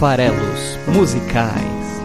Farelos 0.00 0.78
Musicais. 0.96 2.00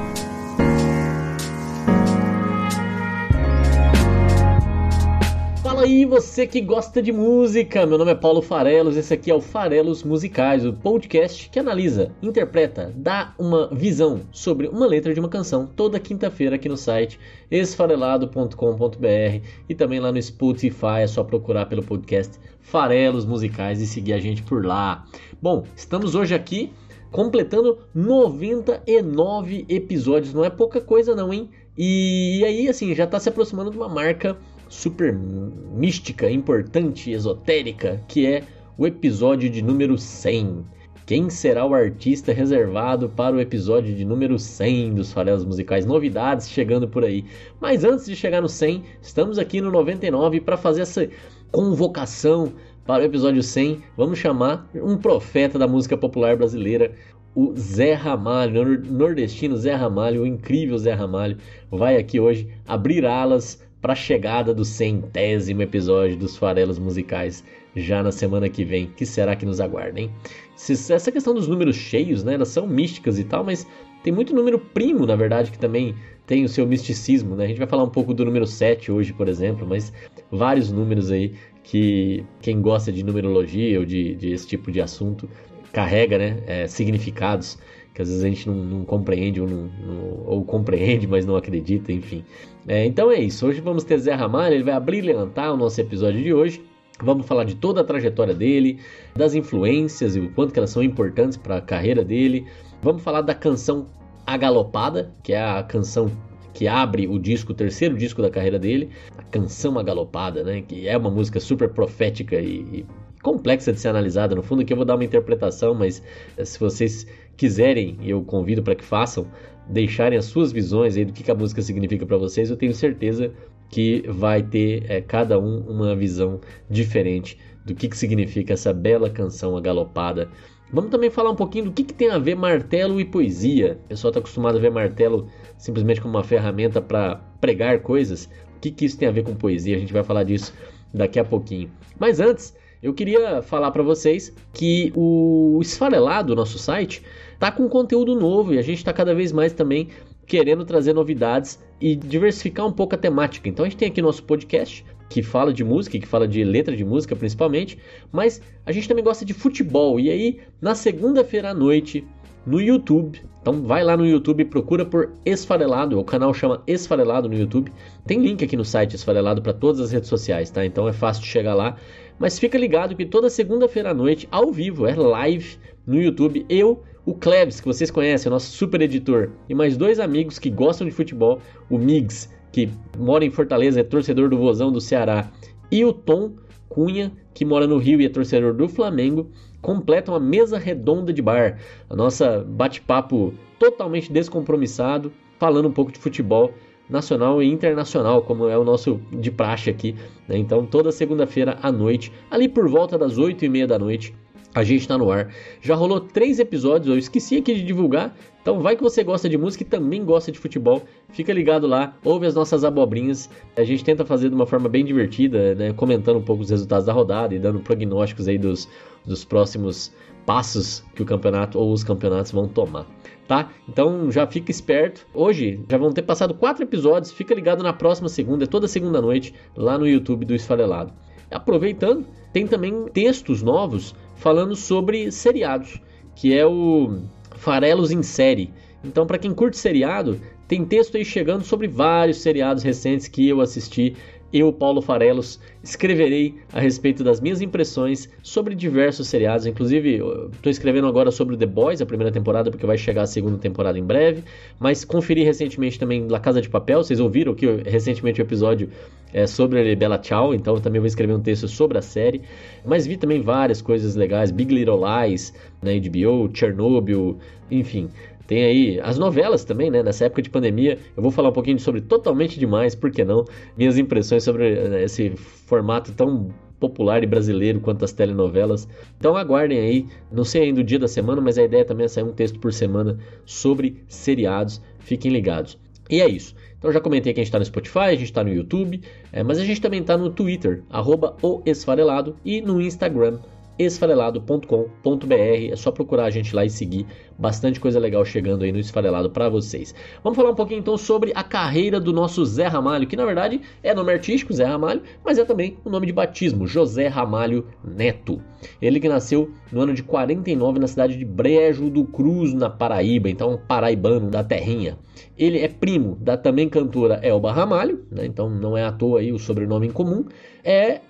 Fala 5.63 5.83
aí, 5.83 6.03
você 6.03 6.45
que 6.45 6.59
gosta 6.59 7.01
de 7.01 7.13
música! 7.13 7.85
Meu 7.85 7.97
nome 7.97 8.11
é 8.11 8.15
Paulo 8.15 8.41
Farelos, 8.41 8.97
esse 8.97 9.13
aqui 9.13 9.31
é 9.31 9.33
o 9.33 9.39
Farelos 9.39 10.03
Musicais, 10.03 10.65
o 10.65 10.73
podcast 10.73 11.49
que 11.49 11.57
analisa, 11.57 12.11
interpreta, 12.21 12.93
dá 12.97 13.33
uma 13.39 13.69
visão 13.73 14.23
sobre 14.29 14.67
uma 14.67 14.85
letra 14.85 15.13
de 15.13 15.21
uma 15.21 15.29
canção 15.29 15.65
toda 15.65 15.97
quinta-feira 15.97 16.57
aqui 16.57 16.67
no 16.67 16.75
site 16.75 17.17
esfarelado.com.br 17.49 19.47
e 19.69 19.73
também 19.73 20.01
lá 20.01 20.11
no 20.11 20.21
Spotify, 20.21 20.99
é 20.99 21.07
só 21.07 21.23
procurar 21.23 21.67
pelo 21.67 21.81
podcast 21.81 22.37
Farelos 22.59 23.25
Musicais 23.25 23.79
e 23.79 23.87
seguir 23.87 24.11
a 24.11 24.19
gente 24.19 24.43
por 24.43 24.65
lá. 24.65 25.05
Bom, 25.41 25.63
estamos 25.77 26.13
hoje 26.13 26.35
aqui 26.35 26.73
completando 27.15 27.77
99 27.93 29.65
episódios, 29.69 30.33
não 30.33 30.43
é 30.43 30.49
pouca 30.49 30.81
coisa 30.81 31.15
não, 31.15 31.33
hein? 31.33 31.49
E, 31.77 32.43
aí, 32.45 32.67
assim, 32.67 32.93
já 32.93 33.05
está 33.05 33.17
se 33.21 33.29
aproximando 33.29 33.71
de 33.71 33.77
uma 33.77 33.87
marca 33.87 34.37
super 34.67 35.17
mística, 35.17 36.29
importante, 36.29 37.11
esotérica, 37.11 38.03
que 38.09 38.27
é 38.27 38.43
o 38.77 38.85
episódio 38.85 39.49
de 39.49 39.61
número 39.61 39.97
100. 39.97 40.65
Quem 41.05 41.29
será 41.29 41.65
o 41.65 41.73
artista 41.73 42.33
reservado 42.33 43.07
para 43.07 43.37
o 43.37 43.39
episódio 43.39 43.95
de 43.95 44.03
número 44.03 44.37
100 44.37 44.95
dos 44.95 45.13
Farelos 45.13 45.45
Musicais? 45.45 45.85
Novidades 45.85 46.49
chegando 46.49 46.85
por 46.85 47.05
aí. 47.05 47.23
Mas 47.61 47.85
antes 47.85 48.07
de 48.07 48.15
chegar 48.17 48.41
no 48.41 48.49
100, 48.49 48.83
estamos 49.01 49.39
aqui 49.39 49.61
no 49.61 49.71
99 49.71 50.41
para 50.41 50.57
fazer 50.57 50.81
essa 50.81 51.07
convocação 51.49 52.51
para 52.85 53.01
o 53.01 53.05
episódio 53.05 53.41
100. 53.41 53.81
Vamos 53.97 54.19
chamar 54.19 54.69
um 54.75 54.95
profeta 54.97 55.57
da 55.57 55.67
música 55.67 55.97
popular 55.97 56.37
brasileira, 56.37 56.93
o 57.35 57.53
Zé 57.57 57.93
Ramalho, 57.93 58.81
nordestino 58.89 59.57
Zé 59.57 59.75
Ramalho, 59.75 60.21
o 60.21 60.25
incrível 60.25 60.77
Zé 60.77 60.93
Ramalho, 60.93 61.37
vai 61.69 61.97
aqui 61.97 62.17
hoje 62.17 62.47
abrir 62.65 63.05
alas 63.05 63.61
para 63.81 63.91
a 63.91 63.95
chegada 63.95 64.53
do 64.53 64.63
centésimo 64.63 65.61
episódio 65.61 66.17
dos 66.17 66.37
Farelos 66.37 66.79
Musicais 66.79 67.43
já 67.75 68.01
na 68.01 68.11
semana 68.11 68.47
que 68.47 68.63
vem. 68.63 68.89
Que 68.95 69.05
será 69.05 69.35
que 69.35 69.45
nos 69.45 69.59
aguarda, 69.59 69.99
hein? 69.99 70.09
Essa 70.55 71.11
questão 71.11 71.33
dos 71.33 71.47
números 71.47 71.75
cheios, 71.75 72.23
né? 72.23 72.35
Elas 72.35 72.47
são 72.47 72.65
místicas 72.65 73.19
e 73.19 73.25
tal, 73.25 73.43
mas 73.43 73.67
tem 74.01 74.13
muito 74.13 74.33
número 74.33 74.57
primo, 74.57 75.05
na 75.05 75.15
verdade, 75.15 75.51
que 75.51 75.59
também 75.59 75.93
tem 76.25 76.45
o 76.45 76.49
seu 76.49 76.65
misticismo, 76.65 77.35
né? 77.35 77.43
A 77.43 77.47
gente 77.47 77.57
vai 77.57 77.67
falar 77.67 77.83
um 77.83 77.89
pouco 77.89 78.13
do 78.13 78.23
número 78.23 78.47
7 78.47 78.91
hoje, 78.91 79.11
por 79.11 79.27
exemplo, 79.27 79.67
mas 79.67 79.91
vários 80.31 80.71
números 80.71 81.11
aí 81.11 81.33
que 81.63 82.23
quem 82.41 82.61
gosta 82.61 82.91
de 82.91 83.03
numerologia 83.03 83.77
ou 83.79 83.85
de, 83.85 84.15
de 84.15 84.31
esse 84.31 84.47
tipo 84.47 84.71
de 84.71 84.79
assunto 84.79 85.29
carrega, 85.75 86.17
né? 86.17 86.37
É, 86.47 86.67
significados 86.67 87.57
que 87.93 88.01
às 88.01 88.07
vezes 88.07 88.23
a 88.23 88.27
gente 88.27 88.47
não, 88.47 88.55
não 88.55 88.85
compreende 88.85 89.41
ou, 89.41 89.47
não, 89.47 89.69
não, 89.79 90.23
ou, 90.25 90.43
compreende, 90.43 91.07
mas 91.07 91.25
não 91.25 91.35
acredita, 91.35 91.91
enfim. 91.91 92.23
É, 92.67 92.85
então 92.85 93.11
é 93.11 93.19
isso. 93.19 93.45
Hoje 93.45 93.61
vamos 93.61 93.83
ter 93.83 93.97
Zé 93.99 94.13
Ramalho, 94.13 94.55
ele 94.55 94.63
vai 94.63 94.73
abrir 94.73 95.01
levantar 95.01 95.51
o 95.51 95.57
nosso 95.57 95.79
episódio 95.79 96.21
de 96.21 96.33
hoje. 96.33 96.61
Vamos 97.01 97.25
falar 97.25 97.43
de 97.43 97.55
toda 97.55 97.81
a 97.81 97.83
trajetória 97.83 98.33
dele, 98.33 98.79
das 99.15 99.33
influências 99.33 100.15
e 100.15 100.19
o 100.19 100.29
quanto 100.31 100.55
elas 100.57 100.69
são 100.69 100.81
importantes 100.83 101.37
para 101.37 101.57
a 101.57 101.61
carreira 101.61 102.03
dele. 102.03 102.45
Vamos 102.81 103.01
falar 103.01 103.21
da 103.21 103.33
canção 103.33 103.85
A 104.25 104.37
Galopada, 104.37 105.13
que 105.23 105.33
é 105.33 105.41
a 105.41 105.63
canção 105.63 106.09
que 106.53 106.67
abre 106.69 107.05
o 107.05 107.19
disco, 107.19 107.51
o 107.51 107.55
terceiro 107.55 107.97
disco 107.97 108.21
da 108.21 108.29
carreira 108.29 108.57
dele, 108.57 108.89
a 109.17 109.23
canção 109.23 109.77
A 109.77 109.83
Galopada, 109.83 110.43
né? 110.43 110.61
Que 110.61 110.87
é 110.87 110.97
uma 110.97 111.11
música 111.11 111.39
super 111.39 111.69
profética 111.69 112.39
e, 112.39 112.59
e 112.73 112.85
complexa 113.25 113.73
de 113.73 113.79
ser 113.79 113.87
analisada. 113.87 114.35
No 114.35 114.43
fundo, 114.43 114.61
aqui 114.61 114.71
eu 114.71 114.77
vou 114.77 114.85
dar 114.85 114.93
uma 114.93 115.03
interpretação, 115.03 115.73
mas 115.73 116.03
eh, 116.37 116.45
se 116.45 116.59
vocês 116.59 117.07
quiserem, 117.35 117.97
eu 118.03 118.21
convido 118.21 118.61
para 118.61 118.75
que 118.75 118.83
façam, 118.83 119.25
deixarem 119.67 120.15
as 120.15 120.25
suas 120.25 120.51
visões 120.51 120.95
aí 120.95 121.03
do 121.03 121.11
que, 121.11 121.23
que 121.23 121.31
a 121.31 121.35
música 121.35 121.59
significa 121.63 122.05
para 122.05 122.17
vocês, 122.17 122.51
eu 122.51 122.55
tenho 122.55 122.71
certeza 122.71 123.33
que 123.67 124.03
vai 124.07 124.43
ter 124.43 124.85
é, 124.87 125.01
cada 125.01 125.39
um 125.39 125.61
uma 125.61 125.95
visão 125.95 126.39
diferente 126.69 127.35
do 127.65 127.73
que, 127.73 127.89
que 127.89 127.97
significa 127.97 128.53
essa 128.53 128.71
bela 128.71 129.09
canção 129.09 129.57
agalopada. 129.57 130.29
Vamos 130.71 130.91
também 130.91 131.09
falar 131.09 131.31
um 131.31 131.35
pouquinho 131.35 131.65
do 131.65 131.71
que, 131.71 131.83
que 131.83 131.95
tem 131.95 132.11
a 132.11 132.19
ver 132.19 132.35
martelo 132.35 132.99
e 132.99 133.05
poesia. 133.05 133.79
O 133.85 133.87
pessoal 133.87 134.11
está 134.11 134.19
acostumado 134.19 134.59
a 134.59 134.61
ver 134.61 134.69
martelo 134.69 135.27
simplesmente 135.57 135.99
como 135.99 136.15
uma 136.15 136.23
ferramenta 136.23 136.79
para 136.79 137.15
pregar 137.41 137.79
coisas. 137.79 138.29
O 138.55 138.59
que, 138.61 138.69
que 138.69 138.85
isso 138.85 138.99
tem 138.99 139.07
a 139.07 139.11
ver 139.11 139.23
com 139.23 139.33
poesia? 139.33 139.77
A 139.77 139.79
gente 139.79 139.93
vai 139.93 140.03
falar 140.03 140.23
disso 140.23 140.53
daqui 140.93 141.19
a 141.19 141.25
pouquinho. 141.25 141.71
Mas 141.99 142.19
antes, 142.19 142.55
eu 142.85 142.93
queria 142.93 143.41
falar 143.41 143.71
para 143.71 143.81
vocês 143.81 144.31
que 144.53 144.93
o 144.95 145.57
Esfarelado, 145.59 146.35
nosso 146.35 146.59
site, 146.59 147.01
tá 147.39 147.51
com 147.51 147.67
conteúdo 147.67 148.13
novo 148.13 148.53
e 148.53 148.59
a 148.59 148.61
gente 148.61 148.77
está 148.77 148.93
cada 148.93 149.15
vez 149.15 149.31
mais 149.31 149.53
também 149.53 149.89
querendo 150.27 150.63
trazer 150.63 150.93
novidades 150.93 151.59
e 151.81 151.95
diversificar 151.95 152.63
um 152.63 152.71
pouco 152.71 152.93
a 152.93 152.97
temática. 152.97 153.49
Então 153.49 153.65
a 153.65 153.67
gente 153.67 153.79
tem 153.79 153.87
aqui 153.87 154.03
nosso 154.03 154.21
podcast 154.21 154.85
que 155.09 155.23
fala 155.23 155.51
de 155.51 155.63
música, 155.63 155.97
que 155.97 156.05
fala 156.05 156.27
de 156.27 156.43
letra 156.43 156.75
de 156.75 156.85
música 156.85 157.15
principalmente, 157.15 157.79
mas 158.11 158.39
a 158.63 158.71
gente 158.71 158.87
também 158.87 159.03
gosta 159.03 159.25
de 159.25 159.33
futebol. 159.33 159.99
E 159.99 160.11
aí, 160.11 160.39
na 160.61 160.75
segunda-feira 160.75 161.49
à 161.49 161.53
noite, 161.55 162.05
no 162.45 162.61
YouTube. 162.61 163.19
Então 163.41 163.63
vai 163.63 163.83
lá 163.83 163.97
no 163.97 164.05
YouTube 164.05 164.41
e 164.41 164.45
procura 164.45 164.85
por 164.85 165.11
Esfarelado, 165.25 165.99
o 165.99 166.03
canal 166.03 166.33
chama 166.33 166.61
Esfarelado 166.67 167.27
no 167.27 167.35
YouTube. 167.35 167.71
Tem 168.05 168.19
link 168.19 168.43
aqui 168.43 168.55
no 168.55 168.65
site 168.65 168.95
Esfarelado 168.95 169.41
para 169.41 169.53
todas 169.53 169.81
as 169.81 169.91
redes 169.91 170.09
sociais, 170.09 170.49
tá? 170.49 170.65
Então 170.65 170.87
é 170.87 170.93
fácil 170.93 171.23
de 171.23 171.29
chegar 171.29 171.53
lá. 171.53 171.75
Mas 172.17 172.39
fica 172.39 172.57
ligado 172.57 172.95
que 172.95 173.05
toda 173.05 173.29
segunda-feira 173.29 173.91
à 173.91 173.93
noite, 173.93 174.27
ao 174.31 174.51
vivo, 174.51 174.87
é 174.87 174.95
live 174.95 175.57
no 175.85 176.01
YouTube, 176.01 176.45
eu, 176.47 176.81
o 177.05 177.13
Klebs, 177.13 177.59
que 177.59 177.67
vocês 177.67 177.91
conhecem, 177.91 178.31
nosso 178.31 178.51
super 178.51 178.81
editor, 178.81 179.31
e 179.49 179.53
mais 179.53 179.75
dois 179.75 179.99
amigos 179.99 180.39
que 180.39 180.49
gostam 180.49 180.87
de 180.87 180.93
futebol, 180.93 181.41
o 181.69 181.77
Migs, 181.77 182.29
que 182.51 182.69
mora 182.97 183.25
em 183.25 183.29
Fortaleza, 183.29 183.81
é 183.81 183.83
torcedor 183.83 184.29
do 184.29 184.37
Vozão 184.37 184.71
do 184.71 184.79
Ceará, 184.79 185.29
e 185.71 185.83
o 185.83 185.91
Tom 185.91 186.33
Cunha, 186.69 187.11
que 187.33 187.45
mora 187.45 187.67
no 187.67 187.77
Rio 187.77 188.01
e 188.01 188.05
é 188.05 188.09
torcedor 188.09 188.53
do 188.53 188.67
Flamengo, 188.67 189.29
completam 189.61 190.15
a 190.15 190.19
mesa 190.19 190.57
redonda 190.57 191.11
de 191.11 191.21
bar. 191.21 191.59
A 191.89 191.95
nossa 191.95 192.45
bate-papo 192.47 193.33
totalmente 193.59 194.11
descompromissado, 194.11 195.11
falando 195.37 195.67
um 195.67 195.71
pouco 195.71 195.91
de 195.91 195.99
futebol 195.99 196.53
nacional 196.89 197.41
e 197.41 197.51
internacional, 197.51 198.21
como 198.21 198.47
é 198.47 198.57
o 198.57 198.63
nosso 198.63 198.99
de 199.11 199.31
praxe 199.31 199.69
aqui. 199.69 199.95
Né? 200.27 200.37
Então, 200.37 200.65
toda 200.65 200.91
segunda-feira 200.91 201.57
à 201.61 201.71
noite, 201.71 202.11
ali 202.29 202.47
por 202.47 202.67
volta 202.67 202.97
das 202.97 203.17
8 203.17 203.45
e 203.45 203.49
meia 203.49 203.67
da 203.67 203.79
noite, 203.79 204.13
a 204.55 204.63
gente 204.63 204.81
está 204.81 204.97
no 204.97 205.11
ar. 205.11 205.33
Já 205.61 205.75
rolou 205.75 205.99
três 205.99 206.39
episódios, 206.39 206.87
eu 206.87 206.97
esqueci 206.97 207.37
aqui 207.37 207.53
de 207.53 207.61
divulgar. 207.61 208.15
Então 208.41 208.61
vai 208.61 208.77
que 208.77 208.81
você 208.81 209.03
gosta 209.03 209.27
de 209.27 209.37
música 209.37 209.63
e 209.63 209.67
também 209.67 210.05
gosta 210.05 210.31
de 210.31 210.39
futebol. 210.39 210.81
Fica 211.09 211.33
ligado 211.33 211.67
lá, 211.67 211.97
ouve 212.05 212.25
as 212.25 212.35
nossas 212.35 212.63
abobrinhas. 212.63 213.29
A 213.57 213.65
gente 213.65 213.83
tenta 213.83 214.05
fazer 214.05 214.29
de 214.29 214.35
uma 214.35 214.45
forma 214.45 214.69
bem 214.69 214.85
divertida, 214.85 215.53
né? 215.55 215.73
comentando 215.73 216.17
um 216.17 216.21
pouco 216.21 216.41
os 216.41 216.49
resultados 216.49 216.85
da 216.85 216.93
rodada 216.93 217.35
e 217.35 217.39
dando 217.39 217.59
prognósticos 217.59 218.29
aí 218.29 218.37
dos, 218.37 218.69
dos 219.05 219.25
próximos 219.25 219.91
passos 220.25 220.83
que 220.95 221.01
o 221.01 221.05
campeonato 221.05 221.59
ou 221.59 221.71
os 221.71 221.83
campeonatos 221.83 222.31
vão 222.31 222.47
tomar 222.47 222.85
tá? 223.27 223.49
Então 223.67 224.11
já 224.11 224.25
fica 224.27 224.51
esperto. 224.51 225.05
Hoje 225.13 225.59
já 225.69 225.77
vão 225.77 225.91
ter 225.91 226.03
passado 226.03 226.33
quatro 226.33 226.63
episódios. 226.63 227.11
Fica 227.11 227.33
ligado 227.33 227.63
na 227.63 227.73
próxima 227.73 228.09
segunda, 228.09 228.43
é 228.43 228.47
toda 228.47 228.67
segunda 228.67 229.01
noite, 229.01 229.33
lá 229.55 229.77
no 229.77 229.87
YouTube 229.87 230.25
do 230.25 230.35
Esfarelado. 230.35 230.93
Aproveitando, 231.31 232.05
tem 232.31 232.45
também 232.45 232.85
textos 232.93 233.41
novos 233.41 233.95
falando 234.15 234.55
sobre 234.55 235.11
seriados, 235.11 235.81
que 236.15 236.37
é 236.37 236.45
o 236.45 236.99
Farelos 237.35 237.91
em 237.91 238.03
Série. 238.03 238.53
Então, 238.83 239.07
para 239.07 239.17
quem 239.17 239.33
curte 239.33 239.57
seriado, 239.57 240.21
tem 240.47 240.63
texto 240.63 240.95
aí 240.95 241.03
chegando 241.03 241.43
sobre 241.43 241.67
vários 241.67 242.17
seriados 242.17 242.61
recentes 242.61 243.07
que 243.07 243.27
eu 243.27 243.41
assisti 243.41 243.95
eu, 244.33 244.51
Paulo 244.51 244.81
Farelos, 244.81 245.39
escreverei 245.63 246.35
a 246.51 246.59
respeito 246.59 247.03
das 247.03 247.21
minhas 247.21 247.41
impressões 247.41 248.09
sobre 248.21 248.53
diversos 248.53 249.07
seriados. 249.07 249.45
Inclusive, 249.45 250.01
estou 250.33 250.51
escrevendo 250.51 250.87
agora 250.87 251.11
sobre 251.11 251.37
The 251.37 251.45
Boys, 251.45 251.81
a 251.81 251.85
primeira 251.85 252.11
temporada, 252.11 252.51
porque 252.51 252.65
vai 252.65 252.77
chegar 252.77 253.03
a 253.03 253.07
segunda 253.07 253.37
temporada 253.37 253.79
em 253.79 253.83
breve. 253.83 254.23
Mas 254.59 254.83
conferi 254.83 255.23
recentemente 255.23 255.79
também 255.79 256.07
La 256.07 256.19
Casa 256.19 256.41
de 256.41 256.49
Papel. 256.49 256.83
Vocês 256.83 256.99
ouviram 256.99 257.33
que 257.33 257.45
recentemente 257.65 258.21
o 258.21 258.23
episódio 258.23 258.69
é 259.13 259.25
sobre 259.25 259.73
Bella 259.75 259.99
Ciao, 260.03 260.33
então 260.33 260.59
também 260.59 260.81
vou 260.81 260.87
escrever 260.87 261.13
um 261.13 261.21
texto 261.21 261.47
sobre 261.47 261.77
a 261.77 261.81
série. 261.81 262.21
Mas 262.65 262.85
vi 262.85 262.97
também 262.97 263.21
várias 263.21 263.61
coisas 263.61 263.95
legais: 263.95 264.31
Big 264.31 264.53
Little 264.53 264.81
Lies 264.83 265.33
na 265.61 265.71
HBO, 265.71 266.29
Chernobyl, 266.33 267.17
enfim. 267.49 267.89
Tem 268.27 268.43
aí 268.43 268.79
as 268.81 268.97
novelas 268.97 269.43
também, 269.43 269.69
né? 269.69 269.83
Nessa 269.83 270.05
época 270.05 270.21
de 270.21 270.29
pandemia, 270.29 270.79
eu 270.95 271.03
vou 271.03 271.11
falar 271.11 271.29
um 271.29 271.33
pouquinho 271.33 271.59
sobre 271.59 271.81
Totalmente 271.81 272.39
Demais, 272.39 272.73
por 272.73 272.91
que 272.91 273.03
não? 273.03 273.25
Minhas 273.57 273.77
impressões 273.77 274.23
sobre 274.23 274.67
né, 274.67 274.83
esse 274.83 275.11
formato 275.15 275.91
tão 275.91 276.33
popular 276.59 277.03
e 277.03 277.05
brasileiro 277.05 277.59
quanto 277.59 277.85
as 277.85 277.91
telenovelas. 277.91 278.67
Então 278.97 279.15
aguardem 279.15 279.59
aí, 279.59 279.85
não 280.11 280.23
sei 280.23 280.43
ainda 280.43 280.61
o 280.61 280.63
dia 280.63 280.79
da 280.79 280.87
semana, 280.87 281.21
mas 281.21 281.37
a 281.37 281.43
ideia 281.43 281.65
também 281.65 281.85
é 281.85 281.87
sair 281.87 282.03
um 282.03 282.13
texto 282.13 282.39
por 282.39 282.51
semana 282.51 282.97
sobre 283.25 283.83
seriados. 283.87 284.61
Fiquem 284.79 285.11
ligados. 285.11 285.57
E 285.89 286.01
é 286.01 286.07
isso. 286.07 286.35
Então 286.57 286.71
já 286.71 286.79
comentei 286.79 287.13
que 287.13 287.19
a 287.19 287.23
gente 287.23 287.27
está 287.27 287.37
no 287.37 287.45
Spotify, 287.45 287.79
a 287.79 287.91
gente 287.91 288.05
está 288.05 288.23
no 288.23 288.33
YouTube, 288.33 288.81
é, 289.11 289.21
mas 289.21 289.37
a 289.37 289.45
gente 289.45 289.61
também 289.61 289.81
está 289.81 289.95
no 289.95 290.09
Twitter, 290.09 290.63
arroba 290.69 291.15
o 291.21 291.43
Esfarelado, 291.45 292.15
e 292.25 292.41
no 292.41 292.59
Instagram, 292.59 293.19
esfarelado.com.br. 293.57 295.13
É 295.51 295.55
só 295.55 295.71
procurar 295.71 296.05
a 296.05 296.09
gente 296.09 296.35
lá 296.35 296.45
e 296.45 296.49
seguir. 296.49 296.85
Bastante 297.17 297.59
coisa 297.59 297.79
legal 297.79 298.03
chegando 298.03 298.43
aí 298.43 298.51
no 298.51 298.59
Esfarelado 298.59 299.09
para 299.09 299.29
vocês. 299.29 299.73
Vamos 300.03 300.17
falar 300.17 300.31
um 300.31 300.35
pouquinho 300.35 300.59
então 300.59 300.77
sobre 300.77 301.11
a 301.15 301.23
carreira 301.23 301.79
do 301.79 301.93
nosso 301.93 302.25
Zé 302.25 302.47
Ramalho, 302.47 302.87
que 302.87 302.97
na 302.97 303.05
verdade 303.05 303.41
é 303.63 303.73
nome 303.73 303.93
artístico, 303.93 304.33
Zé 304.33 304.43
Ramalho, 304.43 304.81
mas 305.03 305.17
é 305.17 305.23
também 305.23 305.57
o 305.63 305.69
nome 305.69 305.85
de 305.87 305.93
batismo, 305.93 306.45
José 306.45 306.87
Ramalho 306.87 307.47
Neto. 307.63 308.21
Ele 308.61 308.79
que 308.79 308.89
nasceu 308.89 309.31
no 309.51 309.61
ano 309.61 309.73
de 309.73 309.81
49 309.81 310.59
na 310.59 310.67
cidade 310.67 310.97
de 310.97 311.05
Brejo 311.05 311.69
do 311.69 311.85
Cruz, 311.85 312.33
na 312.33 312.49
Paraíba, 312.49 313.09
então 313.09 313.39
paraibano 313.47 314.09
da 314.09 314.23
terrinha. 314.23 314.77
Ele 315.17 315.39
é 315.39 315.47
primo 315.47 315.97
da 316.01 316.17
também 316.17 316.49
cantora 316.49 316.99
Elba 317.01 317.31
Ramalho, 317.31 317.85
né? 317.89 318.05
então 318.05 318.29
não 318.29 318.57
é 318.57 318.63
à 318.63 318.71
toa 318.71 318.99
aí 318.99 319.11
o 319.11 319.19
sobrenome 319.19 319.67
em 319.67 319.71
comum. 319.71 320.05
É 320.43 320.81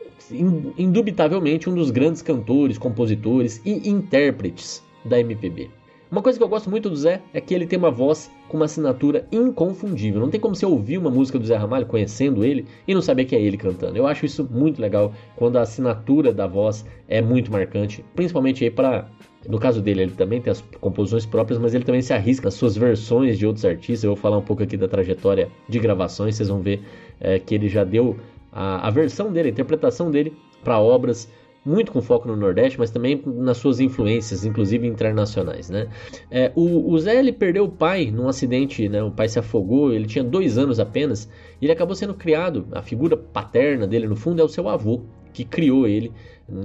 indubitavelmente 0.77 1.69
um 1.69 1.75
dos 1.75 1.91
grandes 1.91 2.21
cantores, 2.21 2.77
compositores 2.77 3.61
e 3.63 3.89
intérpretes 3.89 4.83
da 5.03 5.19
MPB. 5.19 5.69
Uma 6.11 6.21
coisa 6.21 6.37
que 6.37 6.43
eu 6.43 6.47
gosto 6.47 6.69
muito 6.69 6.89
do 6.89 6.95
Zé 6.95 7.21
é 7.33 7.41
que 7.41 7.53
ele 7.53 7.65
tem 7.65 7.77
uma 7.77 7.91
voz 7.91 8.31
com 8.47 8.57
uma 8.57 8.65
assinatura 8.65 9.27
inconfundível. 9.31 10.21
Não 10.21 10.29
tem 10.29 10.39
como 10.39 10.55
você 10.55 10.65
ouvir 10.65 10.97
uma 10.97 11.09
música 11.09 11.37
do 11.37 11.45
Zé 11.45 11.55
Ramalho 11.55 11.87
conhecendo 11.87 12.45
ele 12.45 12.65
e 12.87 12.93
não 12.93 13.01
saber 13.01 13.25
que 13.25 13.35
é 13.35 13.41
ele 13.41 13.57
cantando. 13.57 13.97
Eu 13.97 14.05
acho 14.07 14.25
isso 14.25 14.47
muito 14.49 14.79
legal 14.79 15.13
quando 15.35 15.57
a 15.57 15.61
assinatura 15.61 16.31
da 16.31 16.47
voz 16.47 16.85
é 17.07 17.21
muito 17.21 17.51
marcante, 17.51 18.05
principalmente 18.15 18.63
aí 18.63 18.69
para 18.69 19.09
no 19.47 19.59
caso 19.59 19.81
dele, 19.81 20.03
ele 20.03 20.11
também 20.11 20.41
tem 20.41 20.51
as 20.51 20.61
composições 20.79 21.25
próprias, 21.25 21.59
mas 21.59 21.73
ele 21.73 21.83
também 21.83 22.01
se 22.01 22.13
arrisca 22.13 22.45
nas 22.45 22.53
suas 22.53 22.75
versões 22.75 23.37
de 23.37 23.45
outros 23.45 23.65
artistas. 23.65 24.03
Eu 24.03 24.11
vou 24.11 24.17
falar 24.17 24.37
um 24.37 24.41
pouco 24.41 24.63
aqui 24.63 24.77
da 24.77 24.87
trajetória 24.87 25.49
de 25.67 25.79
gravações, 25.79 26.35
vocês 26.35 26.49
vão 26.49 26.61
ver 26.61 26.81
é, 27.19 27.39
que 27.39 27.55
ele 27.55 27.69
já 27.69 27.83
deu 27.83 28.17
a, 28.51 28.87
a 28.87 28.89
versão 28.89 29.31
dele, 29.31 29.49
a 29.49 29.51
interpretação 29.51 30.09
dele 30.09 30.33
para 30.63 30.79
obras 30.79 31.29
muito 31.65 31.91
com 31.91 31.99
foco 31.99 32.27
no 32.27 32.35
Nordeste, 32.35 32.77
mas 32.77 32.91
também 32.91 33.21
nas 33.25 33.57
suas 33.57 33.79
influências, 33.79 34.45
inclusive 34.45 34.85
internacionais, 34.85 35.67
né? 35.67 35.87
É, 36.29 36.51
o, 36.55 36.91
o, 36.91 36.99
Zé 36.99 37.17
ele 37.17 37.33
perdeu 37.33 37.65
o 37.65 37.69
pai 37.69 38.11
num 38.11 38.27
acidente, 38.27 38.87
né? 38.87 39.01
O 39.01 39.09
pai 39.09 39.27
se 39.27 39.39
afogou, 39.39 39.91
ele 39.91 40.05
tinha 40.05 40.23
dois 40.23 40.59
anos 40.59 40.79
apenas, 40.79 41.27
e 41.59 41.65
ele 41.65 41.71
acabou 41.71 41.95
sendo 41.95 42.13
criado. 42.13 42.67
A 42.71 42.83
figura 42.83 43.17
paterna 43.17 43.87
dele, 43.87 44.07
no 44.07 44.15
fundo, 44.15 44.41
é 44.41 44.45
o 44.45 44.47
seu 44.47 44.69
avô 44.69 45.01
que 45.33 45.43
criou 45.43 45.87
ele 45.87 46.11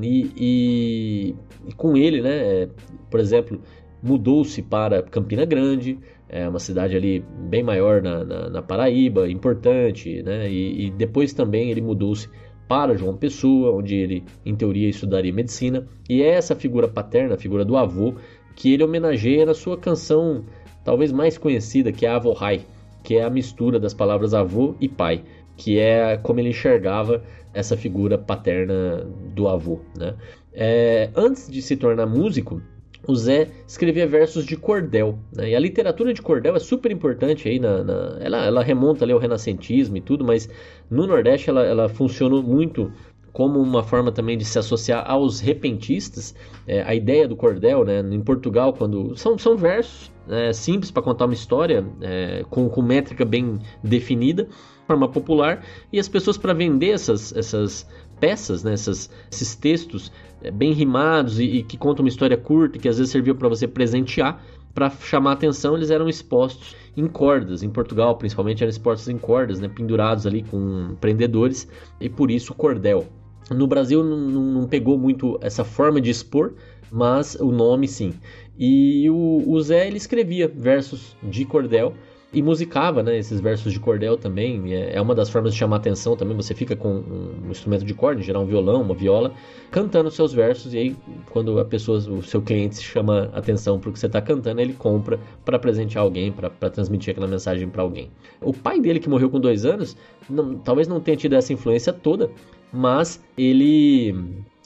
e, 0.02 0.30
e, 0.36 1.34
e 1.68 1.72
com 1.74 1.96
ele, 1.96 2.20
né? 2.20 2.62
É, 2.62 2.68
por 3.10 3.20
exemplo, 3.20 3.60
mudou-se 4.02 4.62
para 4.62 5.02
Campina 5.02 5.44
Grande, 5.44 5.98
é 6.28 6.48
uma 6.48 6.58
cidade 6.58 6.96
ali 6.96 7.24
bem 7.48 7.62
maior 7.62 8.02
na, 8.02 8.24
na, 8.24 8.50
na 8.50 8.62
Paraíba, 8.62 9.28
importante, 9.28 10.22
né? 10.22 10.50
E, 10.50 10.86
e 10.86 10.90
depois 10.90 11.32
também 11.32 11.70
ele 11.70 11.80
mudou-se 11.80 12.28
para 12.68 12.96
João 12.96 13.16
Pessoa, 13.16 13.74
onde 13.76 13.96
ele, 13.96 14.24
em 14.46 14.54
teoria, 14.54 14.88
estudaria 14.88 15.32
medicina. 15.32 15.86
E 16.08 16.22
é 16.22 16.28
essa 16.28 16.54
figura 16.54 16.86
paterna, 16.86 17.34
a 17.34 17.38
figura 17.38 17.64
do 17.64 17.76
avô, 17.76 18.14
que 18.54 18.72
ele 18.72 18.84
homenageia 18.84 19.44
na 19.44 19.54
sua 19.54 19.76
canção 19.76 20.44
talvez 20.84 21.10
mais 21.10 21.36
conhecida, 21.36 21.90
que 21.90 22.06
é 22.06 22.10
Avô 22.10 22.32
Rai, 22.32 22.60
que 23.02 23.16
é 23.16 23.24
a 23.24 23.30
mistura 23.30 23.80
das 23.80 23.94
palavras 23.94 24.34
avô 24.34 24.74
e 24.80 24.88
pai, 24.88 25.24
que 25.60 25.78
é 25.78 26.16
como 26.16 26.40
ele 26.40 26.48
enxergava 26.48 27.22
essa 27.52 27.76
figura 27.76 28.16
paterna 28.16 29.06
do 29.34 29.46
avô. 29.46 29.80
Né? 29.94 30.14
É, 30.54 31.10
antes 31.14 31.50
de 31.50 31.60
se 31.60 31.76
tornar 31.76 32.06
músico, 32.06 32.62
o 33.06 33.14
Zé 33.14 33.48
escrevia 33.66 34.06
versos 34.06 34.46
de 34.46 34.56
cordel. 34.56 35.18
Né? 35.36 35.50
E 35.50 35.54
a 35.54 35.60
literatura 35.60 36.14
de 36.14 36.22
cordel 36.22 36.56
é 36.56 36.58
super 36.58 36.90
importante 36.90 37.46
aí, 37.46 37.58
na, 37.58 37.84
na 37.84 38.16
ela, 38.20 38.46
ela, 38.46 38.62
remonta 38.62 39.04
ali 39.04 39.12
ao 39.12 39.18
renascentismo 39.18 39.98
e 39.98 40.00
tudo, 40.00 40.24
mas 40.24 40.48
no 40.90 41.06
Nordeste 41.06 41.50
ela, 41.50 41.62
ela 41.62 41.90
funcionou 41.90 42.42
muito 42.42 42.90
como 43.30 43.60
uma 43.60 43.82
forma 43.82 44.10
também 44.10 44.38
de 44.38 44.46
se 44.46 44.58
associar 44.58 45.04
aos 45.08 45.40
repentistas. 45.40 46.34
É, 46.66 46.82
a 46.84 46.94
ideia 46.94 47.28
do 47.28 47.36
cordel, 47.36 47.84
né, 47.84 48.00
em 48.00 48.20
Portugal, 48.22 48.72
quando 48.72 49.14
são, 49.14 49.36
são 49.36 49.58
versos 49.58 50.10
é, 50.26 50.54
simples 50.54 50.90
para 50.90 51.02
contar 51.02 51.26
uma 51.26 51.34
história, 51.34 51.84
é, 52.00 52.44
com, 52.48 52.68
com 52.70 52.80
métrica 52.80 53.26
bem 53.26 53.58
definida, 53.84 54.48
forma 54.90 55.08
popular, 55.08 55.64
e 55.92 56.00
as 56.00 56.08
pessoas 56.08 56.36
para 56.36 56.52
vender 56.52 56.90
essas, 56.90 57.32
essas 57.36 57.86
peças, 58.18 58.64
né, 58.64 58.72
essas, 58.72 59.08
esses 59.30 59.54
textos 59.54 60.10
é, 60.42 60.50
bem 60.50 60.72
rimados 60.72 61.38
e, 61.38 61.44
e, 61.44 61.62
que 61.62 61.76
contam 61.76 62.04
uma 62.04 62.08
história 62.08 62.36
curta, 62.36 62.76
que 62.76 62.88
às 62.88 62.98
vezes 62.98 63.12
servia 63.12 63.32
para 63.32 63.48
você 63.48 63.68
presentear, 63.68 64.44
para 64.74 64.90
chamar 64.90 65.32
atenção, 65.32 65.76
eles 65.76 65.90
eram 65.90 66.08
expostos 66.08 66.74
em 66.96 67.06
cordas. 67.06 67.62
Em 67.62 67.70
Portugal, 67.70 68.16
principalmente, 68.16 68.62
eram 68.64 68.70
expostos 68.70 69.08
em 69.08 69.16
cordas, 69.16 69.60
né, 69.60 69.68
pendurados 69.68 70.26
ali 70.26 70.42
com 70.42 70.96
prendedores, 71.00 71.68
e 72.00 72.08
por 72.08 72.28
isso 72.30 72.52
cordel. 72.52 73.06
No 73.48 73.68
Brasil 73.68 74.02
não, 74.02 74.18
não 74.18 74.66
pegou 74.66 74.98
muito 74.98 75.38
essa 75.40 75.64
forma 75.64 76.00
de 76.00 76.10
expor, 76.10 76.54
mas 76.90 77.36
o 77.36 77.52
nome 77.52 77.86
sim. 77.86 78.12
E 78.58 79.08
o, 79.08 79.44
o 79.46 79.60
Zé 79.62 79.86
ele 79.86 79.96
escrevia 79.96 80.48
versos 80.48 81.16
de 81.22 81.44
cordel 81.44 81.94
e 82.32 82.40
musicava, 82.42 83.02
né? 83.02 83.18
Esses 83.18 83.40
versos 83.40 83.72
de 83.72 83.80
cordel 83.80 84.16
também 84.16 84.72
é, 84.72 84.96
é 84.96 85.00
uma 85.00 85.14
das 85.14 85.28
formas 85.28 85.52
de 85.52 85.58
chamar 85.58 85.76
atenção 85.76 86.16
também. 86.16 86.36
Você 86.36 86.54
fica 86.54 86.76
com 86.76 86.88
um 86.88 87.50
instrumento 87.50 87.84
de 87.84 87.92
corda, 87.92 88.20
em 88.20 88.24
geral 88.24 88.42
um 88.42 88.46
violão, 88.46 88.82
uma 88.82 88.94
viola, 88.94 89.32
cantando 89.70 90.10
seus 90.10 90.32
versos 90.32 90.72
e 90.72 90.78
aí 90.78 90.96
quando 91.30 91.58
a 91.58 91.64
pessoa, 91.64 91.98
o 91.98 92.22
seu 92.22 92.40
cliente 92.40 92.80
chama 92.80 93.30
atenção 93.32 93.80
para 93.80 93.90
o 93.90 93.92
que 93.92 93.98
você 93.98 94.06
está 94.06 94.20
cantando, 94.20 94.60
ele 94.60 94.74
compra 94.74 95.18
para 95.44 95.58
presentear 95.58 96.04
alguém, 96.04 96.30
para 96.30 96.70
transmitir 96.70 97.12
aquela 97.12 97.26
mensagem 97.26 97.68
para 97.68 97.82
alguém. 97.82 98.10
O 98.40 98.52
pai 98.52 98.80
dele 98.80 99.00
que 99.00 99.08
morreu 99.08 99.28
com 99.28 99.40
dois 99.40 99.64
anos, 99.64 99.96
não, 100.28 100.54
talvez 100.54 100.86
não 100.86 101.00
tenha 101.00 101.16
tido 101.16 101.34
essa 101.34 101.52
influência 101.52 101.92
toda, 101.92 102.30
mas 102.72 103.20
ele 103.36 104.14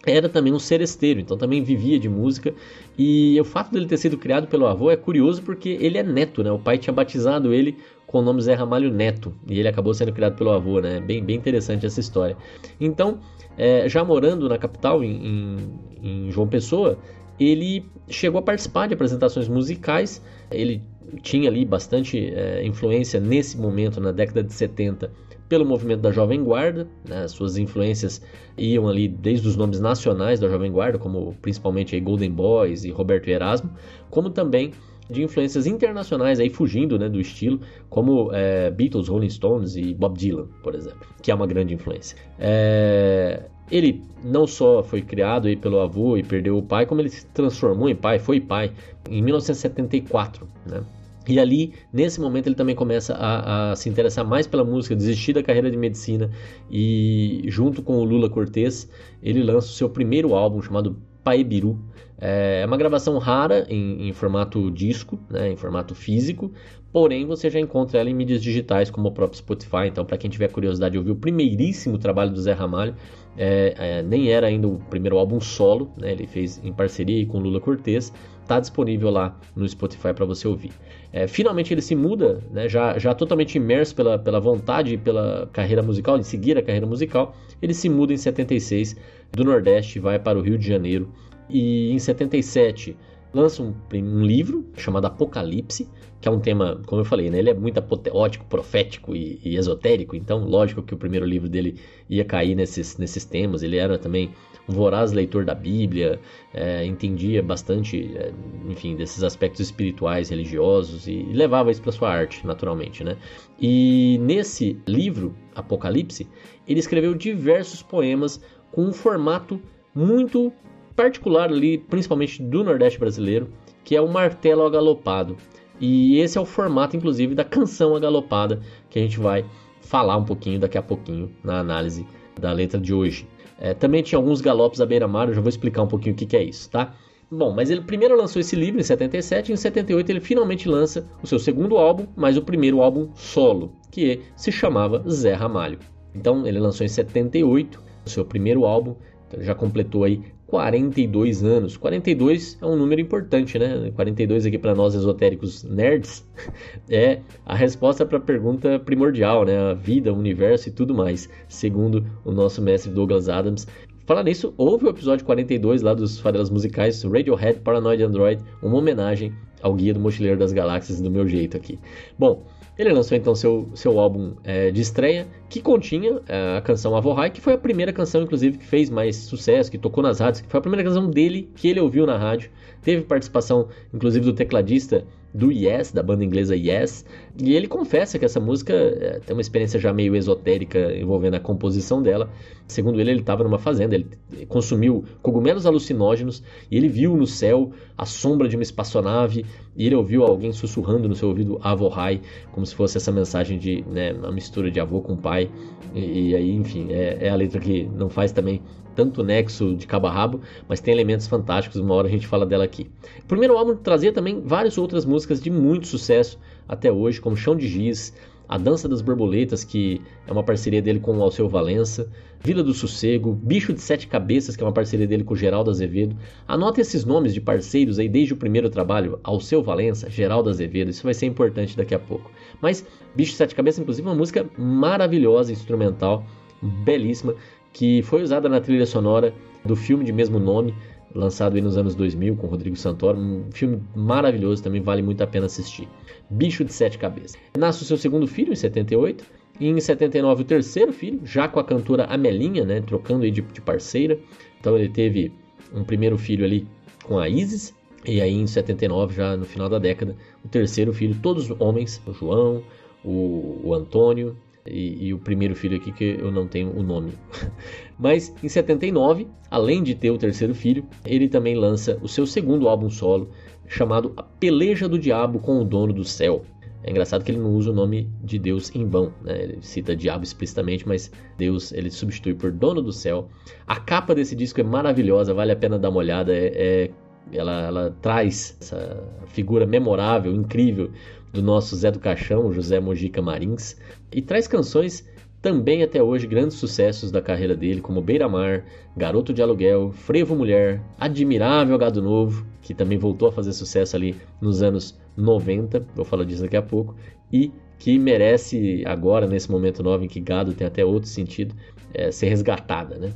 era 0.06 0.28
também 0.28 0.52
um 0.52 0.58
seresteiro, 0.58 1.20
então 1.20 1.36
também 1.36 1.62
vivia 1.62 1.98
de 1.98 2.08
música. 2.08 2.54
E 2.98 3.38
o 3.40 3.44
fato 3.44 3.72
dele 3.72 3.86
ter 3.86 3.96
sido 3.96 4.18
criado 4.18 4.46
pelo 4.46 4.66
avô 4.66 4.90
é 4.90 4.96
curioso 4.96 5.42
porque 5.42 5.78
ele 5.80 5.98
é 5.98 6.02
neto, 6.02 6.42
né? 6.42 6.50
O 6.50 6.58
pai 6.58 6.78
tinha 6.78 6.92
batizado 6.92 7.52
ele 7.52 7.76
com 8.06 8.18
o 8.18 8.22
nome 8.22 8.40
Zé 8.42 8.54
Ramalho 8.54 8.92
Neto 8.92 9.34
e 9.48 9.58
ele 9.58 9.68
acabou 9.68 9.92
sendo 9.94 10.12
criado 10.12 10.36
pelo 10.36 10.50
avô, 10.50 10.80
né? 10.80 11.00
Bem, 11.00 11.24
bem 11.24 11.36
interessante 11.36 11.86
essa 11.86 12.00
história. 12.00 12.36
Então, 12.80 13.18
é, 13.56 13.88
já 13.88 14.04
morando 14.04 14.48
na 14.48 14.58
capital, 14.58 15.02
em, 15.02 15.26
em, 15.26 15.56
em 16.02 16.30
João 16.30 16.46
Pessoa, 16.46 16.98
ele 17.38 17.84
chegou 18.08 18.38
a 18.38 18.42
participar 18.42 18.86
de 18.86 18.94
apresentações 18.94 19.48
musicais. 19.48 20.22
Ele 20.50 20.82
tinha 21.22 21.48
ali 21.48 21.64
bastante 21.64 22.32
é, 22.34 22.64
influência 22.64 23.20
nesse 23.20 23.58
momento, 23.58 24.00
na 24.00 24.12
década 24.12 24.42
de 24.42 24.52
70, 24.52 25.10
pelo 25.48 25.64
movimento 25.64 26.00
da 26.00 26.10
Jovem 26.10 26.42
Guarda, 26.42 26.88
né? 27.08 27.28
suas 27.28 27.56
influências 27.56 28.22
iam 28.56 28.88
ali 28.88 29.08
desde 29.08 29.46
os 29.46 29.56
nomes 29.56 29.80
nacionais 29.80 30.40
da 30.40 30.48
Jovem 30.48 30.72
Guarda, 30.72 30.98
como 30.98 31.34
principalmente 31.42 31.94
aí 31.94 32.00
Golden 32.00 32.30
Boys 32.30 32.84
e 32.84 32.90
Roberto 32.90 33.28
Erasmo, 33.28 33.70
como 34.10 34.30
também 34.30 34.72
de 35.10 35.22
influências 35.22 35.66
internacionais 35.66 36.40
aí 36.40 36.48
fugindo 36.48 36.98
né, 36.98 37.08
do 37.08 37.20
estilo, 37.20 37.60
como 37.90 38.30
é, 38.32 38.70
Beatles, 38.70 39.08
Rolling 39.08 39.28
Stones 39.28 39.76
e 39.76 39.92
Bob 39.94 40.16
Dylan, 40.16 40.46
por 40.62 40.74
exemplo, 40.74 41.06
que 41.20 41.30
é 41.30 41.34
uma 41.34 41.46
grande 41.46 41.74
influência. 41.74 42.16
É, 42.38 43.42
ele 43.70 44.02
não 44.22 44.46
só 44.46 44.82
foi 44.82 45.02
criado 45.02 45.48
aí 45.48 45.56
pelo 45.56 45.80
avô 45.80 46.16
e 46.16 46.22
perdeu 46.22 46.56
o 46.56 46.62
pai, 46.62 46.86
como 46.86 47.00
ele 47.00 47.10
se 47.10 47.26
transformou 47.26 47.88
em 47.88 47.96
pai, 47.96 48.18
foi 48.18 48.40
pai 48.40 48.72
em 49.10 49.22
1974, 49.22 50.48
né? 50.66 50.82
E 51.26 51.38
ali, 51.40 51.72
nesse 51.92 52.20
momento, 52.20 52.48
ele 52.48 52.54
também 52.54 52.74
começa 52.74 53.14
a, 53.14 53.72
a, 53.72 53.76
se 53.76 53.88
interessar 53.88 54.26
mais 54.26 54.46
pela 54.46 54.64
música, 54.64 54.94
desistir 54.94 55.32
da 55.32 55.42
carreira 55.42 55.70
de 55.70 55.76
medicina 55.76 56.30
e, 56.70 57.44
junto 57.46 57.82
com 57.82 57.96
o 57.96 58.04
Lula 58.04 58.28
Cortez, 58.28 58.88
ele 59.22 59.42
lança 59.42 59.68
o 59.68 59.72
seu 59.72 59.88
primeiro 59.88 60.34
álbum 60.34 60.60
chamado 60.60 60.98
Paebiru. 61.22 61.78
É, 62.26 62.62
é 62.62 62.66
uma 62.66 62.78
gravação 62.78 63.18
rara 63.18 63.66
em, 63.68 64.08
em 64.08 64.12
formato 64.14 64.70
disco, 64.70 65.18
né, 65.28 65.52
em 65.52 65.56
formato 65.56 65.94
físico, 65.94 66.50
porém 66.90 67.26
você 67.26 67.50
já 67.50 67.60
encontra 67.60 68.00
ela 68.00 68.08
em 68.08 68.14
mídias 68.14 68.42
digitais 68.42 68.90
como 68.90 69.08
o 69.08 69.12
próprio 69.12 69.36
Spotify. 69.36 69.88
Então, 69.88 70.06
para 70.06 70.16
quem 70.16 70.30
tiver 70.30 70.48
curiosidade 70.48 70.92
de 70.92 70.98
ouvir 70.98 71.10
o 71.10 71.16
primeiríssimo 71.16 71.98
trabalho 71.98 72.30
do 72.30 72.40
Zé 72.40 72.54
Ramalho, 72.54 72.94
é, 73.36 73.74
é, 73.76 74.02
nem 74.02 74.30
era 74.30 74.46
ainda 74.46 74.66
o 74.66 74.78
primeiro 74.88 75.18
álbum 75.18 75.38
solo, 75.38 75.92
né, 75.98 76.12
ele 76.12 76.26
fez 76.26 76.62
em 76.64 76.72
parceria 76.72 77.26
com 77.26 77.38
Lula 77.38 77.60
Cortez, 77.60 78.10
está 78.40 78.58
disponível 78.58 79.10
lá 79.10 79.38
no 79.54 79.68
Spotify 79.68 80.14
para 80.14 80.24
você 80.24 80.48
ouvir. 80.48 80.72
É, 81.12 81.26
finalmente 81.26 81.74
ele 81.74 81.82
se 81.82 81.94
muda, 81.94 82.42
né, 82.50 82.70
já, 82.70 82.98
já 82.98 83.14
totalmente 83.14 83.56
imerso 83.56 83.94
pela, 83.94 84.18
pela 84.18 84.40
vontade 84.40 84.94
e 84.94 84.96
pela 84.96 85.46
carreira 85.52 85.82
musical, 85.82 86.18
de 86.18 86.26
seguir 86.26 86.56
a 86.56 86.62
carreira 86.62 86.86
musical, 86.86 87.36
ele 87.60 87.74
se 87.74 87.90
muda 87.90 88.14
em 88.14 88.16
76 88.16 88.96
do 89.30 89.44
Nordeste, 89.44 89.98
vai 89.98 90.18
para 90.18 90.38
o 90.38 90.42
Rio 90.42 90.56
de 90.56 90.66
Janeiro 90.66 91.12
e 91.48 91.90
em 91.90 91.98
77 91.98 92.96
lança 93.34 93.62
um, 93.62 93.74
um, 93.92 94.22
livro 94.24 94.64
chamado 94.76 95.06
Apocalipse, 95.06 95.88
que 96.20 96.28
é 96.28 96.30
um 96.30 96.38
tema, 96.38 96.80
como 96.86 97.00
eu 97.00 97.04
falei, 97.04 97.28
né, 97.28 97.38
ele 97.40 97.50
é 97.50 97.54
muito 97.54 97.78
apoteótico, 97.78 98.46
profético 98.46 99.14
e, 99.14 99.40
e, 99.44 99.56
esotérico, 99.56 100.14
então 100.14 100.44
lógico 100.44 100.82
que 100.82 100.94
o 100.94 100.96
primeiro 100.96 101.26
livro 101.26 101.48
dele 101.48 101.78
ia 102.08 102.24
cair 102.24 102.54
nesses, 102.54 102.96
nesses 102.96 103.24
temas, 103.24 103.62
ele 103.62 103.76
era 103.76 103.98
também 103.98 104.30
um 104.68 104.72
voraz 104.72 105.12
leitor 105.12 105.44
da 105.44 105.54
Bíblia, 105.54 106.18
é, 106.54 106.86
entendia 106.86 107.42
bastante, 107.42 108.16
é, 108.16 108.32
enfim, 108.68 108.96
desses 108.96 109.22
aspectos 109.22 109.60
espirituais, 109.60 110.30
religiosos 110.30 111.06
e 111.06 111.24
levava 111.24 111.70
isso 111.70 111.82
para 111.82 111.92
sua 111.92 112.10
arte, 112.10 112.46
naturalmente, 112.46 113.04
né? 113.04 113.16
E 113.60 114.18
nesse 114.22 114.78
livro, 114.86 115.34
Apocalipse, 115.54 116.26
ele 116.66 116.80
escreveu 116.80 117.14
diversos 117.14 117.82
poemas 117.82 118.40
com 118.72 118.86
um 118.86 118.92
formato 118.92 119.60
muito 119.94 120.50
particular 120.94 121.50
ali, 121.50 121.78
principalmente 121.78 122.42
do 122.42 122.62
Nordeste 122.62 122.98
brasileiro, 122.98 123.48
que 123.82 123.96
é 123.96 124.00
o 124.00 124.08
martelo 124.08 124.64
agalopado. 124.64 125.36
E 125.80 126.18
esse 126.18 126.38
é 126.38 126.40
o 126.40 126.44
formato, 126.44 126.96
inclusive, 126.96 127.34
da 127.34 127.44
canção 127.44 127.94
agalopada 127.94 128.60
que 128.88 128.98
a 128.98 129.02
gente 129.02 129.18
vai 129.18 129.44
falar 129.80 130.16
um 130.16 130.24
pouquinho 130.24 130.58
daqui 130.58 130.78
a 130.78 130.82
pouquinho 130.82 131.30
na 131.42 131.58
análise 131.58 132.06
da 132.40 132.52
letra 132.52 132.80
de 132.80 132.94
hoje. 132.94 133.26
É, 133.58 133.74
também 133.74 134.02
tinha 134.02 134.18
alguns 134.18 134.40
galopes 134.40 134.80
à 134.80 134.86
beira-mar, 134.86 135.28
eu 135.28 135.34
já 135.34 135.40
vou 135.40 135.48
explicar 135.48 135.82
um 135.82 135.86
pouquinho 135.86 136.14
o 136.14 136.16
que, 136.16 136.26
que 136.26 136.36
é 136.36 136.42
isso, 136.42 136.68
tá? 136.70 136.94
Bom, 137.30 137.52
mas 137.52 137.70
ele 137.70 137.80
primeiro 137.80 138.16
lançou 138.16 138.40
esse 138.40 138.54
livro 138.54 138.80
em 138.80 138.84
77 138.84 139.50
e 139.50 139.52
em 139.54 139.56
78 139.56 140.10
ele 140.10 140.20
finalmente 140.20 140.68
lança 140.68 141.08
o 141.22 141.26
seu 141.26 141.38
segundo 141.38 141.76
álbum, 141.76 142.06
mas 142.14 142.36
o 142.36 142.42
primeiro 142.42 142.82
álbum 142.82 143.08
solo, 143.14 143.72
que 143.90 144.20
se 144.36 144.52
chamava 144.52 145.02
Zé 145.08 145.32
Ramalho. 145.32 145.78
Então 146.14 146.46
ele 146.46 146.58
lançou 146.58 146.84
em 146.84 146.88
78 146.88 147.82
o 148.04 148.10
seu 148.10 148.24
primeiro 148.24 148.64
álbum, 148.64 148.94
então 149.26 149.42
já 149.42 149.54
completou 149.54 150.04
aí 150.04 150.22
42 150.46 151.42
anos. 151.42 151.76
42 151.76 152.58
é 152.60 152.66
um 152.66 152.76
número 152.76 153.00
importante, 153.00 153.58
né? 153.58 153.90
42 153.94 154.46
aqui 154.46 154.58
para 154.58 154.74
nós 154.74 154.94
esotéricos 154.94 155.64
nerds 155.64 156.26
é 156.88 157.20
a 157.44 157.54
resposta 157.54 158.04
para 158.04 158.18
a 158.18 158.20
pergunta 158.20 158.78
primordial, 158.78 159.44
né? 159.44 159.58
A 159.58 159.74
vida, 159.74 160.12
o 160.12 160.18
universo 160.18 160.68
e 160.68 160.72
tudo 160.72 160.94
mais, 160.94 161.28
segundo 161.48 162.04
o 162.24 162.30
nosso 162.30 162.60
mestre 162.60 162.92
Douglas 162.92 163.28
Adams. 163.28 163.66
Falar 164.06 164.22
nisso, 164.22 164.52
houve 164.58 164.84
o 164.84 164.90
episódio 164.90 165.24
42 165.24 165.80
lá 165.80 165.94
dos 165.94 166.20
farelas 166.20 166.50
musicais 166.50 167.02
Radiohead 167.02 167.60
Paranoid 167.60 168.02
Android, 168.02 168.42
uma 168.62 168.76
homenagem 168.76 169.32
ao 169.62 169.72
Guia 169.72 169.94
do 169.94 170.00
Mochileiro 170.00 170.38
das 170.38 170.52
Galáxias 170.52 171.00
do 171.00 171.10
meu 171.10 171.26
jeito 171.26 171.56
aqui. 171.56 171.78
Bom, 172.18 172.46
ele 172.78 172.92
lançou 172.92 173.16
então 173.16 173.34
seu, 173.34 173.68
seu 173.74 173.98
álbum 174.00 174.34
é, 174.42 174.70
de 174.70 174.80
estreia, 174.80 175.26
que 175.48 175.60
continha 175.60 176.20
é, 176.28 176.56
a 176.58 176.60
canção 176.60 176.96
Avohai, 176.96 177.30
que 177.30 177.40
foi 177.40 177.52
a 177.52 177.58
primeira 177.58 177.92
canção, 177.92 178.22
inclusive, 178.22 178.58
que 178.58 178.66
fez 178.66 178.90
mais 178.90 179.16
sucesso, 179.16 179.70
que 179.70 179.78
tocou 179.78 180.02
nas 180.02 180.18
rádios, 180.18 180.40
que 180.40 180.48
foi 180.48 180.58
a 180.58 180.60
primeira 180.60 180.82
canção 180.82 181.08
dele 181.08 181.48
que 181.54 181.68
ele 181.68 181.80
ouviu 181.80 182.04
na 182.06 182.16
rádio. 182.16 182.50
Teve 182.82 183.02
participação, 183.02 183.68
inclusive, 183.92 184.24
do 184.24 184.32
tecladista 184.32 185.04
do 185.34 185.50
Yes, 185.50 185.90
da 185.90 186.00
banda 186.00 186.24
inglesa 186.24 186.54
Yes, 186.54 187.04
e 187.36 187.56
ele 187.56 187.66
confessa 187.66 188.20
que 188.20 188.24
essa 188.24 188.38
música 188.38 188.72
é, 188.72 189.18
tem 189.18 189.34
uma 189.34 189.40
experiência 189.40 189.80
já 189.80 189.92
meio 189.92 190.14
esotérica 190.14 190.96
envolvendo 190.96 191.34
a 191.34 191.40
composição 191.40 192.00
dela. 192.00 192.30
Segundo 192.68 193.00
ele, 193.00 193.10
ele 193.10 193.20
estava 193.20 193.42
numa 193.42 193.58
fazenda, 193.58 193.96
ele 193.96 194.06
consumiu 194.48 195.04
cogumelos 195.20 195.66
alucinógenos 195.66 196.40
e 196.70 196.76
ele 196.76 196.88
viu 196.88 197.16
no 197.16 197.26
céu 197.26 197.72
a 197.98 198.06
sombra 198.06 198.48
de 198.48 198.54
uma 198.56 198.62
espaçonave 198.62 199.44
e 199.76 199.86
ele 199.86 199.96
ouviu 199.96 200.22
alguém 200.24 200.52
sussurrando 200.52 201.08
no 201.08 201.16
seu 201.16 201.28
ouvido 201.28 201.58
Avohai, 201.62 202.20
como 202.52 202.64
se 202.64 202.74
fosse 202.74 202.96
essa 202.96 203.10
mensagem 203.10 203.58
de 203.58 203.84
né, 203.90 204.12
uma 204.12 204.30
mistura 204.30 204.70
de 204.70 204.78
avô 204.78 205.00
com 205.00 205.16
pai. 205.16 205.50
E, 205.92 206.30
e 206.30 206.36
aí, 206.36 206.52
enfim, 206.52 206.92
é, 206.92 207.18
é 207.26 207.28
a 207.30 207.34
letra 207.34 207.60
que 207.60 207.84
não 207.96 208.08
faz 208.08 208.30
também 208.30 208.62
tanto 208.94 209.22
nexo 209.22 209.74
de 209.74 209.86
cabo 209.86 210.06
a 210.06 210.10
rabo, 210.10 210.40
mas 210.68 210.80
tem 210.80 210.94
elementos 210.94 211.26
fantásticos, 211.26 211.80
uma 211.80 211.94
hora 211.94 212.08
a 212.08 212.10
gente 212.10 212.26
fala 212.26 212.46
dela 212.46 212.64
aqui. 212.64 212.90
O 213.22 213.26
primeiro 213.26 213.56
álbum 213.56 213.74
trazia 213.76 214.12
também 214.12 214.40
várias 214.40 214.78
outras 214.78 215.04
músicas 215.04 215.23
de 215.26 215.50
muito 215.50 215.86
sucesso 215.86 216.38
até 216.68 216.90
hoje, 216.90 217.20
como 217.20 217.36
Chão 217.36 217.56
de 217.56 217.66
Giz, 217.68 218.14
A 218.48 218.58
Dança 218.58 218.88
das 218.88 219.00
Borboletas, 219.00 219.64
que 219.64 220.00
é 220.26 220.32
uma 220.32 220.42
parceria 220.42 220.82
dele 220.82 221.00
com 221.00 221.16
o 221.16 221.22
Alceu 221.22 221.48
Valença, 221.48 222.10
Vila 222.40 222.62
do 222.62 222.74
Sossego, 222.74 223.32
Bicho 223.32 223.72
de 223.72 223.80
Sete 223.80 224.06
Cabeças, 224.06 224.54
que 224.54 224.62
é 224.62 224.66
uma 224.66 224.72
parceria 224.72 225.06
dele 225.06 225.24
com 225.24 225.32
o 225.32 225.36
Geraldo 225.36 225.70
Azevedo. 225.70 226.14
Anota 226.46 226.80
esses 226.80 227.04
nomes 227.04 227.32
de 227.32 227.40
parceiros 227.40 227.98
aí 227.98 228.08
desde 228.08 228.34
o 228.34 228.36
primeiro 228.36 228.68
trabalho, 228.68 229.18
Alceu 229.24 229.62
Valença, 229.62 230.10
Geraldo 230.10 230.50
Azevedo, 230.50 230.90
isso 230.90 231.02
vai 231.02 231.14
ser 231.14 231.26
importante 231.26 231.76
daqui 231.76 231.94
a 231.94 231.98
pouco. 231.98 232.30
Mas 232.60 232.86
Bicho 233.14 233.30
de 233.32 233.38
Sete 233.38 233.54
Cabeças, 233.54 233.80
inclusive, 233.80 234.06
é 234.06 234.10
uma 234.10 234.16
música 234.16 234.46
maravilhosa, 234.58 235.52
instrumental, 235.52 236.26
belíssima, 236.60 237.34
que 237.72 238.02
foi 238.02 238.22
usada 238.22 238.48
na 238.48 238.60
trilha 238.60 238.86
sonora 238.86 239.34
do 239.64 239.74
filme 239.74 240.04
de 240.04 240.12
mesmo 240.12 240.38
nome, 240.38 240.74
lançado 241.14 241.60
nos 241.62 241.78
anos 241.78 241.94
2000 241.94 242.36
com 242.36 242.46
Rodrigo 242.46 242.76
Santoro, 242.76 243.18
um 243.18 243.44
filme 243.52 243.80
maravilhoso, 243.94 244.62
também 244.62 244.82
vale 244.82 245.00
muito 245.00 245.22
a 245.22 245.26
pena 245.26 245.46
assistir. 245.46 245.88
Bicho 246.28 246.64
de 246.64 246.72
Sete 246.72 246.98
Cabeças. 246.98 247.36
Nasce 247.56 247.82
o 247.82 247.86
seu 247.86 247.96
segundo 247.96 248.26
filho 248.26 248.52
em 248.52 248.56
78, 248.56 249.24
e 249.60 249.68
em 249.68 249.80
79 249.80 250.42
o 250.42 250.44
terceiro 250.44 250.92
filho, 250.92 251.20
já 251.24 251.46
com 251.46 251.60
a 251.60 251.64
cantora 251.64 252.04
Amelinha, 252.06 252.64
né, 252.64 252.80
trocando 252.80 253.24
aí 253.24 253.30
de, 253.30 253.40
de 253.40 253.60
parceira. 253.60 254.18
Então 254.60 254.76
ele 254.76 254.88
teve 254.88 255.32
um 255.72 255.84
primeiro 255.84 256.18
filho 256.18 256.44
ali 256.44 256.66
com 257.04 257.18
a 257.18 257.28
Isis, 257.28 257.72
e 258.04 258.20
aí 258.20 258.34
em 258.34 258.46
79, 258.46 259.14
já 259.14 259.36
no 259.36 259.44
final 259.44 259.68
da 259.68 259.78
década, 259.78 260.16
o 260.44 260.48
terceiro 260.48 260.92
filho, 260.92 261.16
todos 261.22 261.50
homens, 261.60 262.02
o 262.06 262.12
João, 262.12 262.62
o, 263.04 263.60
o 263.62 263.74
Antônio, 263.74 264.36
e, 264.66 265.08
e, 265.08 265.14
o 265.14 265.18
primeiro 265.18 265.54
filho 265.54 265.76
aqui 265.76 265.92
que 265.92 266.16
eu 266.18 266.30
não 266.30 266.46
tenho 266.46 266.76
o 266.76 266.82
nome. 266.82 267.12
Mas 267.98 268.34
em 268.42 268.48
79, 268.48 269.26
além 269.50 269.82
de 269.82 269.94
ter 269.94 270.10
o 270.10 270.18
terceiro 270.18 270.54
filho, 270.54 270.86
ele 271.04 271.28
também 271.28 271.54
lança 271.54 271.98
o 272.02 272.08
seu 272.08 272.26
segundo 272.26 272.68
álbum 272.68 272.88
solo, 272.88 273.30
chamado 273.66 274.12
A 274.16 274.22
Peleja 274.22 274.88
do 274.88 274.98
Diabo 274.98 275.38
com 275.38 275.60
o 275.60 275.64
Dono 275.64 275.92
do 275.92 276.04
Céu. 276.04 276.44
É 276.86 276.90
engraçado 276.90 277.24
que 277.24 277.30
ele 277.30 277.38
não 277.38 277.54
usa 277.54 277.70
o 277.70 277.74
nome 277.74 278.10
de 278.22 278.38
Deus 278.38 278.70
em 278.74 278.86
vão, 278.86 279.10
né? 279.22 279.42
ele 279.42 279.58
cita 279.62 279.96
diabo 279.96 280.22
explicitamente, 280.22 280.86
mas 280.86 281.10
Deus 281.38 281.72
ele 281.72 281.90
substitui 281.90 282.34
por 282.34 282.52
dono 282.52 282.82
do 282.82 282.92
céu. 282.92 283.26
A 283.66 283.80
capa 283.80 284.14
desse 284.14 284.36
disco 284.36 284.60
é 284.60 284.62
maravilhosa, 284.62 285.32
vale 285.32 285.50
a 285.50 285.56
pena 285.56 285.78
dar 285.78 285.88
uma 285.88 286.00
olhada. 286.00 286.36
É, 286.36 286.52
é, 286.54 286.90
ela, 287.32 287.62
ela 287.62 287.96
traz 288.00 288.56
essa 288.60 289.02
figura 289.26 289.66
memorável, 289.66 290.34
incrível 290.34 290.90
do 291.32 291.42
nosso 291.42 291.74
Zé 291.76 291.90
do 291.90 291.98
Caixão, 291.98 292.52
José 292.52 292.78
Mojica 292.78 293.20
Marins, 293.20 293.76
e 294.12 294.22
traz 294.22 294.46
canções 294.46 295.04
também 295.42 295.82
até 295.82 296.02
hoje 296.02 296.26
grandes 296.26 296.56
sucessos 296.56 297.10
da 297.10 297.20
carreira 297.20 297.54
dele, 297.54 297.82
como 297.82 298.00
Beira 298.00 298.26
Mar, 298.26 298.64
Garoto 298.96 299.30
de 299.30 299.42
Aluguel, 299.42 299.92
Frevo 299.92 300.34
Mulher, 300.34 300.80
Admirável 300.98 301.76
Gado 301.76 302.00
Novo, 302.00 302.46
que 302.62 302.72
também 302.72 302.96
voltou 302.96 303.28
a 303.28 303.32
fazer 303.32 303.52
sucesso 303.52 303.94
ali 303.94 304.16
nos 304.40 304.62
anos 304.62 304.98
90, 305.16 305.86
vou 305.94 306.04
falar 306.04 306.24
disso 306.24 306.42
daqui 306.42 306.56
a 306.56 306.62
pouco, 306.62 306.96
e 307.30 307.52
que 307.78 307.98
merece 307.98 308.82
agora, 308.86 309.26
nesse 309.26 309.50
momento 309.50 309.82
novo 309.82 310.04
em 310.04 310.08
que 310.08 310.18
gado 310.20 310.54
tem 310.54 310.66
até 310.66 310.82
outro 310.82 311.10
sentido, 311.10 311.54
é, 311.92 312.10
ser 312.10 312.28
resgatada, 312.28 312.96
né? 312.96 313.12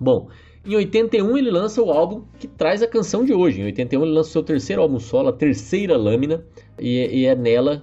Bom, 0.00 0.28
em 0.66 0.74
81 0.74 1.38
ele 1.38 1.50
lança 1.50 1.80
o 1.82 1.90
álbum 1.90 2.24
que 2.38 2.46
traz 2.46 2.82
a 2.82 2.88
canção 2.88 3.24
de 3.24 3.32
hoje. 3.32 3.60
Em 3.60 3.64
81 3.64 4.02
ele 4.02 4.12
lança 4.12 4.30
o 4.30 4.32
seu 4.32 4.42
terceiro 4.42 4.82
álbum 4.82 4.98
solo, 4.98 5.28
a 5.28 5.32
terceira 5.32 5.96
lâmina, 5.96 6.44
e, 6.78 7.20
e 7.20 7.26
é 7.26 7.34
nela, 7.34 7.82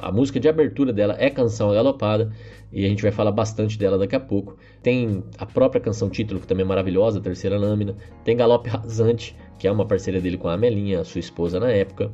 a 0.00 0.10
música 0.10 0.40
de 0.40 0.48
abertura 0.48 0.92
dela 0.92 1.14
é 1.18 1.28
Canção 1.28 1.72
Galopada, 1.72 2.32
e 2.72 2.86
a 2.86 2.88
gente 2.88 3.02
vai 3.02 3.12
falar 3.12 3.32
bastante 3.32 3.78
dela 3.78 3.98
daqui 3.98 4.16
a 4.16 4.20
pouco. 4.20 4.56
Tem 4.82 5.22
a 5.36 5.44
própria 5.44 5.80
canção 5.80 6.08
título, 6.08 6.40
que 6.40 6.46
também 6.46 6.64
é 6.64 6.68
maravilhosa, 6.68 7.18
a 7.18 7.22
terceira 7.22 7.58
lâmina. 7.58 7.94
Tem 8.24 8.34
Galope 8.34 8.70
Rasante, 8.70 9.36
que 9.58 9.68
é 9.68 9.72
uma 9.72 9.84
parceria 9.84 10.20
dele 10.20 10.38
com 10.38 10.48
a 10.48 10.54
Amelinha, 10.54 11.04
sua 11.04 11.18
esposa 11.18 11.60
na 11.60 11.70
época. 11.70 12.10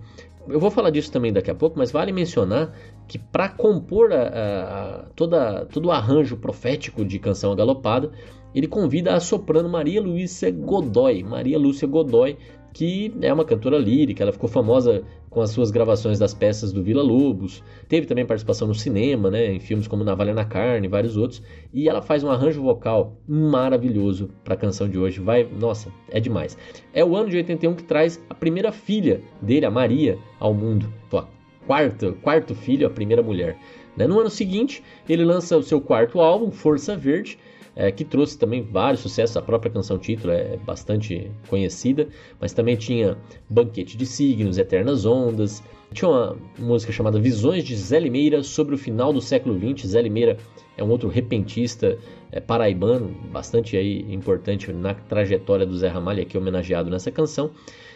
Eu 0.49 0.59
vou 0.59 0.71
falar 0.71 0.91
disso 0.91 1.13
também 1.13 1.33
daqui 1.33 1.51
a 1.51 1.55
pouco, 1.55 1.79
mas 1.79 1.93
vale 1.93 2.11
mencionar 2.11 2.75
que 3.07 3.19
para 3.19 3.51
compor 3.51 4.13
a, 4.13 4.23
a, 4.23 5.05
toda, 5.15 5.67
todo 5.67 5.87
o 5.87 5.91
arranjo 5.93 6.37
profético 6.37 7.05
de 7.05 7.19
Canção 7.19 7.55
Galopada, 7.55 8.11
ele 8.55 8.67
convida 8.67 9.15
a 9.15 9.21
soprano 9.21 9.69
Maria 9.69 10.01
Luísa 10.01 10.51
Godoy. 10.51 11.23
Maria 11.23 11.59
Lúcia 11.59 11.87
Godoy, 11.87 12.37
que 12.73 13.13
é 13.21 13.33
uma 13.33 13.45
cantora 13.45 13.79
lírica, 13.79 14.23
ela 14.23 14.33
ficou 14.33 14.49
famosa 14.49 15.03
com 15.31 15.41
as 15.41 15.51
suas 15.51 15.71
gravações 15.71 16.19
das 16.19 16.33
peças 16.33 16.73
do 16.73 16.83
Vila 16.83 17.03
Lobos, 17.03 17.63
teve 17.89 18.07
também 18.07 18.25
participação 18.25 18.67
no 18.67 18.75
cinema, 18.75 19.31
né, 19.31 19.53
em 19.53 19.61
filmes 19.61 19.87
como 19.87 20.03
Navalha 20.03 20.33
na 20.33 20.45
Carne 20.45 20.87
e 20.87 20.91
vários 20.91 21.17
outros, 21.17 21.43
e 21.73 21.89
ela 21.89 22.01
faz 22.01 22.25
um 22.25 22.31
arranjo 22.31 22.63
vocal 22.63 23.17
maravilhoso 23.29 24.31
para 24.43 24.55
a 24.55 24.57
canção 24.57 24.89
de 24.89 24.99
hoje, 24.99 25.21
vai, 25.21 25.45
nossa, 25.45 25.93
é 26.11 26.19
demais. 26.19 26.57
É 26.95 27.05
o 27.05 27.15
ano 27.15 27.29
de 27.29 27.37
81 27.37 27.75
que 27.75 27.85
traz 27.85 28.25
a 28.31 28.35
primeira 28.35 28.73
filha 28.73 29.21
dele, 29.43 29.67
a 29.67 29.71
Maria, 29.71 30.19
ao 30.41 30.55
mundo, 30.55 30.93
a 31.13 31.27
quarto, 31.67 32.17
quarto 32.23 32.55
filho, 32.55 32.87
a 32.87 32.91
primeira 32.91 33.23
mulher. 33.23 33.59
Né? 33.97 34.07
No 34.07 34.19
ano 34.21 34.31
seguinte, 34.31 34.83
ele 35.09 35.25
lança 35.25 35.57
o 35.57 35.63
seu 35.63 35.81
quarto 35.81 36.21
álbum, 36.21 36.51
Força 36.51 36.97
Verde, 36.97 37.39
é, 37.79 37.93
que 37.93 38.05
trouxe 38.05 38.37
também 38.37 38.61
vários 38.61 39.01
sucessos. 39.01 39.37
A 39.37 39.43
própria 39.43 39.71
canção 39.71 39.97
título 39.97 40.33
é 40.33 40.57
bastante 40.57 41.31
conhecida, 41.49 42.09
mas 42.41 42.53
também 42.53 42.75
tinha 42.75 43.17
Banquete 43.49 43.97
de 43.97 44.05
Signos, 44.05 44.59
Eternas 44.59 45.07
Ondas. 45.07 45.63
Tinha 45.93 46.11
uma 46.11 46.37
música 46.59 46.93
chamada 46.93 47.21
Visões 47.21 47.63
de 47.63 47.77
Zé 47.77 48.01
Limeira 48.01 48.43
sobre 48.43 48.75
o 48.75 48.79
final 48.79 49.13
do 49.13 49.21
século 49.21 49.57
XX. 49.57 49.87
Zé 49.87 50.03
Limeira 50.03 50.37
é 50.77 50.83
um 50.83 50.91
outro 50.91 51.09
repentista 51.09 51.97
é, 52.33 52.41
paraibano, 52.41 53.15
bastante 53.31 53.77
aí 53.77 54.05
importante 54.13 54.73
na 54.73 54.93
trajetória 54.93 55.65
do 55.65 55.79
Zé 55.79 55.87
Ramalho, 55.87 56.21
aqui 56.21 56.37
homenageado 56.37 56.91
nessa 56.91 57.13
canção. 57.13 57.53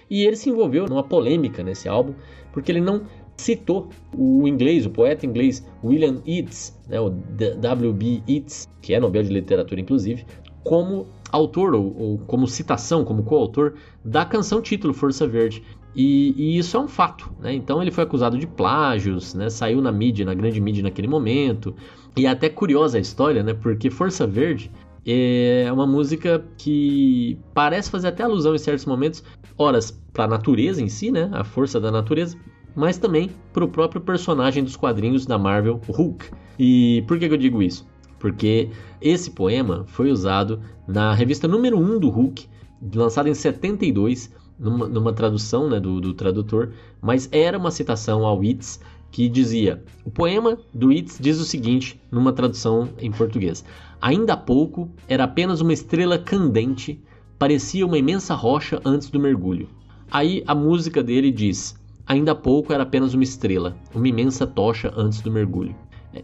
E 0.08 0.24
ele 0.24 0.36
se 0.36 0.48
envolveu 0.48 0.86
numa 0.86 1.02
polêmica 1.02 1.60
nesse 1.62 1.88
álbum, 1.88 2.14
porque 2.52 2.70
ele 2.70 2.80
não 2.80 3.02
citou 3.36 3.88
o 4.16 4.46
inglês, 4.46 4.86
o 4.86 4.90
poeta 4.90 5.26
inglês 5.26 5.66
William 5.82 6.22
Yeats, 6.26 6.78
né, 6.88 7.00
o 7.00 7.10
W.B. 7.10 8.22
Yeats, 8.28 8.68
que 8.80 8.94
é 8.94 9.00
Nobel 9.00 9.22
de 9.22 9.32
Literatura 9.32 9.80
inclusive, 9.80 10.24
como 10.64 11.06
autor 11.30 11.74
ou, 11.74 11.96
ou 11.98 12.18
como 12.18 12.46
citação, 12.46 13.04
como 13.04 13.24
coautor 13.24 13.74
da 14.04 14.24
canção 14.24 14.60
título 14.60 14.94
Força 14.94 15.26
Verde. 15.26 15.62
E, 15.94 16.34
e, 16.36 16.58
isso 16.58 16.76
é 16.76 16.80
um 16.80 16.88
fato, 16.88 17.30
né? 17.38 17.52
Então 17.52 17.82
ele 17.82 17.90
foi 17.90 18.04
acusado 18.04 18.38
de 18.38 18.46
plágios, 18.46 19.34
né? 19.34 19.50
Saiu 19.50 19.80
na 19.82 19.92
mídia, 19.92 20.24
na 20.24 20.34
grande 20.34 20.60
mídia 20.60 20.82
naquele 20.82 21.08
momento. 21.08 21.74
E 22.16 22.26
é 22.26 22.30
até 22.30 22.48
curiosa 22.48 22.96
a 22.96 23.00
história, 23.00 23.42
né? 23.42 23.52
Porque 23.54 23.90
Força 23.90 24.26
Verde 24.26 24.70
É 25.04 25.70
uma 25.72 25.86
música 25.86 26.44
que 26.56 27.38
parece 27.52 27.90
fazer 27.90 28.08
até 28.08 28.22
alusão 28.22 28.54
em 28.54 28.58
certos 28.58 28.86
momentos, 28.86 29.22
horas 29.58 29.90
para 30.12 30.24
a 30.24 30.28
natureza 30.28 30.80
em 30.80 30.88
si, 30.88 31.10
né? 31.10 31.28
A 31.32 31.44
força 31.44 31.80
da 31.80 31.90
natureza, 31.90 32.38
mas 32.74 32.98
também 32.98 33.30
para 33.52 33.64
o 33.64 33.68
próprio 33.68 34.00
personagem 34.00 34.62
dos 34.64 34.76
quadrinhos 34.76 35.26
da 35.26 35.38
Marvel, 35.38 35.80
Hulk. 35.88 36.30
E 36.58 37.04
por 37.06 37.18
que, 37.18 37.26
eu 37.26 37.36
digo 37.36 37.62
isso? 37.62 37.86
Porque 38.18 38.70
esse 39.00 39.30
poema 39.30 39.84
foi 39.88 40.10
usado 40.10 40.60
na 40.86 41.12
revista 41.12 41.48
número 41.48 41.78
1 41.78 41.98
do 41.98 42.08
Hulk, 42.08 42.46
lançada 42.94 43.28
em 43.28 43.34
72, 43.34 44.32
numa, 44.58 44.86
numa 44.88 45.12
tradução 45.12 45.68
né, 45.68 45.80
do, 45.80 46.00
do, 46.00 46.14
tradutor, 46.14 46.72
mas 47.00 47.28
era 47.32 47.58
uma 47.58 47.70
citação 47.70 48.24
ao 48.24 48.42
Yeats 48.42 48.80
que 49.10 49.28
dizia: 49.28 49.82
O 50.04 50.10
poema 50.10 50.56
do 50.72 50.92
Yeats 50.92 51.18
diz 51.20 51.40
o 51.40 51.44
seguinte, 51.44 52.00
numa 52.10 52.32
tradução 52.32 52.88
em 52.98 53.10
português: 53.10 53.64
Ainda 54.00 54.34
há 54.34 54.36
pouco 54.36 54.88
era 55.08 55.24
apenas 55.24 55.60
uma 55.60 55.72
estrela 55.72 56.18
candente, 56.18 57.00
parecia 57.38 57.84
uma 57.84 57.98
imensa 57.98 58.34
rocha 58.34 58.80
antes 58.84 59.10
do 59.10 59.18
mergulho. 59.18 59.68
Aí 60.10 60.44
a 60.46 60.54
música 60.54 61.02
dele 61.02 61.30
diz: 61.30 61.74
Ainda 62.12 62.32
há 62.32 62.34
pouco 62.34 62.74
era 62.74 62.82
apenas 62.82 63.14
uma 63.14 63.22
estrela, 63.22 63.74
uma 63.94 64.06
imensa 64.06 64.46
tocha 64.46 64.92
antes 64.94 65.22
do 65.22 65.30
mergulho. 65.30 65.74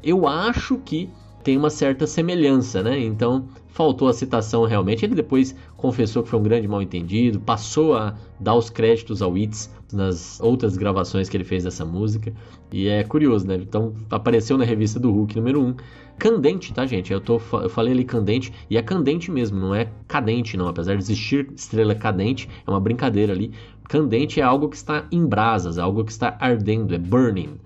Eu 0.02 0.28
acho 0.28 0.76
que 0.76 1.08
tem 1.42 1.56
uma 1.56 1.70
certa 1.70 2.06
semelhança, 2.06 2.82
né? 2.82 3.00
Então 3.00 3.48
faltou 3.68 4.06
a 4.06 4.12
citação 4.12 4.66
realmente. 4.66 5.06
Ele 5.06 5.14
depois 5.14 5.56
confessou 5.78 6.22
que 6.22 6.28
foi 6.28 6.38
um 6.38 6.42
grande 6.42 6.68
mal-entendido, 6.68 7.40
passou 7.40 7.94
a 7.94 8.14
dar 8.38 8.54
os 8.54 8.68
créditos 8.68 9.22
ao 9.22 9.38
Itz 9.38 9.70
nas 9.90 10.38
outras 10.42 10.76
gravações 10.76 11.26
que 11.26 11.38
ele 11.38 11.44
fez 11.44 11.64
dessa 11.64 11.86
música. 11.86 12.34
E 12.70 12.86
é 12.86 13.02
curioso, 13.02 13.46
né? 13.46 13.54
Então 13.54 13.94
apareceu 14.10 14.58
na 14.58 14.66
revista 14.66 15.00
do 15.00 15.10
Hulk 15.10 15.36
número 15.36 15.62
1. 15.62 15.74
Candente, 16.18 16.74
tá, 16.74 16.84
gente? 16.84 17.12
Eu, 17.12 17.20
tô, 17.20 17.40
eu 17.52 17.70
falei 17.70 17.92
ali 17.92 18.04
candente, 18.04 18.52
e 18.68 18.76
é 18.76 18.82
candente 18.82 19.30
mesmo, 19.30 19.58
não 19.58 19.72
é 19.72 19.88
cadente, 20.08 20.56
não. 20.56 20.66
Apesar 20.66 20.96
de 20.96 21.02
existir 21.02 21.48
estrela 21.54 21.94
cadente, 21.94 22.48
é 22.66 22.70
uma 22.70 22.80
brincadeira 22.80 23.32
ali. 23.32 23.52
Candente 23.88 24.40
é 24.40 24.44
algo 24.44 24.68
que 24.68 24.76
está 24.76 25.06
em 25.10 25.26
brasas, 25.26 25.78
é 25.78 25.80
algo 25.80 26.04
que 26.04 26.12
está 26.12 26.36
ardendo, 26.38 26.94
é 26.94 26.98
burning 26.98 27.58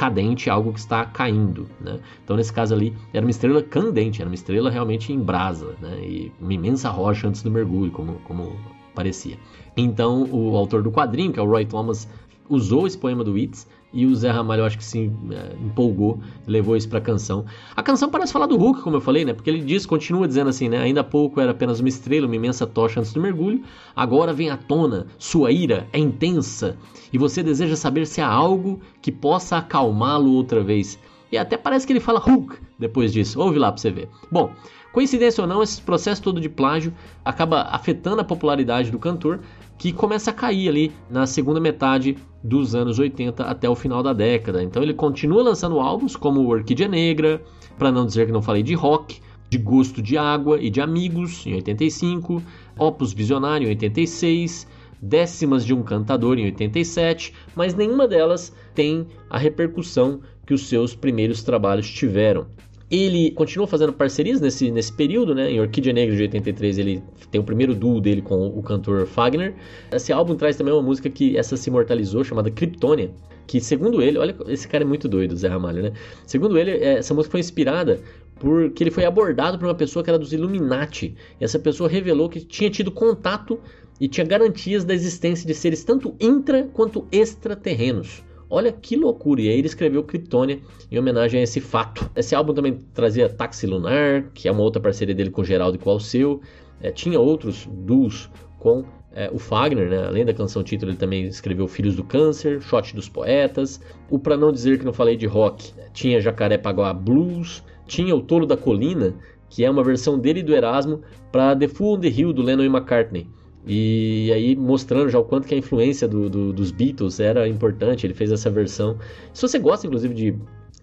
cadente, 0.00 0.48
algo 0.48 0.72
que 0.72 0.78
está 0.78 1.04
caindo, 1.04 1.68
né? 1.78 2.00
Então 2.24 2.34
nesse 2.34 2.50
caso 2.50 2.74
ali 2.74 2.96
era 3.12 3.22
uma 3.22 3.30
estrela 3.30 3.62
candente, 3.62 4.22
era 4.22 4.30
uma 4.30 4.34
estrela 4.34 4.70
realmente 4.70 5.12
em 5.12 5.20
brasa, 5.20 5.76
né? 5.78 6.00
E 6.00 6.32
uma 6.40 6.54
imensa 6.54 6.88
rocha 6.88 7.28
antes 7.28 7.42
do 7.42 7.50
mergulho, 7.50 7.92
como, 7.92 8.14
como 8.24 8.56
parecia. 8.94 9.36
Então 9.76 10.26
o 10.32 10.56
autor 10.56 10.82
do 10.82 10.90
quadrinho, 10.90 11.34
que 11.34 11.38
é 11.38 11.42
o 11.42 11.46
Roy 11.46 11.66
Thomas, 11.66 12.08
usou 12.48 12.86
esse 12.86 12.96
poema 12.96 13.22
do 13.22 13.36
Yeats 13.36 13.68
e 13.92 14.06
o 14.06 14.14
Zé 14.14 14.30
Ramalho 14.30 14.64
acho 14.64 14.78
que 14.78 14.84
se 14.84 15.10
é, 15.30 15.56
empolgou, 15.60 16.20
levou 16.46 16.76
isso 16.76 16.88
pra 16.88 17.00
canção. 17.00 17.44
A 17.74 17.82
canção 17.82 18.08
parece 18.08 18.32
falar 18.32 18.46
do 18.46 18.56
Hulk, 18.56 18.82
como 18.82 18.96
eu 18.96 19.00
falei, 19.00 19.24
né? 19.24 19.32
Porque 19.32 19.50
ele 19.50 19.60
diz, 19.60 19.84
continua 19.84 20.28
dizendo 20.28 20.50
assim, 20.50 20.68
né? 20.68 20.78
Ainda 20.78 21.00
há 21.00 21.04
pouco 21.04 21.40
era 21.40 21.50
apenas 21.50 21.80
uma 21.80 21.88
estrela, 21.88 22.26
uma 22.26 22.36
imensa 22.36 22.66
tocha 22.66 23.00
antes 23.00 23.12
do 23.12 23.20
mergulho. 23.20 23.62
Agora 23.94 24.32
vem 24.32 24.50
à 24.50 24.56
tona, 24.56 25.06
sua 25.18 25.50
ira 25.50 25.88
é 25.92 25.98
intensa 25.98 26.76
e 27.12 27.18
você 27.18 27.42
deseja 27.42 27.76
saber 27.76 28.06
se 28.06 28.20
há 28.20 28.28
algo 28.28 28.80
que 29.02 29.10
possa 29.10 29.56
acalmá-lo 29.56 30.32
outra 30.32 30.62
vez. 30.62 30.98
E 31.32 31.38
até 31.38 31.56
parece 31.56 31.86
que 31.86 31.92
ele 31.92 32.00
fala 32.00 32.18
Hulk 32.18 32.56
depois 32.78 33.12
disso. 33.12 33.40
Ouve 33.40 33.58
lá 33.58 33.70
pra 33.70 33.80
você 33.80 33.90
ver. 33.90 34.08
Bom, 34.30 34.52
coincidência 34.92 35.42
ou 35.42 35.48
não, 35.48 35.62
esse 35.62 35.80
processo 35.80 36.22
todo 36.22 36.40
de 36.40 36.48
plágio 36.48 36.92
acaba 37.24 37.62
afetando 37.62 38.20
a 38.20 38.24
popularidade 38.24 38.90
do 38.90 38.98
cantor, 38.98 39.40
que 39.80 39.94
começa 39.94 40.30
a 40.30 40.34
cair 40.34 40.68
ali 40.68 40.92
na 41.08 41.26
segunda 41.26 41.58
metade 41.58 42.14
dos 42.44 42.74
anos 42.74 42.98
80 42.98 43.44
até 43.44 43.66
o 43.66 43.74
final 43.74 44.02
da 44.02 44.12
década. 44.12 44.62
Então 44.62 44.82
ele 44.82 44.92
continua 44.92 45.42
lançando 45.42 45.80
álbuns 45.80 46.14
como 46.14 46.46
Orquídea 46.46 46.86
Negra, 46.86 47.42
para 47.78 47.90
não 47.90 48.04
dizer 48.04 48.26
que 48.26 48.32
não 48.32 48.42
falei 48.42 48.62
de 48.62 48.74
rock, 48.74 49.22
de 49.48 49.56
Gosto 49.56 50.02
de 50.02 50.18
Água 50.18 50.60
e 50.60 50.68
de 50.68 50.82
Amigos 50.82 51.46
em 51.46 51.54
85, 51.54 52.42
Opus 52.78 53.14
Visionário 53.14 53.68
em 53.68 53.70
86, 53.70 54.68
Décimas 55.00 55.64
de 55.64 55.72
um 55.72 55.82
Cantador 55.82 56.38
em 56.38 56.44
87, 56.44 57.32
mas 57.56 57.74
nenhuma 57.74 58.06
delas 58.06 58.54
tem 58.74 59.06
a 59.30 59.38
repercussão 59.38 60.20
que 60.44 60.52
os 60.52 60.68
seus 60.68 60.94
primeiros 60.94 61.42
trabalhos 61.42 61.90
tiveram. 61.90 62.46
Ele 62.90 63.30
continuou 63.30 63.68
fazendo 63.68 63.92
parcerias 63.92 64.40
nesse, 64.40 64.70
nesse 64.70 64.92
período, 64.92 65.34
né? 65.34 65.50
Em 65.50 65.60
Orquídea 65.60 65.92
Negra 65.92 66.16
de 66.16 66.22
83 66.22 66.78
ele 66.78 67.02
tem 67.30 67.40
o 67.40 67.44
primeiro 67.44 67.74
duo 67.74 68.00
dele 68.00 68.20
com 68.20 68.48
o 68.48 68.62
cantor 68.62 69.06
Fagner. 69.06 69.54
Esse 69.92 70.12
álbum 70.12 70.34
traz 70.34 70.56
também 70.56 70.74
uma 70.74 70.82
música 70.82 71.08
que 71.08 71.36
essa 71.36 71.56
se 71.56 71.70
imortalizou, 71.70 72.24
chamada 72.24 72.50
Kryptonia, 72.50 73.12
que 73.46 73.60
segundo 73.60 74.02
ele, 74.02 74.18
olha, 74.18 74.34
esse 74.48 74.66
cara 74.66 74.82
é 74.82 74.86
muito 74.86 75.08
doido, 75.08 75.36
Zé 75.36 75.46
Ramalho, 75.46 75.82
né? 75.82 75.92
Segundo 76.26 76.58
ele, 76.58 76.72
é, 76.72 76.98
essa 76.98 77.14
música 77.14 77.30
foi 77.30 77.40
inspirada 77.40 78.00
porque 78.40 78.82
ele 78.82 78.90
foi 78.90 79.04
abordado 79.04 79.58
por 79.58 79.66
uma 79.66 79.74
pessoa 79.74 80.02
que 80.02 80.10
era 80.10 80.18
dos 80.18 80.32
Illuminati. 80.32 81.14
E 81.40 81.44
essa 81.44 81.58
pessoa 81.58 81.88
revelou 81.88 82.28
que 82.28 82.40
tinha 82.40 82.70
tido 82.70 82.90
contato 82.90 83.60
e 84.00 84.08
tinha 84.08 84.26
garantias 84.26 84.82
da 84.82 84.94
existência 84.94 85.46
de 85.46 85.54
seres 85.54 85.84
tanto 85.84 86.16
intra 86.18 86.64
quanto 86.72 87.06
extraterrenos. 87.12 88.24
Olha 88.50 88.72
que 88.72 88.96
loucura! 88.96 89.40
E 89.40 89.48
aí 89.48 89.58
ele 89.58 89.68
escreveu 89.68 90.02
Kryptonia 90.02 90.58
em 90.90 90.98
homenagem 90.98 91.38
a 91.38 91.44
esse 91.44 91.60
fato. 91.60 92.10
Esse 92.16 92.34
álbum 92.34 92.52
também 92.52 92.78
trazia 92.92 93.28
Táxi 93.28 93.64
Lunar, 93.64 94.28
que 94.34 94.48
é 94.48 94.52
uma 94.52 94.62
outra 94.62 94.82
parceria 94.82 95.14
dele 95.14 95.30
com 95.30 95.44
Geraldo 95.44 95.76
e 95.76 95.78
com 95.78 95.88
Alceu. 95.88 96.40
É, 96.82 96.90
tinha 96.90 97.20
outros 97.20 97.68
duos 97.70 98.28
com 98.58 98.84
é, 99.12 99.30
o 99.32 99.38
Fagner, 99.38 99.88
né? 99.88 100.06
além 100.06 100.24
da 100.24 100.34
canção 100.34 100.62
título, 100.64 100.90
ele 100.90 100.98
também 100.98 101.26
escreveu 101.26 101.68
Filhos 101.68 101.94
do 101.94 102.02
Câncer, 102.02 102.60
Shot 102.60 102.94
dos 102.94 103.08
Poetas. 103.08 103.80
O 104.08 104.18
Pra 104.18 104.36
Não 104.36 104.52
Dizer 104.52 104.78
Que 104.78 104.84
Não 104.84 104.92
Falei 104.92 105.16
de 105.16 105.26
Rock, 105.26 105.72
tinha 105.92 106.20
Jacaré 106.20 106.58
Paguá 106.58 106.92
Blues, 106.92 107.62
tinha 107.86 108.16
O 108.16 108.20
Tolo 108.20 108.46
da 108.46 108.56
Colina, 108.56 109.14
que 109.48 109.64
é 109.64 109.70
uma 109.70 109.84
versão 109.84 110.18
dele 110.18 110.42
do 110.42 110.54
Erasmo 110.54 111.02
para 111.30 111.54
The 111.54 111.68
Fool 111.68 111.96
on 111.96 112.00
the 112.00 112.08
Hill 112.08 112.32
do 112.32 112.42
Lennon 112.42 112.64
e 112.64 112.66
McCartney. 112.66 113.28
E 113.66 114.30
aí 114.34 114.56
mostrando 114.56 115.08
já 115.10 115.18
o 115.18 115.24
quanto 115.24 115.46
que 115.46 115.54
a 115.54 115.58
influência 115.58 116.08
do, 116.08 116.30
do, 116.30 116.52
dos 116.52 116.70
Beatles 116.70 117.20
era 117.20 117.46
importante, 117.46 118.06
ele 118.06 118.14
fez 118.14 118.32
essa 118.32 118.50
versão. 118.50 118.98
Se 119.32 119.42
você 119.42 119.58
gosta 119.58 119.86
inclusive 119.86 120.14
de 120.14 120.34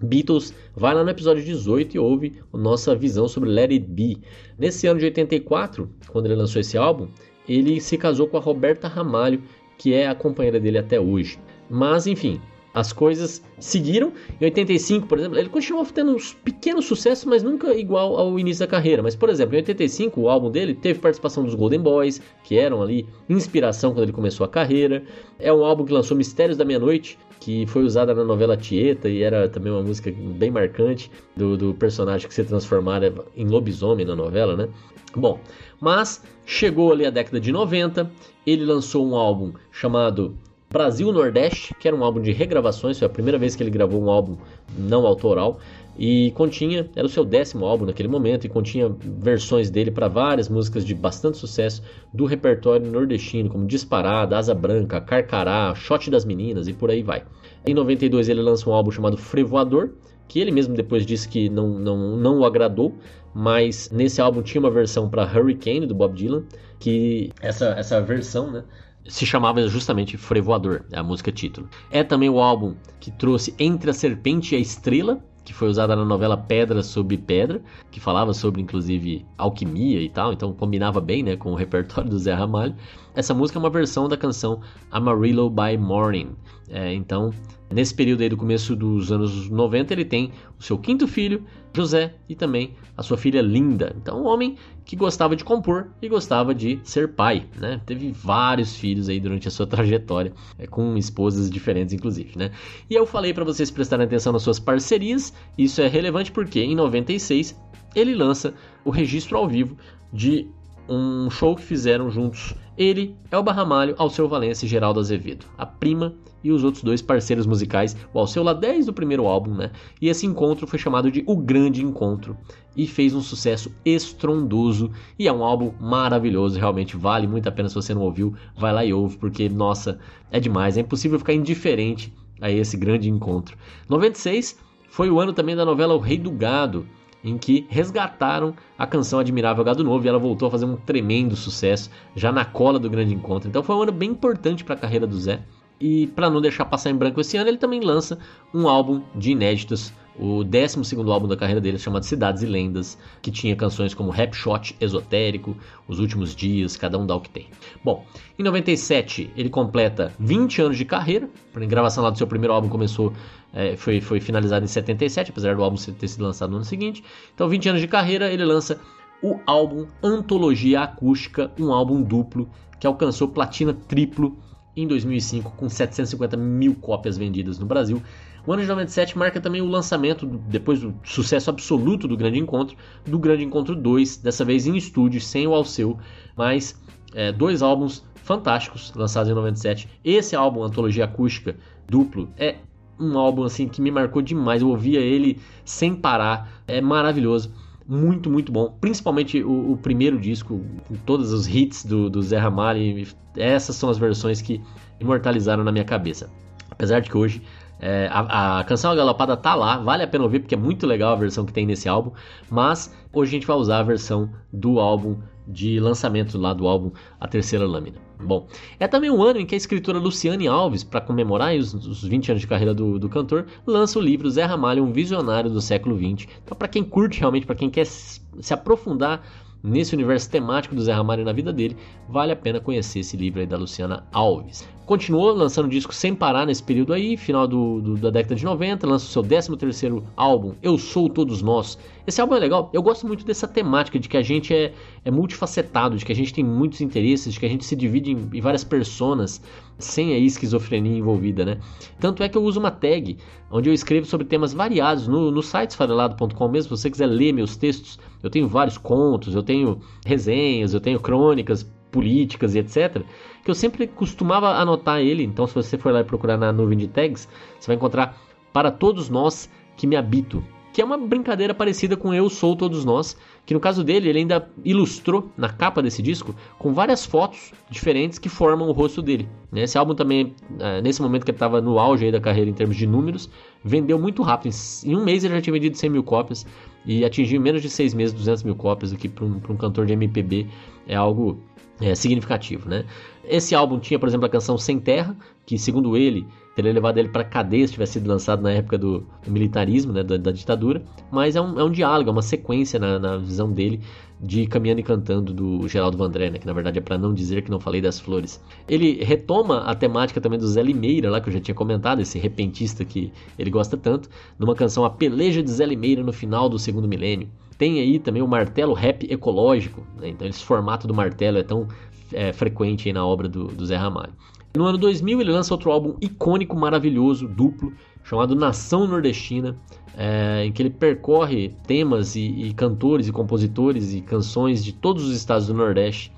Beatles, 0.02 0.54
vai 0.76 0.94
lá 0.94 1.04
no 1.04 1.10
episódio 1.10 1.44
18 1.44 1.96
e 1.96 2.00
ouve 2.00 2.40
a 2.54 2.58
nossa 2.58 2.96
visão 2.96 3.28
sobre 3.28 3.50
Let 3.50 3.72
It 3.72 3.86
Be. 3.88 4.20
Nesse 4.58 4.86
ano 4.88 5.00
de 5.00 5.06
84, 5.06 5.90
quando 6.08 6.28
ele 6.28 6.36
lançou 6.36 6.60
esse 6.60 6.78
álbum, 6.78 7.08
ele 7.50 7.82
se 7.82 7.98
casou 7.98 8.28
com 8.28 8.38
a 8.38 8.42
Roberta 8.42 8.88
Ramalho, 8.88 9.42
que 9.78 9.94
é 9.94 10.08
a 10.08 10.16
companheira 10.16 10.60
dele 10.60 10.78
até 10.78 11.00
hoje. 11.00 11.40
Mas 11.70 12.06
enfim, 12.06 12.40
as 12.78 12.94
coisas 12.94 13.42
seguiram. 13.60 14.14
Em 14.40 14.46
85, 14.46 15.08
por 15.08 15.18
exemplo, 15.18 15.40
ele 15.40 15.50
continuou 15.50 15.84
tendo 15.86 16.12
uns 16.12 16.34
pequenos 16.34 16.86
sucessos, 16.86 17.26
mas 17.26 17.42
nunca 17.42 17.74
igual 17.74 18.16
ao 18.16 18.38
início 18.38 18.64
da 18.64 18.70
carreira. 18.70 19.02
Mas, 19.02 19.16
por 19.16 19.30
exemplo, 19.30 19.56
em 19.56 19.58
85, 19.58 20.22
o 20.22 20.30
álbum 20.30 20.52
dele 20.52 20.76
teve 20.76 21.00
participação 21.00 21.44
dos 21.44 21.56
Golden 21.56 21.80
Boys, 21.80 22.22
que 22.44 22.56
eram 22.56 22.84
ali 22.84 23.08
inspiração 23.28 23.94
quando 23.94 24.04
ele 24.04 24.12
começou 24.12 24.46
a 24.46 24.48
carreira. 24.48 25.04
É 25.40 25.52
um 25.52 25.66
álbum 25.66 25.86
que 25.86 25.92
lançou 25.92 26.16
Mistérios 26.16 26.56
da 26.56 26.64
Meia-Noite, 26.64 27.18
que 27.40 27.66
foi 27.66 27.84
usada 27.84 28.14
na 28.14 28.24
novela 28.24 28.56
Tieta 28.56 29.10
e 29.10 29.24
era 29.24 29.50
também 29.50 29.72
uma 29.72 29.82
música 29.82 30.14
bem 30.16 30.52
marcante 30.52 31.10
do, 31.36 31.58
do 31.58 31.74
personagem 31.74 32.28
que 32.28 32.34
se 32.34 32.44
transformara 32.44 33.12
em 33.36 33.48
lobisomem 33.48 34.06
na 34.06 34.16
novela, 34.16 34.56
né? 34.56 34.70
Bom, 35.16 35.40
mas 35.82 36.24
chegou 36.46 36.92
ali 36.92 37.08
a 37.08 37.10
década 37.10 37.40
de 37.40 37.52
90, 37.52 38.12
ele 38.46 38.66
lançou 38.66 39.08
um 39.08 39.16
álbum 39.16 39.54
chamado 39.72 40.38
Brasil 40.70 41.12
Nordeste, 41.14 41.74
que 41.80 41.88
era 41.88 41.96
um 41.96 42.04
álbum 42.04 42.22
de 42.22 42.32
regravações, 42.34 43.00
foi 43.00 43.06
a 43.06 43.10
primeira 43.10 43.38
vez 43.38 43.56
que 43.56 43.64
ele 43.64 43.70
gravou 43.70 44.02
um 44.02 44.10
álbum 44.10 44.36
não 44.78 45.08
autoral 45.08 45.60
e 45.98 46.32
continha, 46.32 46.90
era 46.96 47.06
o 47.06 47.10
seu 47.10 47.26
décimo 47.26 47.66
álbum 47.66 47.86
naquele 47.86 48.08
momento 48.08 48.46
e 48.46 48.50
continha 48.50 48.94
versões 49.02 49.70
dele 49.70 49.90
para 49.90 50.08
várias 50.08 50.48
músicas 50.48 50.86
de 50.86 50.94
bastante 50.94 51.38
sucesso 51.38 51.82
do 52.14 52.26
repertório 52.26 52.86
nordestino, 52.86 53.50
como 53.50 53.66
Disparada, 53.66 54.38
Asa 54.38 54.54
Branca, 54.54 55.02
Carcará, 55.02 55.74
Shot 55.74 56.12
das 56.12 56.26
Meninas 56.26 56.68
e 56.68 56.74
por 56.74 56.92
aí 56.92 57.02
vai. 57.02 57.24
Em 57.66 57.74
92 57.74 58.30
ele 58.30 58.42
lança 58.42 58.70
um 58.70 58.74
álbum 58.74 58.92
chamado 58.92 59.18
Frevoador, 59.18 59.92
que 60.28 60.40
ele 60.40 60.52
mesmo 60.52 60.76
depois 60.76 61.06
disse 61.06 61.28
que 61.28 61.50
não, 61.50 61.80
não, 61.80 62.18
não 62.18 62.40
o 62.40 62.46
agradou, 62.46 62.94
mas 63.34 63.90
nesse 63.90 64.22
álbum 64.22 64.42
tinha 64.42 64.60
uma 64.60 64.70
versão 64.70 65.10
para 65.10 65.24
Hurricane 65.24 65.88
do 65.88 65.96
Bob 65.96 66.14
Dylan, 66.14 66.44
que 66.80 67.32
essa, 67.42 67.70
essa 67.70 68.02
versão, 68.02 68.52
né, 68.52 68.64
se 69.08 69.26
chamava 69.26 69.68
justamente 69.68 70.18
Frevoador, 70.18 70.84
é 70.92 71.00
a 71.00 71.04
música 71.04 71.32
título. 71.32 71.70
É 71.90 72.04
também 72.04 72.30
o 72.30 72.40
álbum 72.40 72.76
que 73.00 73.12
trouxe 73.12 73.54
Entre 73.58 73.90
a 73.90 73.94
Serpente 73.94 74.54
e 74.54 74.58
a 74.58 74.60
Estrela, 74.62 75.24
que 75.46 75.54
foi 75.54 75.70
usada 75.70 75.96
na 75.96 76.04
novela 76.04 76.36
Pedra 76.36 76.84
sobre 76.84 77.18
Pedra, 77.18 77.62
que 77.90 78.02
falava 78.02 78.34
sobre 78.34 78.62
inclusive 78.62 79.26
alquimia 79.38 80.02
e 80.02 80.10
tal, 80.10 80.34
então 80.34 80.52
combinava 80.52 81.00
bem 81.00 81.24
né, 81.24 81.38
com 81.38 81.54
o 81.54 81.56
repertório 81.56 82.10
do 82.10 82.20
Zé 82.20 82.34
Ramalho. 82.34 82.76
Essa 83.18 83.34
música 83.34 83.58
é 83.58 83.60
uma 83.60 83.70
versão 83.72 84.08
da 84.08 84.16
canção 84.16 84.62
Amarillo 84.92 85.50
by 85.50 85.76
Morning. 85.76 86.36
É, 86.70 86.94
então, 86.94 87.34
nesse 87.68 87.92
período 87.92 88.22
aí 88.22 88.30
do 88.30 88.38
começo 88.38 88.76
dos 88.76 89.12
anos 89.12 89.50
90, 89.50 89.92
ele 89.92 90.06
tem 90.06 90.32
o 90.60 90.62
seu 90.62 90.78
quinto 90.78 91.08
filho, 91.08 91.44
José 91.76 92.14
e 92.30 92.36
também 92.36 92.76
a 92.96 93.02
sua 93.02 93.18
filha 93.18 93.42
Linda. 93.42 93.96
Então, 94.00 94.22
um 94.22 94.28
homem 94.28 94.56
que 94.86 94.96
gostava 94.96 95.36
de 95.36 95.44
compor 95.44 95.88
e 96.00 96.08
gostava 96.08 96.54
de 96.54 96.80
ser 96.84 97.16
pai, 97.16 97.48
né? 97.60 97.82
Teve 97.88 98.12
vários 98.12 98.76
filhos 98.76 99.10
aí 99.10 99.20
durante 99.20 99.48
a 99.48 99.52
sua 99.52 99.66
trajetória, 99.68 100.32
é, 100.60 100.68
com 100.68 100.96
esposas 100.96 101.50
diferentes, 101.50 101.96
inclusive, 101.96 102.38
né? 102.38 102.52
E 102.88 102.94
eu 102.94 103.08
falei 103.08 103.34
para 103.34 103.44
vocês 103.44 103.72
prestarem 103.72 104.06
atenção 104.06 104.32
nas 104.32 104.44
suas 104.44 104.60
parcerias. 104.60 105.34
Isso 105.58 105.82
é 105.82 105.88
relevante 105.88 106.32
porque 106.32 106.60
em 106.60 106.76
96 106.76 107.60
ele 107.96 108.14
lança 108.14 108.54
o 108.86 108.92
registro 108.92 109.40
ao 109.40 109.48
vivo 109.48 109.76
de 110.14 110.48
um 110.88 111.32
show 111.32 111.56
que 111.56 111.64
fizeram 111.64 112.12
juntos 112.12 112.54
ele, 112.78 113.16
Elba 113.32 113.52
Ramalho, 113.52 113.96
Alceu 113.98 114.28
Valença 114.28 114.66
e 114.66 114.68
Geraldo 114.68 115.00
Azevedo, 115.00 115.46
a 115.58 115.66
prima 115.66 116.14
e 116.44 116.52
os 116.52 116.64
outros 116.64 116.84
dois 116.84 117.02
parceiros 117.02 117.46
musicais, 117.46 117.98
o 118.14 118.20
Alceu 118.20 118.44
lá 118.44 118.54
desde 118.54 118.90
o 118.90 118.94
primeiro 118.94 119.26
álbum, 119.26 119.56
né? 119.56 119.72
E 120.02 120.08
esse 120.08 120.26
encontro 120.26 120.68
foi 120.68 120.78
chamado 120.78 121.12
de 121.12 121.24
O 121.26 121.36
Grande 121.36 121.84
Encontro 121.84 122.38
e 122.76 122.86
fez 122.86 123.16
um 123.16 123.22
sucesso 123.22 123.72
estrondoso 123.84 124.92
e 125.18 125.28
é 125.28 125.34
um 125.34 125.44
álbum 125.44 125.74
maravilhoso, 125.80 126.60
realmente 126.60 126.96
vale 126.96 127.28
muito 127.28 127.50
a 127.50 127.52
pena 127.52 127.68
se 127.68 127.76
você 127.76 127.94
não 127.94 128.04
ouviu, 128.04 128.36
vai 128.56 128.72
lá 128.72 128.86
e 128.86 128.94
ouve 128.94 129.18
porque 129.18 129.50
nossa, 129.50 130.00
é 130.32 130.40
demais, 130.40 130.78
é 130.78 130.82
impossível 130.82 131.18
ficar 131.18 131.34
indiferente 131.34 132.14
a 132.40 132.52
esse 132.52 132.78
grande 132.78 133.10
encontro. 133.10 133.58
96 133.90 134.60
foi 134.90 135.10
o 135.10 135.20
ano 135.20 135.34
também 135.34 135.56
da 135.56 135.66
novela 135.66 135.96
O 135.96 136.00
Rei 136.00 136.18
do 136.18 136.32
Gado, 136.32 136.86
em 137.24 137.38
que 137.38 137.66
resgataram 137.70 138.54
a 138.78 138.86
canção 138.86 139.20
Admirável 139.20 139.64
Gado 139.64 139.84
Novo 139.84 140.06
e 140.06 140.08
ela 140.08 140.20
voltou 140.20 140.48
a 140.48 140.52
fazer 140.52 140.66
um 140.66 140.76
tremendo 140.76 141.36
sucesso 141.36 141.90
já 142.16 142.32
na 142.32 142.46
cola 142.46 142.80
do 142.80 142.90
grande 142.90 143.14
encontro. 143.14 143.50
Então 143.50 143.64
foi 143.64 143.76
um 143.76 143.82
ano 143.82 143.92
bem 143.92 144.12
importante 144.12 144.64
para 144.64 144.76
a 144.76 144.78
carreira 144.78 145.08
do 145.08 145.20
Zé. 145.20 145.42
E 145.80 146.08
para 146.08 146.30
não 146.30 146.42
deixar 146.42 146.66
passar 146.66 146.90
em 146.90 146.96
branco 146.96 147.22
esse 147.22 147.38
ano, 147.38 147.50
ele 147.50 147.58
também 147.58 147.80
lança 147.82 148.18
um 148.54 148.68
álbum 148.68 149.02
de 149.16 149.32
inéditos, 149.32 149.94
o 150.20 150.44
12 150.44 150.96
álbum 151.12 151.28
da 151.28 151.38
carreira 151.38 151.62
dele, 151.62 151.78
chamado 151.78 152.04
Cidades 152.04 152.42
e 152.42 152.46
Lendas, 152.46 152.98
que 153.22 153.32
tinha 153.32 153.56
canções 153.56 153.94
como 153.94 154.10
Rap 154.10 154.34
Shot, 154.34 154.76
Esotérico, 154.80 155.56
Os 155.88 156.00
Últimos 156.00 156.36
Dias, 156.36 156.76
Cada 156.76 156.98
Um 156.98 157.06
Dá 157.06 157.16
O 157.16 157.22
Que 157.22 157.30
Tem. 157.30 157.48
Bom, 157.84 158.06
em 158.38 158.44
97 158.44 159.32
ele 159.36 159.50
completa 159.50 160.14
20 160.20 160.62
anos 160.62 160.78
de 160.78 160.86
carreira, 160.86 161.30
a 161.54 161.60
gravação 161.66 162.04
lá 162.04 162.10
do 162.10 162.18
seu 162.18 162.28
primeiro 162.28 162.54
álbum 162.54 162.70
começou, 162.70 163.14
é, 163.54 163.76
foi, 163.76 164.02
foi 164.02 164.20
finalizada 164.20 164.66
em 164.66 164.68
77, 164.68 165.32
apesar 165.32 165.56
do 165.56 165.64
álbum 165.64 165.78
ter 165.78 166.08
sido 166.08 166.24
lançado 166.24 166.50
no 166.50 166.58
ano 166.58 166.66
seguinte. 166.66 167.04
Então, 167.34 167.48
20 167.48 167.70
anos 167.70 167.82
de 167.82 167.88
carreira, 167.88 168.32
ele 168.32 168.46
lança 168.46 168.80
o 169.22 169.40
álbum 169.46 169.88
Antologia 170.04 170.82
Acústica, 170.82 171.52
um 171.60 171.72
álbum 171.72 172.02
duplo 172.02 172.50
que 172.80 172.86
alcançou 172.86 173.28
platina 173.28 173.74
triplo 173.74 174.38
em 174.76 174.88
2005 174.88 175.52
com 175.58 175.68
750 175.68 176.38
mil 176.38 176.76
cópias 176.76 177.18
vendidas 177.18 177.58
no 177.58 177.66
Brasil. 177.66 178.02
O 178.48 178.54
ano 178.54 178.62
de 178.62 178.68
97 178.70 179.18
marca 179.18 179.42
também 179.42 179.62
o 179.62 179.68
lançamento, 179.68 180.26
depois 180.26 180.80
do 180.80 180.96
sucesso 181.04 181.50
absoluto 181.50 182.08
do 182.08 182.16
Grande 182.16 182.40
Encontro, 182.40 182.78
do 183.06 183.20
Grande 183.20 183.44
Encontro 183.44 183.76
2, 183.76 184.18
dessa 184.18 184.46
vez 184.46 184.66
em 184.66 184.78
estúdio, 184.78 185.20
sem 185.20 185.46
o 185.46 185.54
Alceu, 185.54 185.98
mas 186.34 186.82
é, 187.14 187.30
dois 187.34 187.62
álbuns 187.62 188.06
fantásticos 188.16 188.94
lançados 188.96 189.30
em 189.30 189.36
97. 189.36 189.90
Esse 190.02 190.34
álbum, 190.34 190.64
Antologia 190.64 191.04
Acústica, 191.04 191.58
duplo, 191.90 192.30
é 192.38 192.56
um 192.98 193.18
álbum 193.18 193.44
assim 193.44 193.68
que 193.68 193.82
me 193.82 193.92
marcou 193.92 194.22
demais. 194.22 194.62
Eu 194.62 194.70
ouvia 194.70 195.02
ele 195.02 195.42
sem 195.66 195.94
parar, 195.94 196.64
é 196.66 196.80
maravilhoso 196.80 197.54
muito, 197.86 198.30
muito 198.30 198.50
bom. 198.50 198.78
Principalmente 198.80 199.44
o, 199.44 199.74
o 199.74 199.78
primeiro 199.78 200.18
disco, 200.18 200.62
com 200.88 200.96
todos 201.06 201.34
os 201.34 201.54
hits 201.54 201.84
do, 201.84 202.10
do 202.10 202.22
Zé 202.22 202.38
Ramalho. 202.38 203.06
Essas 203.36 203.76
são 203.76 203.90
as 203.90 203.98
versões 203.98 204.42
que 204.42 204.62
imortalizaram 205.02 205.66
na 205.66 205.72
minha 205.72 205.86
cabeça. 205.86 206.30
Apesar 206.70 207.00
de 207.00 207.10
que 207.10 207.18
hoje 207.18 207.42
é, 207.80 208.10
a, 208.12 208.60
a, 208.60 208.64
canção 208.64 208.96
Galopada 208.96 209.38
tá 209.38 209.54
lá, 209.54 209.78
vale 209.78 210.04
a 210.04 210.08
pena 210.08 210.24
ouvir 210.24 210.40
porque 210.40 210.56
é 210.56 210.58
muito 210.58 210.88
legal 210.88 211.14
a 211.14 211.16
versão 211.16 211.46
que 211.46 211.54
tem 211.54 211.66
nesse 211.66 211.88
álbum. 211.88 212.12
Mas 212.50 212.94
hoje 213.14 213.30
a 213.30 213.34
gente 213.34 213.48
vai 213.48 213.58
usar 213.58 213.80
a 213.80 213.84
versão 213.84 214.30
do 214.52 214.80
álbum 214.80 215.18
de 215.48 215.80
lançamento 215.80 216.38
lá 216.38 216.54
do 216.54 216.68
álbum 216.68 216.92
A 217.20 217.28
Terceira 217.28 217.66
Lâmina. 217.66 217.98
Bom, 218.20 218.48
é 218.80 218.88
também 218.88 219.12
um 219.12 219.22
ano 219.22 219.40
em 219.40 219.46
que 219.46 219.54
a 219.54 219.58
escritora 219.58 220.00
Luciane 220.00 220.48
Alves, 220.48 220.84
para 220.84 221.00
comemorar 221.00 221.56
os, 221.56 221.74
os 221.74 222.04
20 222.04 222.32
anos 222.32 222.42
de 222.42 222.48
carreira 222.48 222.74
do, 222.74 222.98
do, 222.98 223.08
cantor, 223.08 223.46
lança 223.66 224.00
o 224.00 224.02
livro 224.02 224.30
Zé 224.30 224.44
Ramalho, 224.44 224.84
um 224.84 224.92
visionário 224.92 225.50
do 225.50 225.62
século 225.62 225.96
XX. 225.96 226.28
Então, 226.44 226.58
para 226.58 226.68
quem 226.68 226.84
curte 226.84 227.20
realmente, 227.20 227.46
para 227.46 227.56
quem 227.56 227.70
quer 227.70 227.86
se 227.86 228.54
aprofundar 228.54 229.24
nesse 229.64 229.94
universo 229.96 230.30
temático 230.30 230.76
do 230.76 230.82
Zé 230.82 230.94
Ramalho 230.94 231.26
na 231.26 231.34
vida 231.34 231.52
dele, 231.52 231.76
vale 232.08 232.32
a 232.32 232.36
pena 232.36 232.60
conhecer 232.60 233.00
esse 233.00 233.18
livro 233.18 233.40
aí 233.40 233.48
da 233.48 233.58
Luciana 233.58 234.06
Alves. 234.12 234.68
Continuou 234.86 235.34
lançando 235.34 235.68
discos 235.68 235.98
sem 235.98 236.16
parar 236.16 236.46
nesse 236.46 236.64
período 236.64 236.94
aí, 236.94 237.18
final 237.18 237.46
do, 237.48 237.82
do, 237.82 237.98
da 237.98 238.10
década 238.10 238.36
de 238.36 238.46
90, 238.46 238.88
lança 238.88 239.06
o 239.06 239.10
seu 239.10 239.22
13 239.22 239.58
terceiro 239.58 240.04
álbum, 240.16 240.54
Eu 240.62 240.78
Sou 240.78 241.10
Todos 241.10 241.42
Nós. 241.42 241.78
Esse 242.08 242.22
álbum 242.22 242.36
é 242.36 242.40
legal, 242.40 242.70
eu 242.72 242.82
gosto 242.82 243.06
muito 243.06 243.26
dessa 243.26 243.46
temática, 243.46 244.00
de 244.00 244.08
que 244.08 244.16
a 244.16 244.22
gente 244.22 244.56
é, 244.56 244.74
é 245.04 245.12
multifacetado, 245.12 245.98
de 245.98 246.06
que 246.06 246.12
a 246.14 246.16
gente 246.16 246.34
tem 246.34 246.42
muitos 246.42 246.80
interesses, 246.80 247.34
de 247.34 247.40
que 247.42 247.46
a 247.46 247.50
gente 247.50 247.66
se 247.66 247.76
divide 247.76 248.14
em, 248.14 248.30
em 248.34 248.40
várias 248.40 248.64
personas, 248.64 249.42
sem 249.78 250.14
a 250.14 250.18
esquizofrenia 250.18 250.98
envolvida, 250.98 251.44
né? 251.44 251.60
Tanto 252.00 252.24
é 252.24 252.30
que 252.30 252.38
eu 252.38 252.44
uso 252.44 252.62
uma 252.62 252.72
tag, 252.72 253.18
onde 253.52 253.70
eu 253.70 253.74
escrevo 253.74 254.06
sobre 254.06 254.26
temas 254.26 254.54
variados, 254.54 255.06
no, 255.06 255.30
no 255.30 255.44
site 255.44 255.72
esfarelado.com 255.72 256.48
mesmo, 256.48 256.78
se 256.78 256.82
você 256.84 256.90
quiser 256.90 257.08
ler 257.08 257.34
meus 257.34 257.58
textos, 257.58 258.00
eu 258.24 258.30
tenho 258.30 258.48
vários 258.48 258.78
contos, 258.78 259.36
eu 259.36 259.44
tenho 259.44 259.82
resenhas, 260.06 260.74
eu 260.74 260.80
tenho 260.80 261.02
crônicas, 261.02 261.70
políticas 261.92 262.56
e 262.56 262.60
etc. 262.60 263.04
Que 263.44 263.52
eu 263.52 263.56
sempre 263.56 263.86
costumava 263.86 264.52
anotar 264.52 265.02
ele. 265.02 265.24
Então, 265.24 265.46
se 265.46 265.54
você 265.54 265.78
for 265.78 265.92
lá 265.92 266.00
e 266.00 266.06
procurar 266.06 266.38
na 266.38 266.54
nuvem 266.54 266.78
de 266.78 266.88
tags, 266.88 267.28
você 267.60 267.68
vai 267.68 267.76
encontrar 267.76 268.18
para 268.54 268.72
todos 268.72 269.10
nós 269.10 269.50
que 269.76 269.86
me 269.86 269.98
habito. 269.98 270.42
Que 270.78 270.82
é 270.84 270.86
uma 270.86 270.96
brincadeira 270.96 271.56
parecida 271.56 271.98
com 271.98 272.14
Eu 272.14 272.30
Sou 272.30 272.56
Todos 272.56 272.86
Nós, 272.86 273.18
que 273.48 273.54
no 273.56 273.60
caso 273.60 273.84
dele 273.84 274.10
ele 274.10 274.20
ainda 274.20 274.48
ilustrou 274.64 275.32
na 275.36 275.50
capa 275.50 275.82
desse 275.82 276.04
disco 276.04 276.36
com 276.60 276.72
várias 276.72 277.04
fotos 277.04 277.52
diferentes 277.68 278.20
que 278.20 278.30
formam 278.30 278.70
o 278.70 278.72
rosto 278.72 279.02
dele. 279.02 279.28
Né? 279.52 279.64
Esse 279.64 279.76
álbum 279.76 279.96
também, 279.96 280.36
é, 280.60 280.80
nesse 280.80 281.02
momento 281.02 281.26
que 281.26 281.32
ele 281.32 281.36
estava 281.36 281.60
no 281.60 281.80
auge 281.80 282.12
da 282.12 282.22
carreira 282.22 282.48
em 282.48 282.54
termos 282.54 282.76
de 282.76 282.86
números, 282.86 283.28
vendeu 283.66 283.98
muito 283.98 284.22
rápido. 284.22 284.54
Em 284.86 284.96
um 284.96 285.04
mês 285.04 285.24
ele 285.24 285.34
já 285.34 285.42
tinha 285.42 285.54
vendido 285.54 285.76
100 285.76 285.90
mil 285.90 286.04
cópias 286.04 286.46
e 286.86 287.04
atingiu 287.04 287.40
em 287.40 287.44
menos 287.44 287.64
de 287.64 287.72
seis 287.72 287.96
meses 287.96 288.14
200 288.14 288.44
mil 288.44 288.56
cópias, 288.56 288.92
o 288.92 288.98
que 288.98 289.10
para 289.10 289.26
um, 289.26 289.42
um 289.50 289.58
cantor 289.58 289.88
de 289.88 289.94
MPB 289.94 290.46
é 290.88 290.96
algo 290.96 291.40
é, 291.82 291.96
significativo, 291.96 292.70
né? 292.70 292.86
Esse 293.24 293.56
álbum 293.56 293.80
tinha, 293.80 293.98
por 293.98 294.08
exemplo, 294.08 294.28
a 294.28 294.30
canção 294.30 294.60
Sem 294.60 294.80
Terra, 294.80 295.18
que 295.44 295.58
segundo 295.58 295.98
ele 295.98 296.28
teria 296.58 296.74
levado 296.74 296.98
ele 296.98 297.10
para 297.10 297.24
cadeia 297.24 297.68
se 297.68 297.74
tivesse 297.74 297.94
sido 297.94 298.08
lançado 298.08 298.42
na 298.42 298.50
época 298.50 298.80
do, 298.80 299.06
do 299.24 299.32
militarismo, 299.32 299.94
né, 299.94 300.02
da, 300.02 300.18
da, 300.18 300.32
ditadura, 300.32 300.82
mas 301.12 301.36
é 301.36 301.42
um, 301.42 301.60
é 301.60 301.64
um 301.64 301.70
diálogo, 301.70 302.10
é 302.10 302.12
uma 302.12 302.24
sequência 302.24 302.80
na, 302.80 302.98
na, 302.98 303.16
visão 303.18 303.52
dele 303.52 303.80
de 304.20 304.48
Caminhando 304.48 304.80
e 304.80 304.84
Cantando 304.84 305.32
do 305.32 305.68
Geraldo 305.68 306.00
Vandré, 306.00 306.32
né, 306.32 306.40
que 306.40 306.48
na 306.48 306.54
verdade 306.54 306.80
é 306.80 306.82
para 306.82 306.98
não 306.98 307.14
dizer 307.14 307.44
que 307.44 307.52
não 307.52 307.60
falei 307.60 307.80
das 307.80 308.00
flores. 308.00 308.44
Ele 308.68 309.04
retoma 309.04 309.60
a 309.66 309.76
temática 309.76 310.20
também 310.20 310.40
do 310.40 310.48
Zé 310.48 310.64
Limeira, 310.64 311.12
lá 311.12 311.22
que 311.22 311.30
eu 311.30 311.34
já 311.34 311.40
tinha 311.40 311.54
comentado, 311.54 312.02
esse 312.02 312.18
repentista 312.18 312.84
que 312.84 313.14
ele 313.38 313.52
gosta 313.52 313.78
tanto, 313.78 314.10
numa 314.40 314.56
canção 314.56 314.84
A 314.84 314.90
Peleja 314.90 315.44
de 315.44 315.52
Zé 315.52 315.64
Limeira 315.64 316.02
no 316.02 316.12
final 316.12 316.50
do 316.50 316.58
segundo 316.58 316.88
milênio. 316.88 317.30
Tem 317.56 317.80
aí 317.80 318.00
também 318.00 318.24
o 318.24 318.28
martelo 318.28 318.74
rap 318.74 319.06
ecológico, 319.08 319.86
né? 320.00 320.10
então 320.10 320.28
esse 320.28 320.44
formato 320.44 320.88
do 320.88 320.94
martelo 320.96 321.38
é 321.38 321.44
tão 321.44 321.68
é, 322.12 322.34
frequente 322.34 322.92
na 322.92 323.06
obra 323.06 323.30
do, 323.30 323.46
do 323.46 323.64
Zé 323.64 323.76
Ramalho. 323.76 324.14
No 324.56 324.66
ano 324.66 324.78
2000 324.78 325.22
ele 325.22 325.32
lança 325.32 325.54
outro 325.54 325.72
álbum 325.72 325.96
icônico, 326.02 326.56
maravilhoso, 326.56 327.28
duplo, 327.28 327.74
chamado 328.04 328.36
Nação 328.36 328.88
Nordestina, 328.88 329.56
é, 329.96 330.46
em 330.46 330.52
que 330.52 330.62
ele 330.62 330.70
percorre 330.70 331.50
temas 331.66 332.16
e, 332.16 332.22
e, 332.22 332.54
cantores 332.54 333.08
e 333.08 333.12
compositores 333.12 333.94
e 333.94 334.02
canções 334.02 334.64
de 334.64 334.72
todos 334.72 335.04
os 335.06 335.16
estados 335.16 335.48
do 335.48 335.54
Nordeste. 335.54 336.12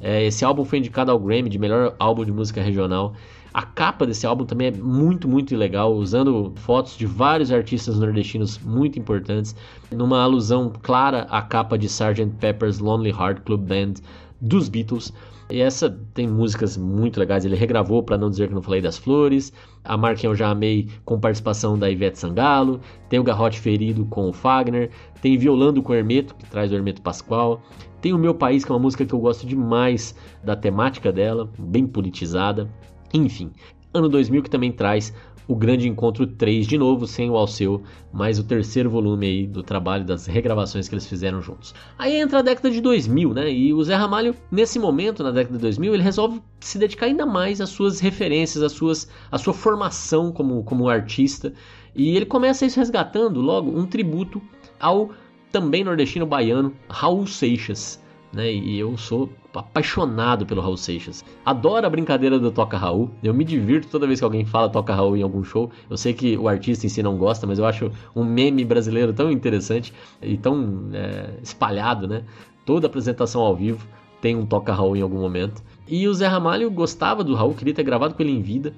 É, 0.00 0.24
esse 0.24 0.44
álbum 0.44 0.64
foi 0.64 0.78
indicado 0.78 1.10
ao 1.10 1.18
Grammy 1.18 1.48
de 1.48 1.58
melhor 1.58 1.94
álbum 1.98 2.24
de 2.24 2.32
música 2.32 2.62
regional. 2.62 3.14
A 3.52 3.62
capa 3.62 4.04
desse 4.04 4.26
álbum 4.26 4.44
também 4.44 4.66
é 4.66 4.70
muito, 4.72 5.28
muito 5.28 5.54
legal, 5.56 5.94
usando 5.94 6.52
fotos 6.56 6.96
de 6.96 7.06
vários 7.06 7.52
artistas 7.52 7.98
nordestinos 8.00 8.58
muito 8.58 8.98
importantes, 8.98 9.54
numa 9.92 10.22
alusão 10.22 10.72
clara 10.82 11.22
à 11.30 11.40
capa 11.40 11.78
de 11.78 11.86
Sgt. 11.86 12.32
Pepper's 12.40 12.80
Lonely 12.80 13.10
Heart 13.10 13.42
Club 13.44 13.60
Band 13.60 13.94
dos 14.40 14.68
Beatles. 14.68 15.12
E 15.50 15.60
essa 15.60 15.90
tem 16.14 16.26
músicas 16.26 16.76
muito 16.76 17.20
legais. 17.20 17.44
Ele 17.44 17.54
regravou, 17.54 18.02
para 18.02 18.16
não 18.16 18.30
dizer 18.30 18.48
que 18.48 18.54
não 18.54 18.62
falei 18.62 18.80
das 18.80 18.96
flores. 18.96 19.52
A 19.84 19.96
Marca 19.96 20.26
Eu 20.26 20.34
Já 20.34 20.50
Amei 20.50 20.88
com 21.04 21.20
participação 21.20 21.78
da 21.78 21.90
Ivete 21.90 22.18
Sangalo. 22.18 22.80
Tem 23.08 23.18
o 23.18 23.24
Garrote 23.24 23.60
Ferido 23.60 24.06
com 24.06 24.28
o 24.28 24.32
Fagner. 24.32 24.90
Tem 25.20 25.36
Violando 25.36 25.82
com 25.82 25.92
o 25.92 25.94
Hermeto, 25.94 26.34
que 26.34 26.46
traz 26.46 26.72
o 26.72 26.74
Hermeto 26.74 27.02
Pascoal. 27.02 27.60
Tem 28.00 28.12
o 28.12 28.18
Meu 28.18 28.34
País, 28.34 28.64
que 28.64 28.72
é 28.72 28.74
uma 28.74 28.80
música 28.80 29.04
que 29.04 29.14
eu 29.14 29.18
gosto 29.18 29.46
demais 29.46 30.14
da 30.42 30.56
temática 30.56 31.12
dela, 31.12 31.50
bem 31.58 31.86
politizada. 31.86 32.68
Enfim, 33.12 33.50
ano 33.92 34.08
2000 34.08 34.42
que 34.42 34.50
também 34.50 34.72
traz 34.72 35.14
o 35.46 35.54
Grande 35.54 35.88
Encontro 35.88 36.26
3 36.26 36.66
de 36.66 36.78
novo, 36.78 37.06
sem 37.06 37.30
o 37.30 37.36
Alceu, 37.36 37.82
mas 38.12 38.38
o 38.38 38.44
terceiro 38.44 38.88
volume 38.88 39.26
aí 39.26 39.46
do 39.46 39.62
trabalho 39.62 40.04
das 40.04 40.26
regravações 40.26 40.88
que 40.88 40.94
eles 40.94 41.06
fizeram 41.06 41.42
juntos. 41.42 41.74
Aí 41.98 42.16
entra 42.16 42.38
a 42.38 42.42
década 42.42 42.70
de 42.70 42.80
2000, 42.80 43.34
né? 43.34 43.52
E 43.52 43.72
o 43.72 43.82
Zé 43.82 43.94
Ramalho, 43.94 44.34
nesse 44.50 44.78
momento, 44.78 45.22
na 45.22 45.30
década 45.30 45.56
de 45.56 45.62
2000, 45.62 45.94
ele 45.94 46.02
resolve 46.02 46.40
se 46.60 46.78
dedicar 46.78 47.06
ainda 47.06 47.26
mais 47.26 47.60
às 47.60 47.70
suas 47.70 48.00
referências, 48.00 48.62
às 48.62 48.72
suas, 48.72 49.08
à 49.30 49.38
sua 49.38 49.52
formação 49.52 50.32
como, 50.32 50.62
como 50.64 50.88
artista. 50.88 51.52
E 51.94 52.16
ele 52.16 52.26
começa 52.26 52.66
isso 52.66 52.78
resgatando 52.78 53.40
logo 53.40 53.70
um 53.70 53.86
tributo 53.86 54.40
ao 54.80 55.10
também 55.52 55.84
nordestino 55.84 56.26
baiano 56.26 56.74
Raul 56.88 57.26
Seixas. 57.26 58.02
Né? 58.32 58.52
E 58.52 58.78
eu 58.78 58.96
sou 58.96 59.30
apaixonado 59.60 60.46
pelo 60.46 60.60
Raul 60.60 60.76
Seixas. 60.76 61.24
Adoro 61.44 61.86
a 61.86 61.90
brincadeira 61.90 62.38
do 62.38 62.50
Toca 62.50 62.76
Raul. 62.76 63.10
Eu 63.22 63.34
me 63.34 63.44
divirto 63.44 63.88
toda 63.88 64.06
vez 64.06 64.18
que 64.18 64.24
alguém 64.24 64.44
fala 64.44 64.68
Toca 64.68 64.94
Raul 64.94 65.16
em 65.16 65.22
algum 65.22 65.44
show. 65.44 65.70
Eu 65.88 65.96
sei 65.96 66.12
que 66.12 66.36
o 66.36 66.48
artista 66.48 66.86
em 66.86 66.88
si 66.88 67.02
não 67.02 67.16
gosta, 67.16 67.46
mas 67.46 67.58
eu 67.58 67.66
acho 67.66 67.90
um 68.14 68.24
meme 68.24 68.64
brasileiro 68.64 69.12
tão 69.12 69.30
interessante 69.30 69.92
e 70.22 70.36
tão 70.36 70.88
é, 70.92 71.38
espalhado, 71.42 72.06
né? 72.06 72.24
Toda 72.64 72.86
apresentação 72.86 73.42
ao 73.42 73.54
vivo 73.54 73.86
tem 74.20 74.34
um 74.34 74.46
Toca 74.46 74.72
Raul 74.72 74.96
em 74.96 75.02
algum 75.02 75.20
momento. 75.20 75.62
E 75.86 76.08
o 76.08 76.14
Zé 76.14 76.26
Ramalho 76.26 76.70
gostava 76.70 77.22
do 77.22 77.34
Raul, 77.34 77.52
queria 77.54 77.74
ter 77.74 77.82
gravado 77.82 78.14
com 78.14 78.22
ele 78.22 78.32
em 78.32 78.40
vida 78.40 78.72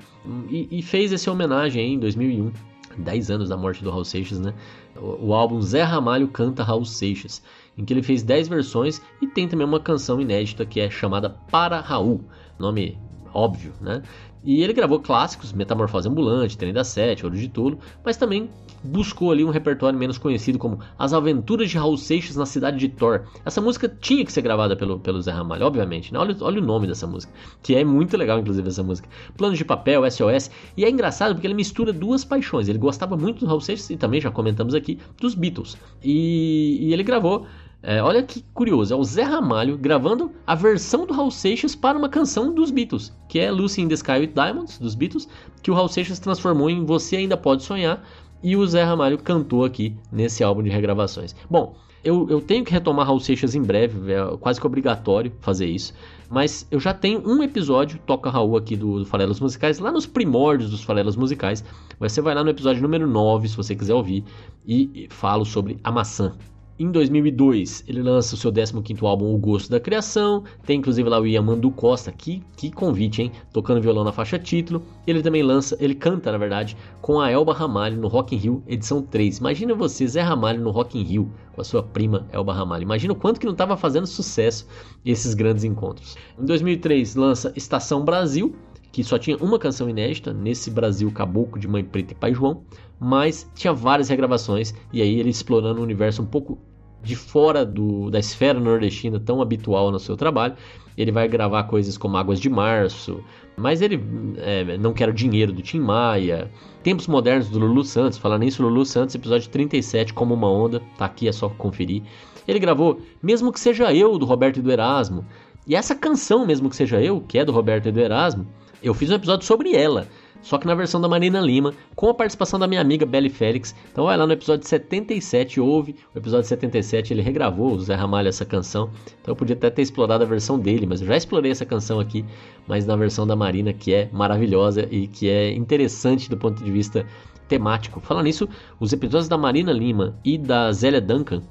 e, 0.51 0.69
e 0.71 0.83
fez 0.83 1.13
essa 1.13 1.31
homenagem 1.31 1.81
aí 1.83 1.93
em 1.93 1.99
2001. 1.99 2.51
10 2.99 3.31
anos 3.31 3.49
da 3.49 3.57
morte 3.57 3.85
do 3.85 3.91
Raul 3.91 4.05
Seixas, 4.05 4.41
né? 4.41 4.55
O, 4.97 5.29
o, 5.29 5.35
álbum 5.35 5.61
Zé 5.61 5.83
Ramalho 5.83 6.29
canta 6.29 6.63
Raul 6.63 6.85
Seixas, 6.85 7.43
em 7.77 7.85
que 7.85 7.93
ele 7.93 8.03
fez 8.03 8.23
10 8.23 8.49
versões 8.49 9.01
e 9.21 9.27
tem 9.27 9.49
também 9.49 9.67
uma 9.67 9.81
canção 9.81 10.21
inédita 10.21 10.65
que 10.65 10.81
é 10.81 10.91
chamada 10.91 11.31
Para 11.31 11.81
Raul, 11.81 12.25
nome 12.59 12.99
óbvio, 13.33 13.75
né? 13.81 14.03
E 14.47 14.63
ele 14.63 14.73
gravou 14.73 15.01
clássicos, 15.01 15.53
Metamorfose 15.53 16.09
Ambulante, 16.09 16.57
Trem 16.57 16.73
da 16.73 16.85
Sete, 16.85 17.27
Ouro 17.27 17.37
de 17.37 17.49
Tolo, 17.49 17.81
mas 18.05 18.17
também 18.17 18.49
buscou 18.83 19.33
ali 19.33 19.45
um 19.45 19.51
repertório 19.51 19.99
menos 19.99 20.19
conhecido 20.19 20.57
como 20.57 20.79
As 20.97 21.13
Aventuras 21.13 21.69
de 21.69 21.77
Raul 21.77 21.97
Seixas 21.97 22.37
na 22.37 22.47
Cidade 22.47 22.79
de 22.79 22.89
Thor. 22.89 23.25
Essa 23.45 23.61
música 23.61 23.89
tinha 23.89 24.25
que 24.25 24.33
ser 24.33 24.43
gravada 24.43 24.77
pelo, 24.77 25.01
pelo 25.01 25.21
Zé 25.21 25.33
Ramalho, 25.33 25.67
obviamente. 25.67 26.13
Né? 26.13 26.19
Olha, 26.21 26.37
olha 26.41 26.63
o 26.63 26.65
nome 26.65 26.87
dessa 26.87 27.09
música, 27.09 27.33
que 27.61 27.75
é 27.75 27.85
muito 27.85 28.17
legal, 28.17 28.39
inclusive, 28.39 28.69
essa 28.69 28.85
música. 28.85 29.09
Planos 29.37 29.59
de 29.59 29.65
Papel, 29.65 30.09
SOS, 30.09 30.49
e 30.77 30.85
é 30.85 30.89
engraçado 30.89 31.35
porque 31.35 31.47
ele 31.47 31.55
mistura 31.55 31.93
duas 31.93 32.25
paixões. 32.25 32.69
Ele 32.69 32.79
gostava 32.79 33.17
muito 33.17 33.41
do 33.41 33.47
Raul 33.47 33.61
Seixas 33.61 33.91
e 33.91 33.97
também, 33.97 34.21
já 34.21 34.31
comentamos 34.31 34.77
aqui, 34.77 35.01
dos 35.21 35.35
Beatles. 35.35 35.77
E, 36.05 36.79
e 36.83 36.93
ele 36.93 37.03
gravou 37.03 37.47
é, 37.83 38.03
olha 38.03 38.23
que 38.23 38.43
curioso, 38.53 38.93
é 38.93 38.97
o 38.97 39.05
Zé 39.05 39.23
Ramalho 39.23 39.79
gravando 39.79 40.33
a 40.47 40.55
versão 40.55 41.07
do 41.07 41.15
Raul 41.15 41.31
Seixas 41.31 41.77
para 41.77 41.97
uma 41.97 42.09
canção 42.09 42.53
dos 42.53 42.71
Beatles, 42.71 43.13
que 43.29 43.39
é 43.39 43.51
Lucy 43.51 43.83
in 43.83 43.89
the 43.89 43.95
Sky 43.95 44.19
with 44.21 44.33
Diamonds, 44.35 44.79
dos 44.79 44.95
Beatles, 44.95 45.29
que 45.63 45.71
o 45.71 45.75
Raul 45.75 45.89
Seixas 45.89 46.19
transformou 46.19 46.69
em 46.69 46.85
Você 46.85 47.17
Ainda 47.17 47.37
Pode 47.37 47.63
Sonhar, 47.63 48.03
e 48.43 48.57
o 48.57 48.67
Zé 48.67 48.83
Ramalho 48.83 49.19
cantou 49.19 49.65
aqui 49.65 49.97
nesse 50.11 50.43
álbum 50.43 50.63
de 50.63 50.71
regravações. 50.71 51.35
Bom, 51.49 51.77
eu, 52.03 52.29
eu 52.31 52.41
tenho 52.41 52.65
que 52.65 52.73
retomar 52.73 53.07
Raul 53.07 53.21
Seixas 53.21 53.55
em 53.55 53.63
breve, 53.63 54.13
é 54.13 54.37
quase 54.39 54.61
que 54.61 54.67
obrigatório 54.67 55.33
fazer 55.41 55.67
isso. 55.67 55.93
Mas 56.31 56.67
eu 56.71 56.81
já 56.81 56.95
tenho 56.95 57.23
um 57.25 57.43
episódio, 57.43 57.99
Toca 58.07 58.31
Raul 58.31 58.57
aqui 58.57 58.77
do, 58.77 59.01
do 59.01 59.07
Farelas 59.07 59.41
Musicais, 59.41 59.79
lá 59.79 59.91
nos 59.91 60.07
primórdios 60.07 60.71
dos 60.71 60.83
Farelas 60.83 61.17
Musicais. 61.17 61.65
Você 61.99 62.21
vai 62.21 62.35
lá 62.35 62.43
no 62.43 62.51
episódio 62.51 62.83
número 62.83 63.07
9, 63.07 63.49
se 63.49 63.57
você 63.57 63.75
quiser 63.75 63.95
ouvir, 63.95 64.25
e 64.67 65.09
falo 65.11 65.45
sobre 65.45 65.79
a 65.83 65.91
maçã, 65.91 66.37
em 66.79 66.91
2002, 66.91 67.85
ele 67.89 68.03
lança 68.03 68.35
o 68.35 68.39
seu 68.39 68.53
15º 68.53 69.03
álbum, 69.07 69.35
O 69.35 69.39
Gosto 69.39 69.71
da 69.71 69.81
Criação. 69.81 70.45
Tem 70.67 70.79
inclusive 70.79 71.09
lá 71.09 71.19
o 71.19 71.27
Yamandu 71.27 71.71
Costa, 71.71 72.13
que, 72.13 72.43
que 72.55 72.71
convite, 72.71 73.23
hein? 73.23 73.33
Tocando 73.51 73.81
violão 73.81 74.05
na 74.05 74.13
faixa 74.13 74.39
título. 74.39 74.83
Ele 75.07 75.23
também 75.23 75.43
lança, 75.43 75.75
ele 75.81 75.95
canta, 75.95 76.31
na 76.31 76.37
verdade, 76.37 76.77
com 77.01 77.19
a 77.19 77.31
Elba 77.31 77.55
Ramalho 77.55 77.99
no 77.99 78.09
Rock 78.09 78.35
in 78.35 78.39
Rio, 78.39 78.63
edição 78.67 79.01
3. 79.01 79.39
Imagina 79.39 79.75
você, 79.75 80.07
Zé 80.07 80.21
Ramalho 80.21 80.61
no 80.61 80.71
Rock 80.71 80.99
in 80.99 81.03
Rio, 81.03 81.33
com 81.55 81.63
a 81.63 81.65
sua 81.65 81.83
prima 81.83 82.27
Elba 82.31 82.53
Ramalho. 82.53 82.83
Imagina 82.83 83.15
o 83.15 83.17
quanto 83.17 83.41
que 83.41 83.47
não 83.47 83.53
estava 83.53 83.75
fazendo 83.75 84.07
sucesso 84.07 84.67
esses 85.03 85.33
grandes 85.33 85.65
encontros. 85.65 86.15
Em 86.39 86.45
2003, 86.45 87.15
lança 87.15 87.55
Estação 87.57 88.05
Brasil, 88.05 88.55
que 88.93 89.03
só 89.03 89.19
tinha 89.19 89.39
uma 89.39 89.59
canção 89.59 89.89
inédita, 89.89 90.33
nesse 90.33 90.71
Brasil 90.71 91.11
Caboclo 91.11 91.59
de 91.59 91.69
Mãe 91.69 91.83
Preta 91.83 92.13
e 92.13 92.17
Pai 92.17 92.35
João 92.35 92.63
mas 92.99 93.51
tinha 93.55 93.73
várias 93.73 94.09
regravações 94.09 94.75
e 94.93 95.03
aí 95.03 95.21
ele 95.21 95.31
explorando 95.31 95.81
um 95.81 95.85
universo 95.85 96.23
um 96.23 96.27
pouco 96.27 96.59
de 97.03 97.15
fora 97.15 97.65
do, 97.65 98.11
da 98.11 98.19
esfera 98.19 98.59
nordestina 98.59 99.21
tão 99.21 99.41
habitual 99.41 99.91
no 99.91 99.99
seu 99.99 100.17
trabalho. 100.17 100.57
Ele 100.97 101.13
vai 101.13 101.29
gravar 101.29 101.65
coisas 101.65 101.97
como 101.99 102.17
Águas 102.17 102.41
de 102.41 102.49
Março, 102.49 103.23
mas 103.57 103.83
ele 103.83 104.03
é, 104.39 104.79
não 104.79 104.93
quer 104.93 105.09
o 105.09 105.13
dinheiro 105.13 105.53
do 105.53 105.63
Tim 105.63 105.79
Maia, 105.79 106.51
Tempos 106.83 107.07
Modernos 107.07 107.51
do 107.51 107.59
Lulu 107.59 107.85
Santos, 107.85 108.19
falando 108.19 108.43
nisso, 108.43 108.63
Lulu 108.63 108.85
Santos, 108.85 109.15
episódio 109.15 109.49
37, 109.51 110.15
Como 110.15 110.35
uma 110.35 110.51
Onda, 110.51 110.81
tá 110.97 111.05
aqui, 111.05 111.29
é 111.29 111.33
só 111.33 111.49
conferir. 111.51 112.03
Ele 112.49 112.59
gravou 112.59 113.01
Mesmo 113.23 113.53
que 113.53 113.61
Seja 113.61 113.93
Eu, 113.93 114.19
do 114.19 114.25
Roberto 114.25 114.59
e 114.59 114.63
do 114.63 114.73
Erasmo, 114.73 115.25
e 115.67 115.77
essa 115.77 115.95
canção, 115.95 116.47
Mesmo 116.47 116.71
que 116.71 116.77
Seja 116.77 117.01
Eu, 117.01 117.21
que 117.21 117.39
é 117.39 117.45
do 117.45 117.53
Roberto 117.53 117.89
e 117.89 117.93
do 117.93 118.01
Erasmo, 118.01 118.47
eu 118.83 118.95
fiz 118.95 119.11
um 119.11 119.15
episódio 119.15 119.47
sobre 119.47 119.75
ela 119.75 120.09
só 120.43 120.59
que 120.59 120.67
na 120.67 120.75
versão 120.75 121.01
da 121.01 121.09
Marina 121.09 121.41
Lima, 121.41 121.75
com 121.95 122.09
a 122.09 122.15
participação 122.15 122.59
da 122.59 122.67
minha 122.67 122.81
amiga 122.81 123.05
Belly 123.05 123.29
Félix. 123.29 123.75
Então 123.91 124.05
vai 124.05 124.17
lá 124.17 124.27
no 124.27 124.33
episódio 124.33 124.67
77, 124.67 125.61
ouve 125.61 125.97
o 126.15 126.19
episódio 126.19 126.49
77, 126.49 127.13
ele 127.13 127.23
regravou 127.23 127.73
o 127.73 127.81
Zé 127.81 127.95
Ramalho 127.95 128.29
essa 128.29 128.45
canção. 128.45 128.91
Então 129.21 129.33
eu 129.33 129.37
podia 129.37 129.57
até 129.57 129.71
ter 129.71 129.83
explorado 129.83 130.25
a 130.25 130.27
versão 130.27 130.59
dele, 130.59 130.87
mas 130.87 131.01
eu 131.01 131.07
já 131.07 131.17
explorei 131.17 131.51
essa 131.51 131.65
canção 131.65 131.99
aqui, 132.01 132.25
mas 132.67 132.87
na 132.87 132.97
versão 132.97 133.27
da 133.27 133.35
Marina, 133.35 133.73
que 133.73 133.93
é 133.93 134.09
maravilhosa 134.13 134.87
e 134.91 135.07
que 135.07 135.29
é 135.29 135.53
interessante 135.53 136.31
do 136.31 136.37
ponto 136.37 136.63
de 136.63 136.71
vista 136.71 137.07
temático. 137.49 138.01
Falando 138.01 138.25
nisso, 138.25 138.49
os 138.79 138.93
episódios 138.93 139.29
da 139.29 139.39
Marina 139.39 139.73
Lima 139.73 140.17
e 140.25 140.37
da 140.37 140.71
Zélia 140.73 141.01
Duncan, 141.01 141.43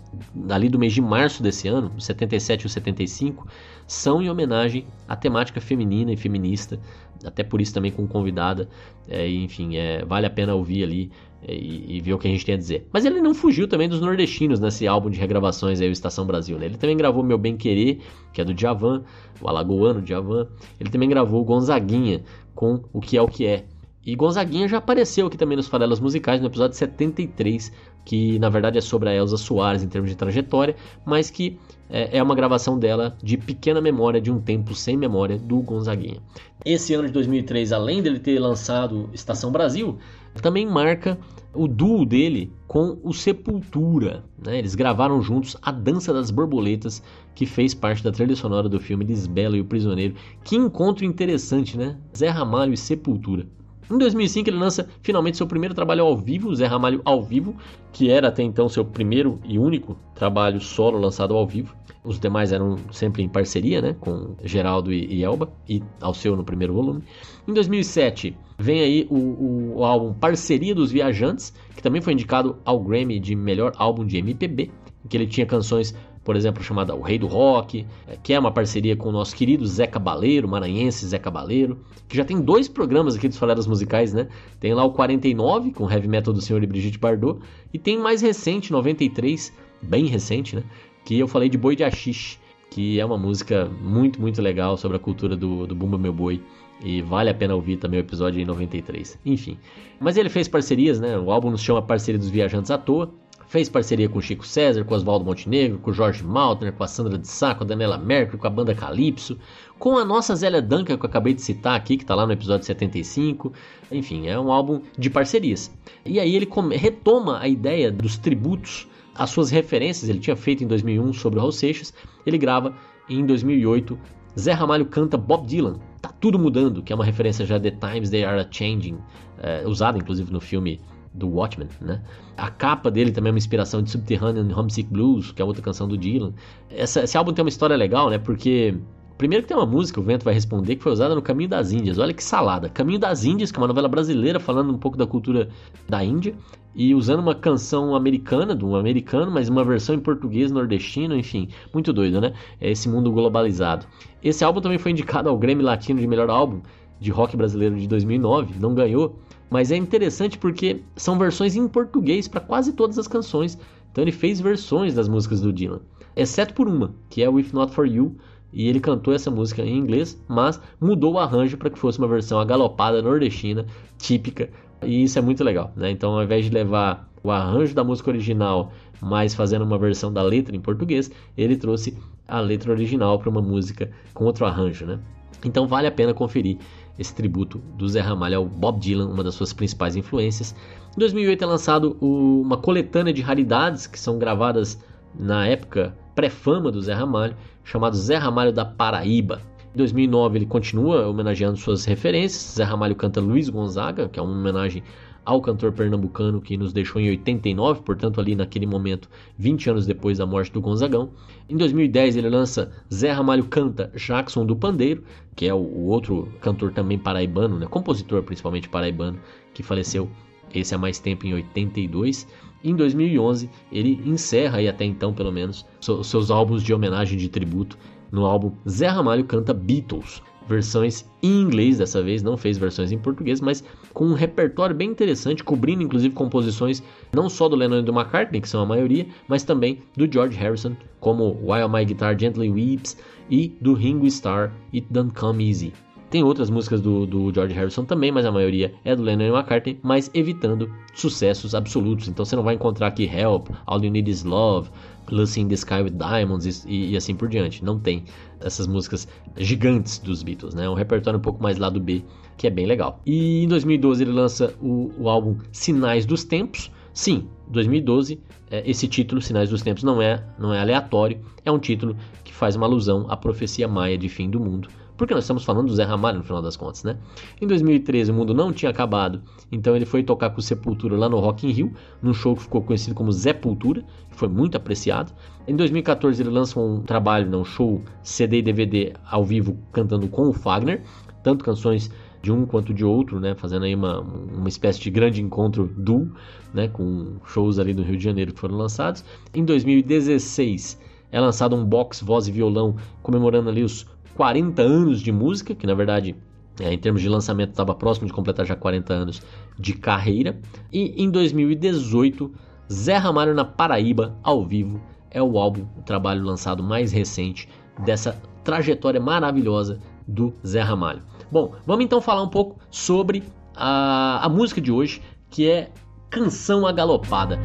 ali 0.49 0.69
do 0.69 0.77
mês 0.77 0.93
de 0.93 1.01
março 1.01 1.41
desse 1.41 1.67
ano, 1.67 1.91
77 1.99 2.67
e 2.67 2.69
75, 2.69 3.47
são 3.87 4.21
em 4.21 4.29
homenagem 4.29 4.85
à 5.07 5.15
temática 5.15 5.61
feminina 5.61 6.11
e 6.11 6.17
feminista, 6.17 6.79
até 7.23 7.43
por 7.43 7.61
isso 7.61 7.73
também 7.73 7.91
com 7.91 8.07
convidada, 8.07 8.67
é, 9.07 9.27
enfim, 9.29 9.77
é, 9.77 10.03
vale 10.05 10.25
a 10.25 10.29
pena 10.29 10.55
ouvir 10.55 10.83
ali 10.83 11.11
é, 11.47 11.53
e, 11.53 11.97
e, 11.97 12.01
ver 12.01 12.13
o 12.13 12.17
que 12.17 12.27
a 12.27 12.31
gente 12.31 12.45
tem 12.45 12.55
a 12.55 12.57
dizer. 12.57 12.87
Mas 12.91 13.05
ele 13.05 13.21
não 13.21 13.33
fugiu 13.33 13.67
também 13.67 13.87
dos 13.87 14.01
nordestinos 14.01 14.59
nesse 14.59 14.87
álbum 14.87 15.09
de 15.09 15.19
regravações 15.19 15.79
aí, 15.79 15.87
o 15.87 15.91
Estação 15.91 16.25
Brasil, 16.25 16.57
né? 16.57 16.65
Ele 16.65 16.77
também 16.77 16.97
gravou 16.97 17.23
Meu 17.23 17.37
Bem 17.37 17.55
Querer, 17.55 17.99
que 18.33 18.41
é 18.41 18.45
do 18.45 18.53
Djavan, 18.53 19.03
o 19.41 19.47
alagoano 19.47 20.01
Djavan, 20.01 20.47
ele 20.79 20.89
também 20.89 21.07
gravou 21.07 21.43
Gonzaguinha 21.43 22.23
com 22.53 22.81
O 22.91 22.99
Que 22.99 23.17
É 23.17 23.21
O 23.21 23.27
Que 23.27 23.45
É, 23.45 23.65
e 24.05 24.15
Gonzaguinha 24.15 24.67
já 24.67 24.77
apareceu 24.77 25.25
aqui 25.25 25.35
também 25.35 25.57
nos 25.57 25.67
Farelas 25.67 25.99
Musicais, 25.99 26.39
no 26.39 26.45
episódio 26.45 26.77
73, 26.77 27.71
que 28.05 28.37
na 28.39 28.49
verdade 28.49 28.77
é 28.77 28.81
sobre 28.81 29.09
a 29.09 29.13
Elza 29.13 29.35
Soares 29.35 29.83
em 29.83 29.87
termos 29.87 30.09
de 30.09 30.15
trajetória, 30.15 30.75
mas 31.03 31.29
que 31.31 31.59
é, 31.89 32.19
é 32.19 32.23
uma 32.23 32.35
gravação 32.35 32.77
dela 32.77 33.17
de 33.21 33.35
pequena 33.37 33.81
memória 33.81 34.21
de 34.21 34.31
um 34.31 34.39
tempo 34.39 34.73
sem 34.73 34.95
memória 34.95 35.37
do 35.37 35.57
Gonzaguinha. 35.57 36.21
Esse 36.63 36.93
ano 36.93 37.07
de 37.07 37.11
2003, 37.13 37.73
além 37.73 38.01
dele 38.01 38.19
ter 38.19 38.39
lançado 38.39 39.09
Estação 39.13 39.51
Brasil, 39.51 39.97
também 40.41 40.65
marca 40.65 41.17
o 41.53 41.67
duo 41.67 42.05
dele 42.05 42.51
com 42.67 42.97
o 43.03 43.13
Sepultura. 43.13 44.23
Né? 44.43 44.59
Eles 44.59 44.75
gravaram 44.75 45.21
juntos 45.21 45.55
A 45.61 45.71
Dança 45.71 46.13
das 46.13 46.29
Borboletas, 46.29 47.01
que 47.33 47.45
fez 47.45 47.73
parte 47.73 48.03
da 48.03 48.11
trilha 48.11 48.35
sonora 48.35 48.67
do 48.67 48.79
filme 48.79 49.05
Lisbela 49.05 49.57
e 49.57 49.61
o 49.61 49.65
Prisioneiro. 49.65 50.15
Que 50.43 50.55
encontro 50.55 51.05
interessante, 51.05 51.77
né? 51.77 51.97
Zé 52.15 52.29
Ramalho 52.29 52.73
e 52.73 52.77
Sepultura. 52.77 53.47
Em 53.89 53.97
2005 53.97 54.49
ele 54.49 54.57
lança 54.57 54.87
finalmente 55.01 55.37
seu 55.37 55.45
primeiro 55.45 55.75
trabalho 55.75 56.03
ao 56.03 56.17
vivo, 56.17 56.53
Zé 56.55 56.65
Ramalho 56.65 57.01
ao 57.05 57.21
vivo, 57.21 57.55
que 57.91 58.09
era 58.09 58.29
até 58.29 58.41
então 58.41 58.67
seu 58.67 58.83
primeiro 58.83 59.39
e 59.43 59.59
único 59.59 59.95
trabalho 60.15 60.59
solo 60.59 60.97
lançado 60.97 61.35
ao 61.35 61.45
vivo. 61.45 61.75
Os 62.03 62.19
demais 62.19 62.51
eram 62.51 62.77
sempre 62.91 63.23
em 63.23 63.29
parceria, 63.29 63.81
né, 63.81 63.95
com 63.99 64.35
Geraldo 64.43 64.93
e, 64.93 65.23
Elba, 65.23 65.51
e 65.67 65.81
ao 65.99 66.13
seu 66.13 66.35
no 66.35 66.43
primeiro 66.43 66.73
volume. 66.73 67.03
Em 67.47 67.53
2007 67.53 68.35
vem 68.59 68.81
aí 68.81 69.07
o, 69.09 69.15
o, 69.15 69.73
o 69.77 69.83
álbum 69.83 70.13
Parceria 70.13 70.73
dos 70.73 70.91
Viajantes, 70.91 71.53
que 71.75 71.81
também 71.81 72.01
foi 72.01 72.13
indicado 72.13 72.57
ao 72.63 72.79
Grammy 72.79 73.19
de 73.19 73.35
melhor 73.35 73.73
álbum 73.75 74.05
de 74.05 74.17
MPB, 74.17 74.71
em 75.03 75.07
que 75.07 75.17
ele 75.17 75.27
tinha 75.27 75.45
canções 75.45 75.95
por 76.25 76.35
exemplo, 76.35 76.63
chamada 76.63 76.95
O 76.95 77.01
Rei 77.01 77.19
do 77.19 77.27
Rock, 77.27 77.85
é, 78.07 78.17
que 78.17 78.33
é 78.33 78.39
uma 78.39 78.51
parceria 78.51 78.97
com 78.97 79.09
o 79.09 79.11
nosso 79.11 79.35
querido 79.35 79.65
Zé 79.65 79.85
Cabaleiro, 79.85 80.47
maranhense 80.47 81.05
Zé 81.05 81.19
Cabaleiro, 81.19 81.77
que 82.09 82.17
já 82.17 82.25
tem 82.25 82.41
dois 82.41 82.67
programas 82.67 83.15
aqui 83.15 83.27
dos 83.27 83.37
Faladas 83.37 83.67
Musicais, 83.67 84.11
né? 84.11 84.27
Tem 84.59 84.73
lá 84.73 84.83
o 84.83 84.91
49, 84.91 85.71
com 85.71 85.89
Heavy 85.89 86.07
Metal 86.07 86.33
do 86.33 86.41
Senhor 86.41 86.61
e 86.63 86.65
Brigitte 86.65 86.97
Bardot, 86.97 87.39
e 87.71 87.77
tem 87.77 87.99
mais 87.99 88.23
recente, 88.23 88.71
93, 88.71 89.53
bem 89.83 90.07
recente, 90.07 90.55
né? 90.55 90.63
Que 91.05 91.19
eu 91.19 91.27
falei 91.27 91.47
de 91.47 91.59
Boi 91.59 91.75
de 91.75 91.83
Axixe, 91.83 92.39
que 92.71 92.99
é 92.99 93.05
uma 93.05 93.17
música 93.17 93.69
muito, 93.81 94.19
muito 94.19 94.41
legal 94.41 94.77
sobre 94.77 94.97
a 94.97 94.99
cultura 94.99 95.37
do, 95.37 95.67
do 95.67 95.75
Bumba 95.75 95.97
Meu 95.97 96.11
Boi. 96.11 96.41
E 96.83 97.01
vale 97.01 97.29
a 97.29 97.33
pena 97.33 97.55
ouvir 97.55 97.77
também 97.77 97.99
o 97.99 98.01
episódio 98.01 98.41
em 98.41 98.45
93. 98.45 99.17
Enfim. 99.25 99.57
Mas 99.99 100.17
ele 100.17 100.27
fez 100.27 100.47
parcerias, 100.47 100.99
né? 100.99 101.17
O 101.17 101.31
álbum 101.31 101.49
nos 101.49 101.61
chama 101.61 101.81
Parceria 101.81 102.19
dos 102.19 102.29
Viajantes 102.29 102.69
à 102.69 102.77
Toa. 102.77 103.13
Fez 103.47 103.69
parceria 103.69 104.09
com 104.09 104.19
Chico 104.19 104.45
César, 104.45 104.83
com 104.83 104.95
Oswaldo 104.95 105.23
Montenegro, 105.23 105.77
com 105.77 105.93
Jorge 105.93 106.23
Maltner, 106.23 106.73
com 106.73 106.83
a 106.83 106.87
Sandra 106.87 107.17
de 107.17 107.27
Sá, 107.27 107.53
com 107.53 107.63
a 107.63 107.67
Daniela 107.67 107.97
Mercury, 107.97 108.37
com 108.37 108.47
a 108.47 108.49
banda 108.49 108.73
Calypso, 108.73 109.37
com 109.77 109.97
a 109.97 110.05
nossa 110.05 110.35
Zélia 110.35 110.61
Duncan, 110.61 110.97
que 110.97 111.05
eu 111.05 111.09
acabei 111.09 111.33
de 111.33 111.41
citar 111.41 111.75
aqui, 111.75 111.97
que 111.97 112.03
está 112.03 112.15
lá 112.15 112.25
no 112.25 112.33
episódio 112.33 112.65
75. 112.65 113.53
Enfim, 113.91 114.27
é 114.27 114.39
um 114.39 114.51
álbum 114.51 114.81
de 114.97 115.09
parcerias. 115.09 115.71
E 116.05 116.19
aí 116.19 116.35
ele 116.35 116.49
retoma 116.71 117.39
a 117.39 117.47
ideia 117.47 117.91
dos 117.91 118.17
tributos, 118.17 118.87
as 119.13 119.29
suas 119.29 119.49
referências, 119.49 120.09
ele 120.09 120.19
tinha 120.19 120.35
feito 120.35 120.63
em 120.63 120.67
2001 120.67 121.13
sobre 121.13 121.37
o 121.37 121.41
Raul 121.41 121.51
Seixas, 121.51 121.93
ele 122.25 122.37
grava 122.37 122.75
em 123.07 123.25
2008 123.25 123.97
Zé 124.37 124.51
Ramalho 124.51 124.85
canta 124.85 125.17
Bob 125.17 125.47
Dylan, 125.47 125.79
Tá 126.01 126.09
Tudo 126.09 126.37
Mudando, 126.37 126.83
que 126.83 126.91
é 126.91 126.95
uma 126.95 127.05
referência 127.05 127.45
já 127.45 127.55
a 127.55 127.59
The 127.59 127.71
Times 127.71 128.09
They 128.09 128.25
Are 128.25 128.39
A 128.39 128.47
Changing, 128.49 128.97
é, 129.41 129.63
usada 129.65 129.97
inclusive 129.97 130.31
no 130.31 130.41
filme 130.41 130.81
do 131.15 131.29
Watchmen, 131.29 131.69
né? 131.81 132.01
A 132.37 132.49
capa 132.49 132.91
dele 132.91 133.11
também 133.11 133.29
é 133.29 133.33
uma 133.33 133.37
inspiração 133.37 133.81
de 133.81 133.89
Subterranean 133.89 134.47
Homesick 134.55 134.91
Blues, 134.91 135.31
que 135.31 135.41
é 135.41 135.45
outra 135.45 135.61
canção 135.61 135.87
do 135.87 135.97
Dylan. 135.97 136.33
Essa, 136.69 137.03
esse 137.03 137.17
álbum 137.17 137.33
tem 137.33 137.43
uma 137.43 137.49
história 137.49 137.75
legal, 137.75 138.09
né? 138.09 138.17
Porque 138.17 138.75
Primeiro 139.17 139.43
que 139.43 139.47
tem 139.47 139.55
uma 139.55 139.65
música, 139.65 139.97
o 139.97 140.03
Vento 140.03 140.25
vai 140.25 140.33
responder, 140.33 140.75
que 140.75 140.83
foi 140.83 140.91
usada 140.91 141.15
no 141.15 141.21
Caminho 141.21 141.49
das 141.49 141.71
Índias. 141.71 141.97
Olha 141.97 142.13
que 142.13 142.21
salada. 142.21 142.67
Caminho 142.67 142.99
das 142.99 143.23
Índias, 143.23 143.49
que 143.49 143.57
é 143.57 143.61
uma 143.61 143.67
novela 143.67 143.87
brasileira 143.87 144.41
falando 144.41 144.73
um 144.73 144.77
pouco 144.77 144.97
da 144.97 145.07
cultura 145.07 145.47
da 145.87 146.03
Índia, 146.03 146.35
e 146.75 146.93
usando 146.93 147.21
uma 147.21 147.33
canção 147.33 147.95
americana, 147.95 148.53
de 148.53 148.65
um 148.65 148.75
americano, 148.75 149.31
mas 149.31 149.47
uma 149.47 149.63
versão 149.63 149.95
em 149.95 149.99
português 149.99 150.51
nordestino, 150.51 151.15
enfim, 151.15 151.47
muito 151.73 151.93
doido, 151.93 152.19
né? 152.19 152.33
É 152.59 152.69
esse 152.69 152.89
mundo 152.89 153.09
globalizado. 153.09 153.85
Esse 154.21 154.43
álbum 154.43 154.59
também 154.59 154.77
foi 154.77 154.91
indicado 154.91 155.29
ao 155.29 155.37
Grammy 155.37 155.63
Latino 155.63 156.01
de 156.01 156.07
melhor 156.07 156.29
álbum 156.29 156.59
de 156.99 157.09
rock 157.09 157.37
brasileiro 157.37 157.77
de 157.77 157.87
2009, 157.87 158.59
não 158.59 158.73
ganhou, 158.73 159.17
mas 159.49 159.71
é 159.71 159.77
interessante 159.77 160.37
porque 160.37 160.81
são 160.95 161.17
versões 161.17 161.55
em 161.55 161.67
português 161.67 162.27
para 162.27 162.41
quase 162.41 162.73
todas 162.73 162.97
as 162.97 163.07
canções. 163.07 163.57
Então 163.91 164.03
ele 164.03 164.11
fez 164.11 164.41
versões 164.41 164.93
das 164.93 165.07
músicas 165.07 165.41
do 165.41 165.53
Dylan, 165.53 165.79
exceto 166.15 166.53
por 166.53 166.67
uma, 166.67 166.93
que 167.09 167.23
é 167.23 167.29
If 167.29 167.53
Not 167.53 167.73
For 167.73 167.87
You, 167.87 168.15
e 168.51 168.67
ele 168.67 168.79
cantou 168.79 169.13
essa 169.13 169.29
música 169.29 169.61
em 169.61 169.77
inglês, 169.77 170.21
mas 170.27 170.59
mudou 170.79 171.13
o 171.13 171.19
arranjo 171.19 171.57
para 171.57 171.69
que 171.69 171.79
fosse 171.79 171.99
uma 171.99 172.07
versão 172.07 172.39
agalopada 172.39 173.01
nordestina, 173.01 173.65
típica, 173.97 174.49
e 174.81 175.03
isso 175.03 175.17
é 175.19 175.21
muito 175.21 175.43
legal, 175.43 175.71
né? 175.75 175.91
Então, 175.91 176.13
ao 176.13 176.23
invés 176.23 176.45
de 176.45 176.51
levar 176.51 177.09
o 177.23 177.31
arranjo 177.31 177.73
da 177.73 177.83
música 177.83 178.09
original, 178.09 178.71
mas 179.01 179.33
fazendo 179.33 179.63
uma 179.65 179.77
versão 179.77 180.11
da 180.11 180.21
letra 180.21 180.55
em 180.55 180.59
português, 180.59 181.11
ele 181.37 181.57
trouxe 181.57 181.97
a 182.27 182.39
letra 182.39 182.71
original 182.71 183.19
para 183.19 183.29
uma 183.29 183.41
música 183.41 183.91
com 184.13 184.25
outro 184.25 184.45
arranjo, 184.45 184.85
né? 184.85 184.99
Então, 185.43 185.67
vale 185.67 185.87
a 185.87 185.91
pena 185.91 186.13
conferir 186.13 186.57
esse 186.97 187.13
tributo 187.13 187.59
do 187.77 187.87
Zé 187.87 187.99
Ramalho 187.99 188.37
ao 188.37 188.45
Bob 188.45 188.79
Dylan, 188.79 189.07
uma 189.07 189.23
das 189.23 189.35
suas 189.35 189.53
principais 189.53 189.95
influências. 189.95 190.55
Em 190.95 190.99
2008 190.99 191.43
é 191.43 191.47
lançado 191.47 191.97
o, 191.99 192.41
uma 192.41 192.57
coletânea 192.57 193.13
de 193.13 193.21
raridades 193.21 193.85
que 193.87 193.99
são 193.99 194.17
gravadas 194.17 194.81
na 195.17 195.45
época 195.47 195.95
pré-fama 196.13 196.71
do 196.71 196.81
Zé 196.81 196.93
Ramalho, 196.93 197.35
chamado 197.63 197.95
Zé 197.95 198.15
Ramalho 198.15 198.51
da 198.51 198.63
Paraíba. 198.63 199.41
Em 199.73 199.77
2009 199.77 200.37
ele 200.37 200.45
continua 200.45 201.07
homenageando 201.07 201.57
suas 201.57 201.83
referências. 201.83 202.55
Zé 202.55 202.63
Ramalho 202.63 202.95
canta 202.95 203.19
Luiz 203.19 203.49
Gonzaga, 203.49 204.07
que 204.07 204.17
é 204.17 204.23
uma 204.23 204.31
homenagem 204.31 204.81
ao 205.25 205.41
cantor 205.41 205.71
pernambucano 205.71 206.39
que 206.39 206.55
nos 206.55 206.71
deixou 206.71 207.01
em 207.01 207.09
89, 207.09 207.81
portanto 207.81 208.21
ali 208.21 208.35
naquele 208.35 208.67
momento, 208.67 209.09
20 209.37 209.71
anos 209.71 209.85
depois 209.85 210.19
da 210.19 210.25
morte 210.25 210.51
do 210.51 210.61
Gonzagão. 210.61 211.09
Em 211.49 211.57
2010 211.57 212.15
ele 212.17 212.29
lança 212.29 212.71
Zé 212.93 213.11
Ramalho 213.11 213.45
canta 213.45 213.91
Jackson 213.95 214.45
do 214.45 214.55
Pandeiro, 214.55 215.03
que 215.35 215.47
é 215.47 215.53
o 215.53 215.85
outro 215.87 216.31
cantor 216.39 216.71
também 216.71 216.97
paraibano, 216.97 217.57
né, 217.57 217.65
compositor 217.65 218.21
principalmente 218.23 218.69
paraibano, 218.69 219.19
que 219.53 219.63
faleceu 219.63 220.09
esse 220.53 220.75
há 220.75 220.77
mais 220.77 220.99
tempo 220.99 221.25
em 221.25 221.33
82. 221.33 222.27
Em 222.63 222.75
2011, 222.75 223.49
ele 223.71 224.01
encerra, 224.05 224.61
e 224.61 224.67
até 224.67 224.85
então 224.85 225.13
pelo 225.13 225.31
menos, 225.31 225.65
seus 225.79 226.31
álbuns 226.31 226.63
de 226.63 226.73
homenagem 226.73 227.17
de 227.17 227.29
tributo 227.29 227.77
no 228.11 228.25
álbum 228.25 228.53
Zé 228.67 228.87
Ramalho 228.87 229.25
canta 229.25 229.53
Beatles, 229.53 230.21
versões 230.47 231.05
em 231.21 231.41
inglês 231.41 231.77
dessa 231.77 232.01
vez, 232.01 232.21
não 232.21 232.37
fez 232.37 232.57
versões 232.57 232.91
em 232.91 232.97
português, 232.97 233.41
mas 233.41 233.63
com 233.93 234.05
um 234.05 234.13
repertório 234.13 234.75
bem 234.75 234.89
interessante, 234.89 235.43
cobrindo 235.43 235.83
inclusive 235.83 236.13
composições 236.13 236.83
não 237.13 237.29
só 237.29 237.49
do 237.49 237.55
Lennon 237.55 237.79
e 237.79 237.83
do 237.83 237.91
McCartney, 237.91 238.41
que 238.41 238.49
são 238.49 238.61
a 238.61 238.65
maioria, 238.65 239.07
mas 239.27 239.43
também 239.43 239.79
do 239.95 240.11
George 240.11 240.37
Harrison, 240.37 240.75
como 240.99 241.37
While 241.41 241.69
My 241.69 241.85
Guitar 241.85 242.17
Gently 242.19 242.49
Weeps, 242.49 242.97
e 243.29 243.49
do 243.59 243.73
Ringo 243.73 244.05
Starr, 244.05 244.51
It 244.73 244.87
Don't 244.91 245.13
Come 245.13 245.47
Easy. 245.47 245.73
Tem 246.09 246.23
outras 246.23 246.49
músicas 246.49 246.81
do, 246.81 247.05
do, 247.05 247.33
George 247.33 247.53
Harrison 247.53 247.83
também, 247.83 248.11
mas 248.11 248.25
a 248.25 248.31
maioria 248.31 248.73
é 248.83 248.95
do 248.95 249.01
Lennon 249.01 249.25
e 249.25 249.29
McCartney, 249.29 249.79
mas 249.81 250.09
evitando 250.13 250.71
sucessos 250.93 251.55
absolutos. 251.55 252.07
Então 252.07 252.23
você 252.23 252.35
não 252.35 252.43
vai 252.43 252.55
encontrar 252.55 252.87
aqui 252.87 253.05
Help, 253.05 253.49
All 253.65 253.83
You 253.83 253.91
Need 253.91 254.09
Is 254.09 254.23
Love, 254.23 254.69
Lucy 255.09 255.41
in 255.41 255.47
the 255.47 255.55
Sky 255.55 255.81
with 255.81 255.91
Diamonds 255.91 256.65
e, 256.67 256.91
e, 256.91 256.97
assim 256.97 257.15
por 257.15 257.27
diante. 257.27 257.63
Não 257.63 257.79
tem 257.79 258.03
essas 258.39 258.67
músicas 258.67 259.07
gigantes 259.37 259.97
dos 259.99 260.21
Beatles, 260.21 260.53
né? 260.53 260.69
Um 260.69 260.73
repertório 260.73 261.19
um 261.19 261.21
pouco 261.21 261.41
mais 261.41 261.57
lado 261.57 261.79
B, 261.79 262.03
que 262.37 262.45
é 262.47 262.49
bem 262.49 262.65
legal. 262.65 263.01
E 263.05 263.43
em 263.43 263.47
2012 263.47 264.03
ele 264.03 264.11
lança 264.11 264.53
o, 264.61 264.91
o 264.99 265.09
álbum 265.09 265.37
Sinais 265.51 266.05
dos 266.05 266.23
Tempos. 266.23 266.71
Sim, 266.93 267.27
2012, 267.49 268.19
é, 268.49 268.63
esse 268.69 268.87
título, 268.87 269.21
Sinais 269.21 269.49
dos 269.49 269.61
Tempos, 269.61 269.83
não 269.83 270.01
é, 270.01 270.23
não 270.39 270.53
é 270.53 270.59
aleatório, 270.59 271.19
é 271.43 271.51
um 271.51 271.59
título 271.59 271.97
que 272.23 272.33
faz 272.33 272.55
uma 272.55 272.65
alusão 272.65 273.05
à 273.09 273.17
profecia 273.17 273.67
maia 273.67 273.97
de 273.97 274.07
fim 274.07 274.29
do 274.29 274.39
mundo 274.39 274.69
porque 274.97 275.13
nós 275.13 275.23
estamos 275.23 275.43
falando 275.43 275.67
do 275.67 275.75
Zé 275.75 275.83
Ramalho 275.83 276.19
no 276.19 276.23
final 276.23 276.41
das 276.41 276.55
contas, 276.55 276.83
né? 276.83 276.97
Em 277.41 277.47
2013 277.47 278.11
o 278.11 278.13
mundo 278.13 278.33
não 278.33 278.51
tinha 278.53 278.69
acabado, 278.69 279.21
então 279.51 279.75
ele 279.75 279.85
foi 279.85 280.03
tocar 280.03 280.29
com 280.29 280.39
o 280.39 280.43
Sepultura 280.43 280.97
lá 280.97 281.09
no 281.09 281.19
Rock 281.19 281.47
in 281.47 281.51
Rio, 281.51 281.73
num 282.01 282.13
show 282.13 282.35
que 282.35 282.43
ficou 282.43 282.61
conhecido 282.61 282.95
como 282.95 283.11
Zé 283.11 283.33
Pultura, 283.33 283.83
que 284.09 284.15
foi 284.15 284.27
muito 284.27 284.55
apreciado. 284.55 285.11
Em 285.47 285.55
2014 285.55 286.21
ele 286.21 286.29
lança 286.29 286.59
um 286.59 286.81
trabalho, 286.81 287.37
um 287.37 287.45
show 287.45 287.81
CD 288.01 288.39
e 288.39 288.41
DVD 288.41 288.93
ao 289.09 289.23
vivo 289.23 289.57
cantando 289.71 290.07
com 290.07 290.29
o 290.29 290.33
Fagner, 290.33 290.81
tanto 291.23 291.43
canções 291.43 291.91
de 292.25 292.31
um 292.31 292.43
quanto 292.43 292.73
de 292.73 292.83
outro, 292.83 293.19
né, 293.19 293.35
fazendo 293.35 293.65
aí 293.65 293.75
uma, 293.75 293.99
uma 293.99 294.47
espécie 294.47 294.79
de 294.79 294.89
grande 294.89 295.21
encontro 295.21 295.71
duo, 295.77 296.11
né, 296.51 296.67
com 296.67 297.17
shows 297.23 297.59
ali 297.59 297.71
no 297.71 297.83
Rio 297.83 297.97
de 297.97 298.03
Janeiro 298.03 298.33
que 298.33 298.39
foram 298.39 298.55
lançados. 298.55 299.05
Em 299.31 299.45
2016 299.45 300.79
é 301.11 301.19
lançado 301.19 301.55
um 301.55 301.63
box 301.63 302.03
voz 302.03 302.27
e 302.27 302.31
violão 302.31 302.75
comemorando 303.03 303.47
ali 303.47 303.63
os 303.63 303.85
40 304.15 304.61
anos 304.61 305.01
de 305.01 305.11
música, 305.11 305.53
que 305.53 305.67
na 305.67 305.73
verdade 305.73 306.15
é, 306.59 306.73
em 306.73 306.77
termos 306.77 307.01
de 307.01 307.09
lançamento 307.09 307.49
estava 307.49 307.75
próximo 307.75 308.07
de 308.07 308.13
completar 308.13 308.45
já 308.45 308.55
40 308.55 308.93
anos 308.93 309.21
de 309.59 309.73
carreira. 309.73 310.39
E 310.71 311.03
em 311.03 311.09
2018, 311.09 312.31
Zé 312.71 312.95
Ramalho 312.97 313.33
na 313.33 313.45
Paraíba, 313.45 314.17
ao 314.23 314.45
vivo, 314.45 314.81
é 315.11 315.21
o 315.21 315.37
álbum, 315.37 315.65
o 315.77 315.81
trabalho 315.81 316.23
lançado 316.23 316.63
mais 316.63 316.91
recente 316.91 317.47
dessa 317.83 318.19
trajetória 318.43 318.99
maravilhosa 318.99 319.79
do 320.07 320.33
Zé 320.45 320.61
Ramalho. 320.61 321.01
Bom, 321.31 321.53
vamos 321.65 321.83
então 321.83 321.99
falar 321.99 322.23
um 322.23 322.29
pouco 322.29 322.59
sobre 322.69 323.23
a, 323.55 324.25
a 324.25 324.29
música 324.29 324.61
de 324.61 324.71
hoje, 324.71 325.01
que 325.29 325.49
é 325.49 325.71
Canção 326.09 326.65
Agalopada. 326.65 327.39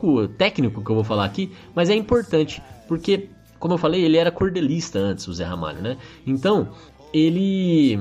Pouco 0.00 0.26
técnico 0.26 0.82
que 0.82 0.90
eu 0.90 0.94
vou 0.94 1.04
falar 1.04 1.26
aqui, 1.26 1.52
mas 1.74 1.90
é 1.90 1.94
importante 1.94 2.62
porque, 2.88 3.28
como 3.58 3.74
eu 3.74 3.78
falei, 3.78 4.02
ele 4.02 4.16
era 4.16 4.30
cordelista 4.30 4.98
antes, 4.98 5.28
o 5.28 5.34
Zé 5.34 5.44
Ramalho, 5.44 5.82
né? 5.82 5.98
Então, 6.26 6.70
ele 7.12 7.98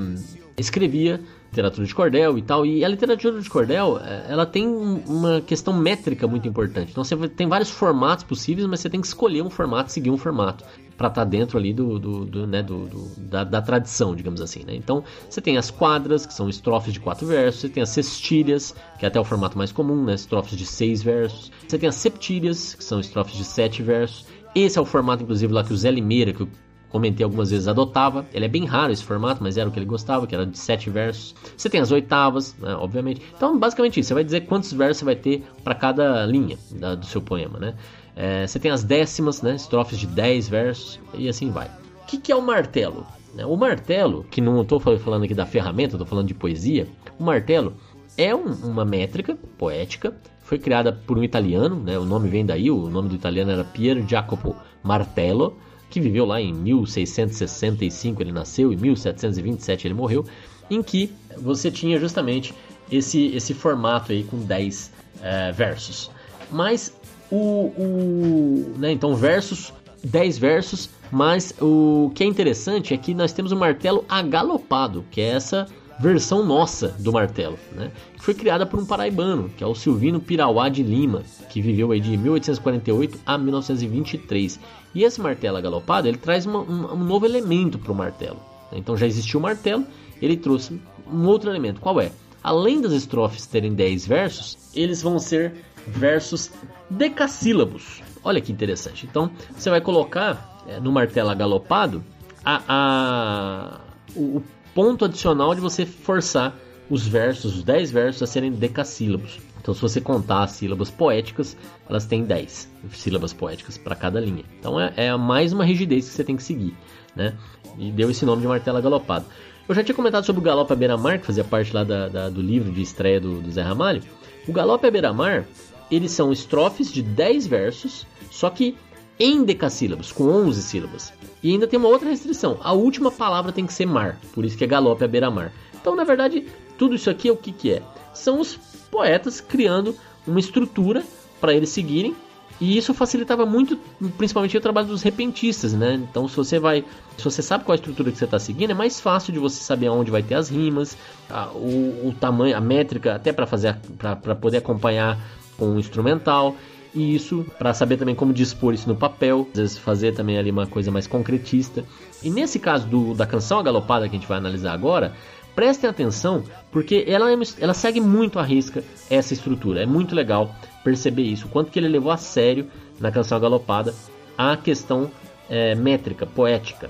escrevia 0.57 1.21
literatura 1.49 1.85
de 1.85 1.95
cordel 1.95 2.37
e 2.37 2.41
tal. 2.41 2.65
E 2.65 2.85
a 2.85 2.87
literatura 2.87 3.41
de 3.41 3.49
cordel, 3.49 3.99
é, 4.03 4.25
ela 4.29 4.45
tem 4.45 4.67
uma 4.67 5.41
questão 5.41 5.73
métrica 5.73 6.27
muito 6.27 6.47
importante. 6.47 6.91
Então 6.91 7.03
você 7.03 7.15
tem 7.27 7.47
vários 7.47 7.69
formatos 7.69 8.23
possíveis, 8.23 8.67
mas 8.67 8.79
você 8.79 8.89
tem 8.89 9.01
que 9.01 9.07
escolher 9.07 9.41
um 9.41 9.49
formato, 9.49 9.91
seguir 9.91 10.11
um 10.11 10.17
formato 10.17 10.63
para 10.95 11.07
estar 11.07 11.21
tá 11.21 11.25
dentro 11.25 11.57
ali 11.57 11.73
do, 11.73 11.97
do, 11.97 12.25
do 12.25 12.47
né, 12.47 12.61
do, 12.61 12.85
do 12.85 13.09
da, 13.17 13.43
da, 13.43 13.61
tradição, 13.61 14.15
digamos 14.15 14.41
assim. 14.41 14.63
Né? 14.65 14.75
Então 14.75 15.03
você 15.29 15.41
tem 15.41 15.57
as 15.57 15.71
quadras, 15.71 16.25
que 16.25 16.33
são 16.33 16.49
estrofes 16.49 16.93
de 16.93 16.99
quatro 16.99 17.25
versos, 17.25 17.61
você 17.61 17.69
tem 17.69 17.81
as 17.81 17.89
cestilhas, 17.89 18.75
que 18.99 19.05
é 19.05 19.07
até 19.07 19.19
o 19.19 19.23
formato 19.23 19.57
mais 19.57 19.71
comum, 19.71 20.03
né? 20.03 20.13
estrofes 20.13 20.57
de 20.57 20.65
seis 20.65 21.01
versos. 21.01 21.51
Você 21.67 21.77
tem 21.77 21.89
as 21.89 21.95
septilhas, 21.95 22.75
que 22.75 22.83
são 22.83 22.99
estrofes 22.99 23.35
de 23.35 23.43
sete 23.43 23.81
versos. 23.81 24.25
Esse 24.53 24.77
é 24.77 24.81
o 24.81 24.85
formato, 24.85 25.23
inclusive, 25.23 25.53
lá 25.53 25.63
que 25.63 25.71
o 25.71 25.77
Zé 25.77 25.91
Limeira, 25.91 26.33
que 26.33 26.47
comentei 26.89 27.23
algumas 27.23 27.51
vezes, 27.51 27.67
adotava. 27.67 28.25
Ele 28.33 28.45
é 28.45 28.47
bem 28.47 28.65
raro 28.65 28.91
esse 28.91 29.03
formato, 29.03 29.41
mas 29.41 29.57
era 29.57 29.69
o 29.69 29.71
que 29.71 29.79
ele 29.79 29.85
gostava, 29.85 30.27
que 30.27 30.35
era 30.35 30.45
de 30.45 30.57
sete 30.57 30.89
versos. 30.89 31.35
Você 31.55 31.69
tem 31.69 31.79
as 31.79 31.91
oitavas, 31.91 32.55
né, 32.57 32.75
obviamente. 32.75 33.21
Então, 33.35 33.57
basicamente 33.57 33.99
isso. 33.99 34.09
Você 34.09 34.13
vai 34.13 34.23
dizer 34.23 34.41
quantos 34.41 34.73
versos 34.73 34.97
você 34.97 35.05
vai 35.05 35.15
ter 35.15 35.43
para 35.63 35.75
cada 35.75 36.25
linha 36.25 36.57
da, 36.71 36.95
do 36.95 37.05
seu 37.05 37.21
poema, 37.21 37.59
né? 37.59 37.75
É, 38.15 38.45
você 38.45 38.59
tem 38.59 38.71
as 38.71 38.83
décimas, 38.83 39.41
né? 39.41 39.55
Estrofes 39.55 39.99
de 39.99 40.07
10 40.07 40.49
versos 40.49 40.99
e 41.13 41.29
assim 41.29 41.49
vai. 41.51 41.69
que, 42.07 42.17
que 42.17 42.31
é 42.31 42.35
o 42.35 42.41
martelo? 42.41 43.05
Né, 43.33 43.45
o 43.45 43.55
martelo, 43.55 44.25
que 44.29 44.41
não 44.41 44.61
estou 44.61 44.79
falando 44.79 45.23
aqui 45.23 45.33
da 45.33 45.45
ferramenta, 45.45 45.95
estou 45.95 46.07
falando 46.07 46.27
de 46.27 46.33
poesia, 46.33 46.87
o 47.19 47.23
martelo 47.23 47.75
é 48.17 48.35
um, 48.35 48.51
uma 48.63 48.83
métrica 48.83 49.37
poética, 49.57 50.15
foi 50.41 50.57
criada 50.57 50.91
por 50.91 51.17
um 51.17 51.23
italiano, 51.23 51.75
né, 51.75 51.97
o 51.99 52.05
nome 52.05 52.27
vem 52.27 52.45
daí, 52.45 52.71
o 52.71 52.89
nome 52.89 53.09
do 53.09 53.15
italiano 53.15 53.51
era 53.51 53.63
Pier 53.63 54.03
Jacopo 54.07 54.55
Martello, 54.83 55.57
que 55.89 55.99
viveu 55.99 56.25
lá 56.25 56.39
em 56.39 56.53
1665 56.53 58.21
ele 58.21 58.31
nasceu, 58.31 58.71
em 58.71 58.77
1727 58.77 59.87
ele 59.87 59.93
morreu, 59.93 60.25
em 60.69 60.83
que 60.83 61.11
você 61.37 61.71
tinha 61.71 61.99
justamente 61.99 62.53
esse, 62.91 63.27
esse 63.35 63.53
formato 63.53 64.11
aí 64.11 64.23
com 64.23 64.37
10 64.37 64.91
é, 65.21 65.51
versos. 65.51 66.11
Mas 66.51 66.93
o, 67.31 67.71
o 67.77 68.73
né, 68.77 68.91
então 68.91 69.15
versos, 69.15 69.73
10 70.03 70.37
versos, 70.37 70.89
mas 71.11 71.53
o 71.59 72.11
que 72.13 72.23
é 72.23 72.27
interessante 72.27 72.93
é 72.93 72.97
que 72.97 73.13
nós 73.13 73.31
temos 73.31 73.51
o 73.51 73.55
martelo 73.55 74.05
agalopado, 74.07 75.05
que 75.11 75.21
é 75.21 75.29
essa 75.29 75.67
versão 75.99 76.45
nossa 76.45 76.89
do 76.99 77.11
martelo, 77.11 77.59
né? 77.73 77.91
Que 78.15 78.23
foi 78.23 78.33
criada 78.33 78.65
por 78.65 78.79
um 78.79 78.85
paraibano, 78.85 79.49
que 79.49 79.63
é 79.63 79.67
o 79.67 79.75
Silvino 79.75 80.19
Pirauá 80.19 80.69
de 80.69 80.81
Lima, 80.81 81.23
que 81.49 81.61
viveu 81.61 81.91
aí 81.91 81.99
de 81.99 82.15
1848 82.15 83.19
a 83.25 83.37
1923. 83.37 84.59
E 84.95 85.03
esse 85.03 85.19
martelo 85.19 85.57
agalopado, 85.57 86.07
ele 86.07 86.17
traz 86.17 86.45
uma, 86.45 86.59
um, 86.59 86.93
um, 86.93 87.03
novo 87.03 87.25
elemento 87.25 87.77
para 87.77 87.91
o 87.91 87.95
martelo. 87.95 88.39
Né? 88.71 88.77
Então 88.79 88.95
já 88.95 89.05
existia 89.05 89.37
o 89.37 89.43
martelo, 89.43 89.85
ele 90.21 90.37
trouxe 90.37 90.79
um 91.11 91.25
outro 91.25 91.49
elemento. 91.49 91.81
Qual 91.81 91.99
é? 91.99 92.11
Além 92.41 92.79
das 92.79 92.93
estrofes 92.93 93.45
terem 93.45 93.73
10 93.73 94.07
versos, 94.07 94.57
eles 94.73 95.01
vão 95.01 95.19
ser 95.19 95.53
versos 95.85 96.49
decassílabos. 96.89 98.01
Olha 98.23 98.39
que 98.39 98.51
interessante. 98.51 99.05
Então 99.05 99.29
você 99.51 99.69
vai 99.69 99.81
colocar 99.81 100.63
é, 100.65 100.79
no 100.79 100.91
martelo 100.91 101.29
agalopado 101.29 102.03
a, 102.43 102.61
a, 102.67 103.79
o, 104.15 104.41
ponto 104.79 105.03
adicional 105.03 105.53
de 105.53 105.59
você 105.59 105.85
forçar 105.85 106.57
os 106.89 107.05
versos, 107.05 107.57
os 107.57 107.63
10 107.63 107.91
versos, 107.91 108.23
a 108.23 108.25
serem 108.25 108.49
decassílabos. 108.49 109.37
Então, 109.59 109.73
se 109.73 109.81
você 109.81 109.99
contar 109.99 110.43
as 110.43 110.51
sílabas 110.51 110.89
poéticas, 110.89 111.57
elas 111.89 112.05
têm 112.05 112.23
10 112.23 112.71
sílabas 112.93 113.33
poéticas 113.33 113.77
para 113.77 113.93
cada 113.93 114.21
linha. 114.21 114.45
Então, 114.57 114.79
é, 114.79 114.93
é, 114.95 115.17
mais 115.17 115.51
uma 115.51 115.65
rigidez 115.65 116.07
que 116.07 116.15
você 116.15 116.23
tem 116.23 116.37
que 116.37 116.43
seguir. 116.43 116.73
Né? 117.13 117.35
E 117.77 117.91
deu 117.91 118.09
esse 118.09 118.23
nome 118.23 118.41
de 118.41 118.47
martelo 118.47 118.81
galopado. 118.81 119.25
Eu 119.67 119.75
já 119.75 119.83
tinha 119.83 119.93
comentado 119.93 120.23
sobre 120.23 120.39
o 120.39 120.43
Galope 120.45 120.71
à 120.71 120.75
Beira-Mar, 120.77 121.19
que 121.19 121.25
fazia 121.25 121.43
parte 121.43 121.73
lá 121.73 121.83
da, 121.83 122.07
da, 122.07 122.29
do 122.29 122.41
livro 122.41 122.71
de 122.71 122.81
estreia 122.81 123.19
do, 123.19 123.41
do 123.41 123.51
Zé 123.51 123.61
Ramalho. 123.61 124.01
O 124.47 124.53
Galope 124.53 124.87
à 124.87 124.91
Beira-Mar, 124.91 125.45
eles 125.91 126.13
são 126.13 126.31
estrofes 126.31 126.89
de 126.89 127.01
10 127.01 127.47
versos, 127.47 128.07
só 128.31 128.49
que 128.49 128.77
em 129.19 129.43
decassílabos, 129.43 130.13
com 130.13 130.23
11 130.23 130.63
sílabas. 130.63 131.11
E 131.41 131.51
ainda 131.51 131.67
tem 131.67 131.79
uma 131.79 131.89
outra 131.89 132.09
restrição: 132.09 132.57
a 132.61 132.73
última 132.73 133.11
palavra 133.11 133.51
tem 133.51 133.65
que 133.65 133.73
ser 133.73 133.85
mar, 133.85 134.19
por 134.33 134.45
isso 134.45 134.57
que 134.57 134.63
é 134.63 134.67
galope 134.67 135.03
à 135.03 135.07
beira-mar. 135.07 135.51
Então, 135.79 135.95
na 135.95 136.03
verdade, 136.03 136.45
tudo 136.77 136.95
isso 136.95 137.09
aqui 137.09 137.29
é 137.29 137.31
o 137.31 137.37
que, 137.37 137.51
que 137.51 137.71
é? 137.73 137.81
São 138.13 138.39
os 138.39 138.55
poetas 138.91 139.39
criando 139.39 139.95
uma 140.27 140.39
estrutura 140.39 141.03
para 141.39 141.53
eles 141.53 141.69
seguirem. 141.69 142.15
E 142.61 142.77
isso 142.77 142.93
facilitava 142.93 143.45
muito, 143.45 143.79
principalmente 144.17 144.57
o 144.57 144.59
trabalho 144.59 144.87
dos 144.87 145.01
repentistas, 145.01 145.71
né? 145.71 145.93
Então, 145.93 146.27
se 146.27 146.35
você 146.35 146.59
vai, 146.59 146.83
se 147.17 147.23
você 147.23 147.41
sabe 147.41 147.63
qual 147.63 147.71
a 147.71 147.75
estrutura 147.75 148.11
que 148.11 148.17
você 148.17 148.25
está 148.25 148.37
seguindo, 148.37 148.71
é 148.71 148.73
mais 148.73 148.99
fácil 148.99 149.31
de 149.31 149.39
você 149.39 149.63
saber 149.63 149.87
aonde 149.87 150.11
vai 150.11 150.21
ter 150.21 150.35
as 150.35 150.49
rimas, 150.49 150.97
a, 151.29 151.47
o, 151.51 152.09
o 152.09 152.15
tamanho, 152.19 152.57
a 152.57 152.59
métrica, 152.59 153.15
até 153.15 153.31
para 153.31 153.47
fazer, 153.47 153.77
para 153.97 154.35
poder 154.35 154.57
acompanhar 154.57 155.17
com 155.57 155.75
o 155.75 155.79
instrumental 155.79 156.53
e 156.93 157.15
isso 157.15 157.45
para 157.57 157.73
saber 157.73 157.97
também 157.97 158.15
como 158.15 158.33
dispor 158.33 158.73
isso 158.73 158.87
no 158.87 158.95
papel, 158.95 159.47
às 159.51 159.59
vezes 159.59 159.77
fazer 159.77 160.13
também 160.13 160.37
ali 160.37 160.51
uma 160.51 160.67
coisa 160.67 160.91
mais 160.91 161.07
concretista. 161.07 161.83
E 162.23 162.29
nesse 162.29 162.59
caso 162.59 162.87
do, 162.87 163.13
da 163.13 163.25
canção 163.25 163.59
agalopada 163.59 164.07
que 164.07 164.15
a 164.15 164.19
gente 164.19 164.27
vai 164.27 164.37
analisar 164.37 164.73
agora, 164.73 165.13
prestem 165.55 165.89
atenção 165.89 166.43
porque 166.71 167.03
ela, 167.07 167.31
é, 167.31 167.35
ela 167.59 167.73
segue 167.73 167.99
muito 167.99 168.39
à 168.39 168.43
risca 168.43 168.83
essa 169.09 169.33
estrutura. 169.33 169.83
É 169.83 169.85
muito 169.85 170.15
legal 170.15 170.55
perceber 170.83 171.23
isso, 171.23 171.47
quanto 171.47 171.71
que 171.71 171.79
ele 171.79 171.87
levou 171.87 172.11
a 172.11 172.17
sério 172.17 172.67
na 172.99 173.11
canção 173.11 173.37
agalopada 173.37 173.93
a 174.37 174.55
questão 174.57 175.11
é, 175.49 175.75
métrica, 175.75 176.25
poética. 176.25 176.89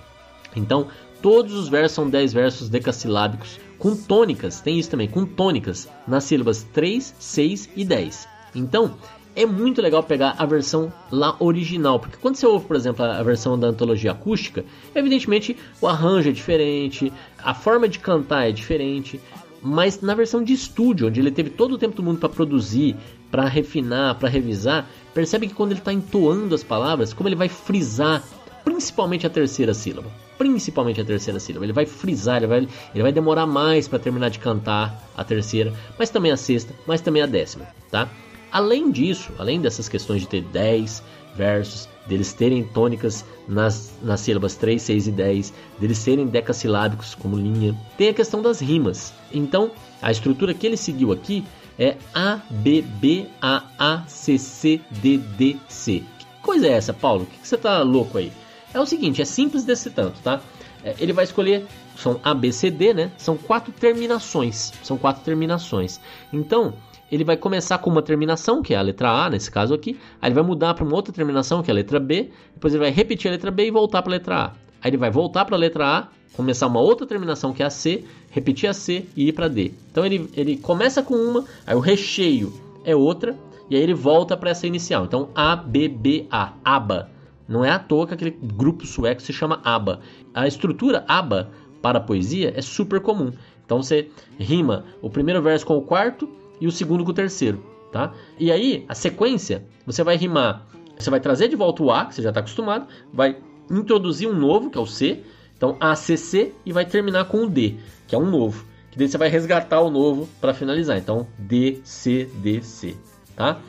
Então, 0.56 0.88
todos 1.22 1.54
os 1.54 1.68
versos 1.68 1.96
são 1.96 2.10
10 2.10 2.34
versos 2.34 2.70
decassilábicos 2.70 3.60
com 3.78 3.96
tônicas, 3.96 4.60
tem 4.60 4.78
isso 4.78 4.92
também, 4.92 5.08
com 5.08 5.26
tônicas 5.26 5.88
nas 6.08 6.26
sílabas 6.26 6.64
3, 6.74 7.16
6 7.18 7.70
e 7.76 7.86
10. 7.86 8.28
Então, 8.54 8.96
é 9.36 9.46
muito 9.46 9.82
legal 9.82 10.04
pegar 10.04 10.36
a 10.38 10.46
versão 10.46 10.92
lá 11.12 11.36
original, 11.40 12.00
porque 12.00 12.18
quando 12.18 12.36
você 12.36 12.46
ouve, 12.46 12.66
por 12.66 12.76
exemplo, 12.76 13.06
a 13.06 13.24
versão 13.24 13.58
da 13.58 13.68
antologia 13.68 14.12
acústica, 14.12 14.66
evidentemente 14.94 15.56
o 15.82 15.88
arranjo 15.88 16.30
é 16.30 16.32
diferente, 16.32 17.14
a 17.38 17.54
forma 17.54 17.88
de 17.88 18.00
cantar 18.00 18.50
é 18.50 18.52
diferente, 18.52 19.20
mas 19.62 20.02
na 20.02 20.16
versão 20.16 20.44
de 20.44 20.54
estúdio, 20.54 21.08
onde 21.08 21.20
ele 21.20 21.32
teve 21.32 21.50
todo 21.50 21.74
o 21.74 21.78
tempo 21.78 21.96
do 21.96 22.04
mundo 22.04 22.20
para 22.20 22.30
produzir, 22.30 22.96
para 23.30 23.48
refinar, 23.48 24.16
para 24.16 24.30
revisar, 24.30 24.90
percebe 25.14 25.48
que 25.48 25.54
quando 25.54 25.72
ele 25.72 25.80
está 25.80 25.94
entoando 25.94 26.56
as 26.56 26.64
palavras, 26.64 27.14
como 27.14 27.30
ele 27.30 27.36
vai 27.36 27.50
frisar 27.50 28.24
principalmente 28.64 29.26
a 29.26 29.30
terceira 29.30 29.74
sílaba. 29.74 30.10
Principalmente 30.38 31.02
a 31.02 31.06
terceira 31.06 31.40
sílaba. 31.40 31.66
Ele 31.66 31.74
vai 31.74 31.86
frisar, 31.86 32.38
ele 32.38 32.48
vai, 32.48 32.68
ele 32.94 33.04
vai 33.04 33.12
demorar 33.12 33.46
mais 33.46 33.88
para 33.88 34.00
terminar 34.00 34.30
de 34.30 34.40
cantar 34.40 35.10
a 35.16 35.24
terceira, 35.24 35.74
mas 35.98 36.10
também 36.10 36.32
a 36.32 36.38
sexta, 36.38 36.74
mas 36.88 37.02
também 37.02 37.22
a 37.22 37.26
décima, 37.26 37.68
tá? 37.92 38.08
Além 38.52 38.92
disso, 38.92 39.32
além 39.38 39.62
dessas 39.62 39.88
questões 39.88 40.22
de 40.22 40.28
ter 40.28 40.42
10 40.42 41.04
versos, 41.36 41.88
deles 42.06 42.34
terem 42.34 42.64
tônicas 42.64 43.24
nas, 43.48 43.94
nas 44.02 44.20
sílabas 44.22 44.56
3, 44.56 44.82
6 44.82 45.08
e 45.08 45.12
10, 45.12 45.54
deles 45.80 45.98
serem 45.98 46.26
decassilábicos 46.26 47.16
como 47.16 47.38
linha, 47.38 47.76
tem 47.98 48.10
a 48.10 48.14
questão 48.14 48.42
das 48.42 48.60
rimas. 48.60 49.14
Então, 49.32 49.72
a 50.02 50.12
estrutura 50.12 50.54
que 50.54 50.66
ele 50.66 50.78
seguiu 50.78 51.12
aqui 51.12 51.46
é 51.78 51.96
A, 52.14 52.40
B, 52.50 52.82
B, 52.82 53.28
A, 53.42 53.64
A, 53.78 54.04
C, 54.08 54.38
C, 54.38 54.82
D, 54.90 55.18
D, 55.18 55.56
C. 55.68 56.04
Que 56.18 56.26
coisa 56.42 56.68
é 56.68 56.72
essa, 56.72 56.94
Paulo? 56.94 57.24
O 57.24 57.26
que, 57.26 57.38
que 57.38 57.48
você 57.48 57.58
tá 57.58 57.82
louco 57.82 58.18
aí? 58.18 58.32
É 58.74 58.80
o 58.80 58.86
seguinte, 58.86 59.22
é 59.22 59.26
simples 59.26 59.64
desse 59.64 59.90
tanto, 59.90 60.20
tá? 60.22 60.42
É, 60.84 60.96
ele 61.00 61.14
vai 61.14 61.24
escolher, 61.24 61.66
são 61.96 62.20
A, 62.24 62.34
B, 62.34 62.52
C, 62.52 62.70
D, 62.70 62.94
né? 62.94 63.12
São 63.18 63.38
quatro 63.38 63.72
terminações, 63.72 64.74
são 64.84 64.98
quatro 64.98 65.24
terminações. 65.24 66.00
Então, 66.34 66.74
ele 67.12 67.24
vai 67.24 67.38
começar 67.38 67.78
com 67.80 67.90
uma 67.90 68.02
terminação, 68.02 68.62
que 68.62 68.74
é 68.74 68.78
a 68.78 68.82
letra 68.82 69.10
A, 69.10 69.30
nesse 69.30 69.50
caso 69.50 69.74
aqui, 69.74 70.00
aí 70.22 70.30
ele 70.30 70.36
vai 70.36 70.44
mudar 70.44 70.74
para 70.74 70.84
uma 70.84 70.96
outra 70.96 71.14
terminação, 71.14 71.62
que 71.62 71.72
é 71.72 71.74
a 71.74 71.76
letra 71.76 72.00
B, 72.00 72.30
depois 72.54 72.74
ele 72.74 72.84
vai 72.84 72.92
repetir 72.92 73.30
a 73.30 73.32
letra 73.32 73.52
B 73.52 73.68
e 73.68 73.72
voltar 73.72 74.02
para 74.02 74.12
a 74.12 74.16
letra 74.16 74.36
A. 74.36 74.52
Aí 74.82 74.90
ele 74.90 74.98
vai 74.98 75.10
voltar 75.10 75.46
para 75.46 75.56
a 75.56 75.60
letra 75.60 75.86
A, 75.88 76.08
começar 76.34 76.68
uma 76.68 76.80
outra 76.80 77.06
terminação, 77.06 77.54
que 77.54 77.64
é 77.64 77.66
a 77.66 77.70
C, 77.70 78.06
repetir 78.30 78.70
a 78.70 78.74
C 78.74 79.06
e 79.16 79.28
ir 79.28 79.34
para 79.34 79.48
D. 79.48 79.74
Então 79.92 80.06
ele, 80.06 80.30
ele 80.36 80.58
começa 80.58 81.02
com 81.02 81.16
uma, 81.16 81.46
aí 81.66 81.76
o 81.76 81.80
recheio 81.80 82.54
é 82.86 82.96
outra, 82.96 83.36
e 83.70 83.76
aí 83.76 83.82
ele 83.82 83.94
volta 83.94 84.36
para 84.36 84.50
essa 84.50 84.66
inicial. 84.66 85.06
Então 85.06 85.30
A, 85.36 85.56
B, 85.56 85.88
B, 85.88 86.28
A, 86.32 86.54
ABA. 86.64 87.10
Não 87.48 87.66
é 87.66 87.72
à 87.72 87.80
toa 87.80 88.08
que 88.08 88.14
aquele 88.14 88.32
grupo 88.32 88.86
sueco 88.86 89.22
se 89.22 89.34
chama 89.34 89.60
ABA. 89.64 90.02
A 90.34 90.48
estrutura 90.48 91.04
ABA 91.08 91.50
para 91.82 91.98
a 91.98 92.02
poesia 92.02 92.54
é 92.56 92.62
super 92.62 93.00
comum. 93.00 93.32
Então 93.66 93.82
você 93.82 94.10
rima 94.40 94.86
o 95.02 95.10
primeiro 95.10 95.42
verso 95.42 95.66
com 95.66 95.78
o 95.78 95.82
quarto, 95.82 96.30
e 96.60 96.68
o 96.68 96.72
segundo 96.72 97.04
com 97.04 97.12
o 97.12 97.14
terceiro, 97.14 97.64
tá? 97.92 98.14
E 98.38 98.52
aí, 98.52 98.86
a 98.88 98.96
sequência, 98.96 99.66
você 99.86 100.04
vai 100.04 100.18
rimar, 100.18 100.66
você 100.98 101.10
vai 101.10 101.20
trazer 101.20 101.48
de 101.48 101.56
volta 101.56 101.84
o 101.84 101.92
A, 101.92 102.06
que 102.06 102.16
você 102.16 102.22
já 102.22 102.30
está 102.30 102.42
acostumado, 102.42 102.88
vai 103.14 103.38
introduzir 103.70 104.28
um 104.28 104.34
novo, 104.34 104.70
que 104.70 104.78
é 104.78 104.82
o 104.82 104.86
C, 104.86 105.24
então 105.56 105.78
ACC, 105.80 106.54
e 106.66 106.72
vai 106.72 106.86
terminar 106.86 107.26
com 107.26 107.44
o 107.44 107.50
D, 107.50 107.76
que 108.08 108.16
é 108.16 108.18
um 108.18 108.30
novo. 108.30 108.66
Que 108.92 108.98
daí 108.98 109.08
você 109.08 109.18
vai 109.18 109.30
resgatar 109.30 109.82
o 109.82 109.90
novo 109.90 110.28
para 110.42 110.54
finalizar. 110.54 110.98
Então, 110.98 111.28
D, 111.38 111.80
C, 111.84 112.30
D, 112.42 112.62
C, 112.62 112.96
tá? 113.36 113.60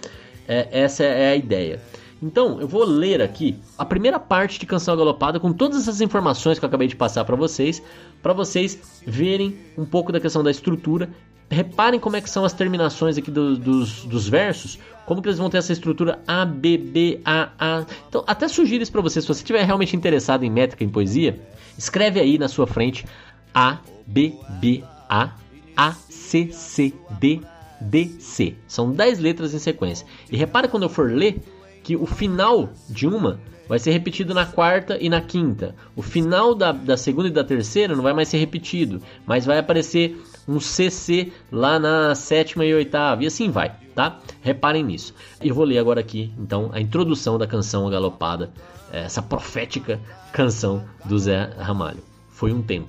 É, 0.48 0.68
essa 0.70 1.04
é 1.04 1.32
a 1.32 1.36
ideia. 1.36 1.80
Então, 2.22 2.60
eu 2.60 2.68
vou 2.68 2.84
ler 2.84 3.22
aqui 3.22 3.56
a 3.78 3.84
primeira 3.84 4.18
parte 4.18 4.58
de 4.58 4.66
Canção 4.66 4.94
Galopada 4.94 5.40
com 5.40 5.52
todas 5.52 5.82
essas 5.82 6.00
informações 6.02 6.58
que 6.58 6.64
eu 6.64 6.68
acabei 6.68 6.86
de 6.86 6.94
passar 6.94 7.24
para 7.24 7.34
vocês, 7.34 7.82
para 8.22 8.34
vocês 8.34 9.00
verem 9.06 9.56
um 9.76 9.86
pouco 9.86 10.12
da 10.12 10.20
questão 10.20 10.42
da 10.42 10.50
estrutura 10.50 11.08
reparem 11.50 11.98
como 11.98 12.16
é 12.16 12.20
que 12.20 12.30
são 12.30 12.44
as 12.44 12.52
terminações 12.52 13.18
aqui 13.18 13.30
do, 13.30 13.56
dos, 13.56 14.04
dos 14.04 14.28
versos, 14.28 14.78
como 15.04 15.20
que 15.20 15.28
eles 15.28 15.38
vão 15.38 15.50
ter 15.50 15.58
essa 15.58 15.72
estrutura 15.72 16.20
A, 16.26 16.44
B, 16.44 16.78
B, 16.78 17.20
A, 17.24 17.50
A. 17.58 17.86
Então, 18.08 18.22
até 18.26 18.46
sugiro 18.46 18.82
isso 18.82 18.92
para 18.92 19.00
você, 19.00 19.20
se 19.20 19.26
você 19.26 19.40
estiver 19.40 19.64
realmente 19.64 19.96
interessado 19.96 20.44
em 20.44 20.50
métrica, 20.50 20.84
em 20.84 20.88
poesia, 20.88 21.40
escreve 21.76 22.20
aí 22.20 22.38
na 22.38 22.46
sua 22.46 22.66
frente 22.66 23.04
A, 23.52 23.78
B, 24.06 24.34
B, 24.60 24.84
A, 25.08 25.32
A, 25.76 25.92
C, 25.92 26.50
C, 26.52 26.94
D, 27.18 27.40
D, 27.80 28.10
C. 28.20 28.54
São 28.68 28.92
10 28.92 29.18
letras 29.18 29.52
em 29.52 29.58
sequência. 29.58 30.06
E 30.30 30.36
repare 30.36 30.68
quando 30.68 30.84
eu 30.84 30.88
for 30.88 31.10
ler 31.10 31.42
que 31.82 31.96
o 31.96 32.06
final 32.06 32.70
de 32.88 33.08
uma 33.08 33.40
vai 33.66 33.78
ser 33.78 33.92
repetido 33.92 34.34
na 34.34 34.46
quarta 34.46 34.98
e 35.00 35.08
na 35.08 35.20
quinta. 35.20 35.74
O 35.96 36.02
final 36.02 36.54
da, 36.54 36.72
da 36.72 36.96
segunda 36.96 37.28
e 37.28 37.32
da 37.32 37.44
terceira 37.44 37.94
não 37.94 38.02
vai 38.02 38.12
mais 38.12 38.28
ser 38.28 38.38
repetido, 38.38 39.00
mas 39.24 39.46
vai 39.46 39.58
aparecer 39.58 40.20
um 40.48 40.60
CC 40.60 41.32
lá 41.50 41.78
na 41.78 42.14
sétima 42.14 42.64
e 42.64 42.74
oitava, 42.74 43.22
e 43.22 43.26
assim 43.26 43.50
vai, 43.50 43.74
tá? 43.94 44.18
Reparem 44.40 44.84
nisso. 44.84 45.14
Eu 45.40 45.54
vou 45.54 45.64
ler 45.64 45.78
agora 45.78 46.00
aqui, 46.00 46.32
então, 46.38 46.70
a 46.72 46.80
introdução 46.80 47.38
da 47.38 47.46
canção 47.46 47.88
Galopada, 47.90 48.50
essa 48.92 49.22
profética 49.22 50.00
canção 50.32 50.84
do 51.04 51.18
Zé 51.18 51.52
Ramalho. 51.58 52.02
Foi 52.30 52.52
um 52.52 52.62
tempo 52.62 52.88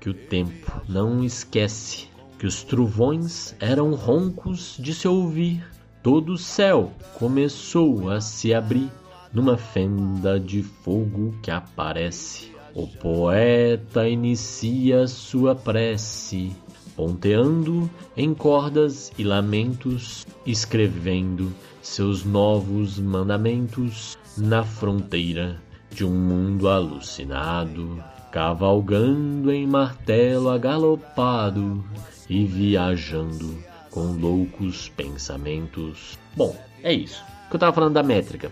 que 0.00 0.08
o 0.08 0.14
tempo 0.14 0.80
não 0.88 1.24
esquece, 1.24 2.08
que 2.38 2.46
os 2.46 2.62
trovões 2.62 3.54
eram 3.58 3.94
roncos 3.94 4.76
de 4.78 4.94
se 4.94 5.08
ouvir, 5.08 5.64
todo 6.02 6.34
o 6.34 6.38
céu 6.38 6.92
começou 7.18 8.10
a 8.10 8.20
se 8.20 8.54
abrir 8.54 8.90
numa 9.32 9.56
fenda 9.56 10.38
de 10.38 10.62
fogo 10.62 11.34
que 11.42 11.50
aparece. 11.50 12.52
O 12.74 12.86
poeta 12.86 14.08
inicia 14.08 15.06
sua 15.06 15.54
prece, 15.54 16.54
ponteando 16.96 17.88
em 18.16 18.34
cordas 18.34 19.12
e 19.18 19.22
lamentos, 19.22 20.26
escrevendo 20.46 21.52
seus 21.82 22.24
novos 22.24 22.98
mandamentos 22.98 24.18
na 24.36 24.64
fronteira 24.64 25.60
de 25.90 26.04
um 26.04 26.10
mundo 26.10 26.68
alucinado, 26.68 28.02
cavalgando 28.32 29.52
em 29.52 29.66
martelo 29.66 30.48
agalopado 30.48 31.84
e 32.28 32.44
viajando 32.44 33.56
com 33.90 34.12
loucos 34.12 34.88
pensamentos. 34.88 36.18
Bom, 36.34 36.56
é 36.82 36.92
isso. 36.92 37.22
O 37.46 37.50
que 37.50 37.56
eu 37.56 37.60
tava 37.60 37.72
falando 37.72 37.94
da 37.94 38.02
métrica. 38.02 38.50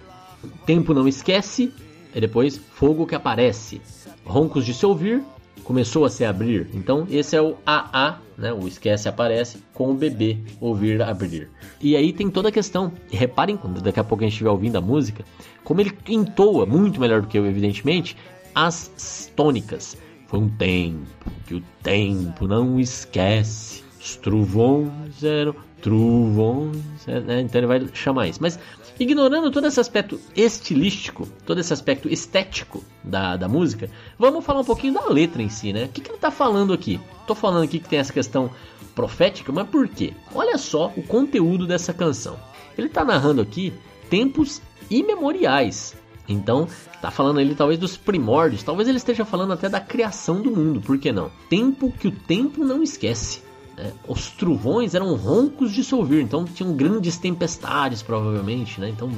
Tempo 0.65 0.95
não 0.95 1.09
esquece, 1.09 1.73
e 2.15 2.21
depois 2.21 2.57
fogo 2.57 3.07
que 3.07 3.15
aparece. 3.15 3.81
Roncos 4.25 4.65
de 4.65 4.73
se 4.73 4.87
ouvir, 4.87 5.23
começou 5.65 6.05
a 6.05 6.11
se 6.11 6.25
abrir. 6.25 6.69
Então, 6.75 7.07
esse 7.11 7.35
é 7.35 7.43
o 7.43 7.57
AA, 7.67 8.19
né? 8.37 8.53
O 8.53 8.69
esquece 8.69 9.09
aparece 9.09 9.59
com 9.73 9.91
o 9.91 9.95
bebê 9.95 10.39
ouvir 10.61 11.03
abrir. 11.03 11.49
E 11.81 11.97
aí 11.97 12.13
tem 12.13 12.31
toda 12.31 12.51
a 12.51 12.53
questão. 12.53 12.93
E 13.11 13.17
reparem 13.17 13.57
quando 13.57 13.81
daqui 13.81 13.99
a 13.99 14.05
pouco 14.05 14.23
a 14.23 14.27
gente 14.27 14.35
estiver 14.35 14.51
ouvindo 14.51 14.77
a 14.77 14.81
música, 14.81 15.25
como 15.65 15.81
ele 15.81 15.93
entoa 16.09 16.67
muito 16.67 17.01
melhor 17.01 17.23
do 17.23 17.29
que 17.29 17.39
eu, 17.39 17.47
evidentemente, 17.47 18.17
as 18.55 19.33
tônicas. 19.35 19.97
Foi 20.29 20.39
um 20.39 20.49
tempo 20.49 21.31
que 21.47 21.55
o 21.55 21.63
tempo 21.83 22.47
não 22.47 22.79
esquece. 22.79 23.83
Os 24.01 24.17
trovões 24.17 25.23
eram 25.23 25.55
trovões, 25.81 26.77
né? 27.07 27.41
então 27.41 27.61
ele 27.61 27.67
vai 27.67 27.89
chamar 27.93 28.29
isso. 28.29 28.41
Mas 28.41 28.59
Ignorando 28.99 29.51
todo 29.51 29.67
esse 29.67 29.81
aspecto 29.81 30.21
estilístico, 30.37 31.29
todo 31.45 31.59
esse 31.59 31.73
aspecto 31.73 32.09
estético 32.09 32.85
da, 33.03 33.37
da 33.37 33.49
música, 33.49 33.91
vamos 34.17 34.45
falar 34.45 34.61
um 34.61 34.65
pouquinho 34.65 34.95
da 34.95 35.07
letra 35.09 35.43
em 35.43 35.49
si, 35.49 35.73
né? 35.73 35.85
O 35.85 35.89
que, 35.89 36.01
que 36.01 36.09
ele 36.09 36.17
está 36.17 36.31
falando 36.31 36.73
aqui? 36.73 37.01
Tô 37.27 37.35
falando 37.35 37.65
aqui 37.65 37.81
que 37.81 37.89
tem 37.89 37.99
essa 37.99 38.13
questão 38.13 38.51
profética, 38.95 39.51
mas 39.53 39.69
por 39.69 39.89
quê? 39.89 40.13
Olha 40.33 40.57
só 40.57 40.93
o 40.97 41.03
conteúdo 41.03 41.67
dessa 41.67 41.93
canção. 41.93 42.39
Ele 42.79 42.87
está 42.87 43.05
narrando 43.05 43.43
aqui 43.43 43.73
tempos 44.09 44.63
imemoriais. 44.89 45.97
Então, 46.29 46.69
tá 47.03 47.11
falando 47.11 47.41
ali 47.41 47.55
talvez 47.55 47.79
dos 47.79 47.97
primórdios, 47.97 48.63
talvez 48.63 48.89
ele 48.89 48.97
esteja 48.97 49.25
falando 49.25 49.53
até 49.53 49.69
da 49.69 49.81
criação 49.81 50.41
do 50.41 50.51
mundo, 50.51 50.81
por 50.81 50.99
que 50.99 51.13
não? 51.13 51.31
Tempo 51.51 51.93
que 51.93 52.09
o 52.09 52.13
tempo 52.13 52.65
não 52.65 52.83
esquece. 52.83 53.43
É, 53.77 53.91
os 54.07 54.31
trovões 54.31 54.95
eram 54.95 55.15
roncos 55.17 55.73
de 55.73 55.83
se 55.83 55.95
ouvir, 55.95 56.23
então 56.23 56.45
tinham 56.45 56.75
grandes 56.75 57.17
tempestades, 57.17 58.03
provavelmente, 58.03 58.81
né? 58.81 58.89
Então, 58.89 59.11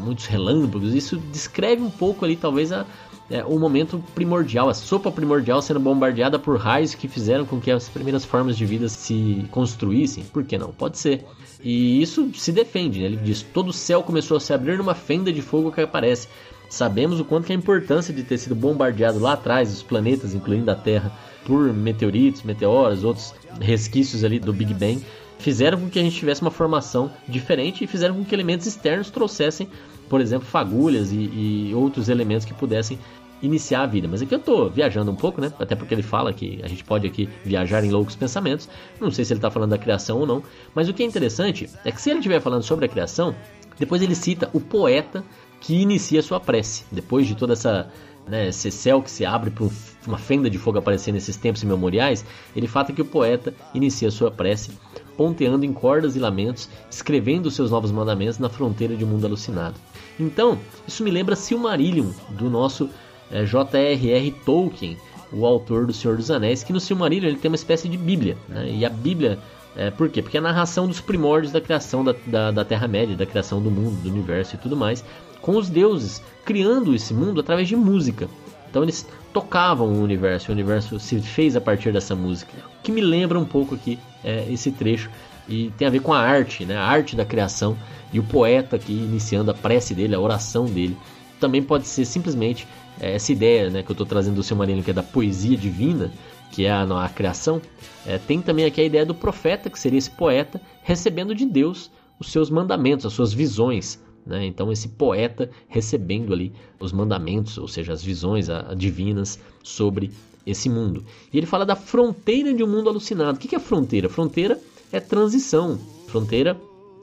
muitos 0.00 0.26
relâmpagos. 0.26 0.94
Isso 0.94 1.16
descreve 1.16 1.82
um 1.82 1.90
pouco 1.90 2.24
ali, 2.24 2.34
talvez, 2.34 2.72
a, 2.72 2.84
é, 3.30 3.44
o 3.44 3.58
momento 3.58 4.02
primordial, 4.14 4.68
a 4.68 4.74
sopa 4.74 5.12
primordial 5.12 5.62
sendo 5.62 5.78
bombardeada 5.78 6.38
por 6.38 6.58
raios 6.58 6.94
que 6.94 7.06
fizeram 7.06 7.46
com 7.46 7.60
que 7.60 7.70
as 7.70 7.88
primeiras 7.88 8.24
formas 8.24 8.56
de 8.56 8.66
vida 8.66 8.88
se 8.88 9.46
construíssem. 9.52 10.24
Por 10.24 10.44
que 10.44 10.58
não? 10.58 10.72
Pode 10.72 10.98
ser. 10.98 11.24
E 11.62 12.02
isso 12.02 12.30
se 12.34 12.50
defende, 12.50 12.98
né? 13.00 13.06
Ele 13.06 13.16
diz: 13.16 13.42
todo 13.42 13.68
o 13.68 13.72
céu 13.72 14.02
começou 14.02 14.36
a 14.36 14.40
se 14.40 14.52
abrir 14.52 14.78
numa 14.78 14.94
fenda 14.94 15.32
de 15.32 15.42
fogo 15.42 15.70
que 15.70 15.80
aparece. 15.80 16.26
Sabemos 16.68 17.18
o 17.20 17.24
quanto 17.24 17.46
que 17.46 17.52
a 17.52 17.56
importância 17.56 18.14
de 18.14 18.22
ter 18.22 18.38
sido 18.38 18.54
bombardeado 18.54 19.18
lá 19.18 19.32
atrás, 19.32 19.72
os 19.72 19.82
planetas, 19.82 20.34
incluindo 20.34 20.70
a 20.70 20.76
Terra, 20.76 21.12
por 21.44 21.72
meteoritos, 21.72 22.42
meteoros, 22.42 23.04
outros 23.04 23.34
resquícios 23.60 24.24
ali 24.24 24.38
do 24.38 24.52
Big 24.52 24.72
Bang, 24.74 25.02
fizeram 25.38 25.80
com 25.80 25.88
que 25.88 25.98
a 25.98 26.02
gente 26.02 26.16
tivesse 26.16 26.42
uma 26.42 26.50
formação 26.50 27.10
diferente 27.26 27.82
e 27.82 27.86
fizeram 27.86 28.14
com 28.14 28.24
que 28.24 28.34
elementos 28.34 28.66
externos 28.66 29.10
trouxessem, 29.10 29.68
por 30.08 30.20
exemplo, 30.20 30.46
fagulhas 30.46 31.12
e, 31.12 31.16
e 31.16 31.72
outros 31.74 32.08
elementos 32.08 32.44
que 32.44 32.54
pudessem 32.54 32.98
iniciar 33.42 33.82
a 33.82 33.86
vida. 33.86 34.06
Mas 34.08 34.22
aqui 34.22 34.34
eu 34.34 34.38
estou 34.38 34.68
viajando 34.68 35.10
um 35.10 35.16
pouco, 35.16 35.40
né? 35.40 35.52
Até 35.58 35.74
porque 35.74 35.94
ele 35.94 36.02
fala 36.02 36.32
que 36.32 36.60
a 36.62 36.68
gente 36.68 36.84
pode 36.84 37.06
aqui 37.06 37.28
viajar 37.44 37.82
em 37.84 37.90
loucos 37.90 38.14
pensamentos. 38.14 38.68
Não 39.00 39.10
sei 39.10 39.24
se 39.24 39.32
ele 39.32 39.38
está 39.38 39.50
falando 39.50 39.70
da 39.70 39.78
criação 39.78 40.18
ou 40.18 40.26
não. 40.26 40.42
Mas 40.74 40.88
o 40.88 40.94
que 40.94 41.02
é 41.02 41.06
interessante 41.06 41.68
é 41.84 41.90
que 41.90 42.00
se 42.00 42.10
ele 42.10 42.18
estiver 42.18 42.40
falando 42.40 42.62
sobre 42.62 42.84
a 42.84 42.88
criação, 42.88 43.34
depois 43.78 44.02
ele 44.02 44.14
cita 44.14 44.50
o 44.52 44.60
poeta 44.60 45.24
que 45.60 45.74
inicia 45.74 46.22
sua 46.22 46.40
prece. 46.40 46.84
Depois 46.92 47.26
de 47.26 47.34
toda 47.34 47.54
essa 47.54 47.90
né, 48.30 48.52
céu 48.52 49.02
que 49.02 49.10
se 49.10 49.26
abre 49.26 49.50
para 49.50 49.66
uma 50.06 50.16
fenda 50.16 50.48
de 50.48 50.56
fogo 50.56 50.78
aparecer 50.78 51.12
nesses 51.12 51.36
tempos 51.36 51.62
imemoriais, 51.62 52.24
ele 52.54 52.68
fala 52.68 52.86
que 52.86 53.02
o 53.02 53.04
poeta 53.04 53.52
inicia 53.74 54.10
sua 54.10 54.30
prece 54.30 54.70
ponteando 55.16 55.66
em 55.66 55.72
cordas 55.72 56.16
e 56.16 56.18
lamentos, 56.18 56.68
escrevendo 56.90 57.50
seus 57.50 57.70
novos 57.70 57.90
mandamentos 57.90 58.38
na 58.38 58.48
fronteira 58.48 58.96
de 58.96 59.04
um 59.04 59.08
mundo 59.08 59.26
alucinado. 59.26 59.74
Então, 60.18 60.58
isso 60.86 61.02
me 61.02 61.10
lembra 61.10 61.36
Silmarillion, 61.36 62.10
do 62.30 62.48
nosso 62.48 62.88
é, 63.30 63.44
J.R.R. 63.44 64.30
Tolkien, 64.46 64.96
o 65.32 65.44
autor 65.44 65.86
do 65.86 65.92
Senhor 65.92 66.16
dos 66.16 66.30
Anéis, 66.30 66.62
que 66.62 66.72
no 66.72 66.80
Silmarillion 66.80 67.28
ele 67.28 67.38
tem 67.38 67.50
uma 67.50 67.56
espécie 67.56 67.88
de 67.88 67.98
Bíblia. 67.98 68.36
Né? 68.48 68.70
E 68.70 68.84
a 68.84 68.88
Bíblia, 68.88 69.38
é, 69.76 69.90
por 69.90 70.08
quê? 70.08 70.22
Porque 70.22 70.38
é 70.38 70.40
a 70.40 70.42
narração 70.42 70.86
dos 70.86 71.00
primórdios 71.00 71.52
da 71.52 71.60
criação 71.60 72.02
da, 72.02 72.14
da, 72.26 72.50
da 72.50 72.64
Terra-média, 72.64 73.14
da 73.14 73.26
criação 73.26 73.60
do 73.60 73.70
mundo, 73.70 74.00
do 74.02 74.08
universo 74.08 74.54
e 74.54 74.58
tudo 74.58 74.76
mais 74.76 75.04
com 75.40 75.56
os 75.56 75.68
deuses, 75.68 76.22
criando 76.44 76.94
esse 76.94 77.14
mundo 77.14 77.40
através 77.40 77.68
de 77.68 77.76
música. 77.76 78.28
Então 78.68 78.82
eles 78.82 79.06
tocavam 79.32 79.88
o 79.88 80.02
universo, 80.02 80.50
o 80.50 80.54
universo 80.54 80.98
se 80.98 81.20
fez 81.20 81.56
a 81.56 81.60
partir 81.60 81.92
dessa 81.92 82.14
música, 82.14 82.52
que 82.82 82.92
me 82.92 83.00
lembra 83.00 83.38
um 83.38 83.44
pouco 83.44 83.74
aqui 83.74 83.98
é, 84.24 84.46
esse 84.50 84.70
trecho 84.70 85.10
e 85.48 85.72
tem 85.76 85.86
a 85.86 85.90
ver 85.90 86.00
com 86.00 86.12
a 86.12 86.20
arte, 86.20 86.64
né? 86.64 86.76
a 86.76 86.84
arte 86.84 87.16
da 87.16 87.24
criação 87.24 87.76
e 88.12 88.18
o 88.18 88.22
poeta 88.22 88.76
aqui 88.76 88.92
iniciando 88.92 89.50
a 89.50 89.54
prece 89.54 89.94
dele, 89.94 90.14
a 90.14 90.20
oração 90.20 90.66
dele. 90.66 90.96
Também 91.40 91.62
pode 91.62 91.86
ser 91.86 92.04
simplesmente 92.04 92.66
é, 93.00 93.14
essa 93.14 93.32
ideia 93.32 93.70
né, 93.70 93.82
que 93.82 93.90
eu 93.90 93.94
estou 93.94 94.06
trazendo 94.06 94.36
do 94.36 94.42
seu 94.42 94.56
Marino, 94.56 94.82
que 94.82 94.90
é 94.90 94.94
da 94.94 95.02
poesia 95.02 95.56
divina, 95.56 96.12
que 96.50 96.64
é 96.64 96.70
a, 96.70 96.82
a 96.82 97.08
criação. 97.08 97.60
É, 98.06 98.18
tem 98.18 98.40
também 98.40 98.64
aqui 98.64 98.80
a 98.80 98.84
ideia 98.84 99.06
do 99.06 99.14
profeta, 99.14 99.70
que 99.70 99.78
seria 99.78 99.98
esse 99.98 100.10
poeta 100.10 100.60
recebendo 100.82 101.34
de 101.34 101.46
Deus 101.46 101.90
os 102.18 102.30
seus 102.30 102.50
mandamentos, 102.50 103.06
as 103.06 103.12
suas 103.12 103.32
visões, 103.32 103.98
né? 104.30 104.46
Então, 104.46 104.70
esse 104.70 104.88
poeta 104.88 105.50
recebendo 105.68 106.32
ali 106.32 106.52
os 106.78 106.92
mandamentos, 106.92 107.58
ou 107.58 107.66
seja, 107.66 107.92
as 107.92 108.02
visões 108.02 108.46
divinas 108.76 109.40
sobre 109.62 110.12
esse 110.46 110.70
mundo. 110.70 111.04
E 111.32 111.36
ele 111.36 111.46
fala 111.46 111.66
da 111.66 111.76
fronteira 111.76 112.54
de 112.54 112.62
um 112.62 112.68
mundo 112.68 112.88
alucinado. 112.88 113.36
O 113.36 113.40
que 113.40 113.54
é 113.54 113.58
fronteira? 113.58 114.08
Fronteira 114.08 114.58
é 114.92 115.00
transição. 115.00 115.78
Fronteira 116.06 116.56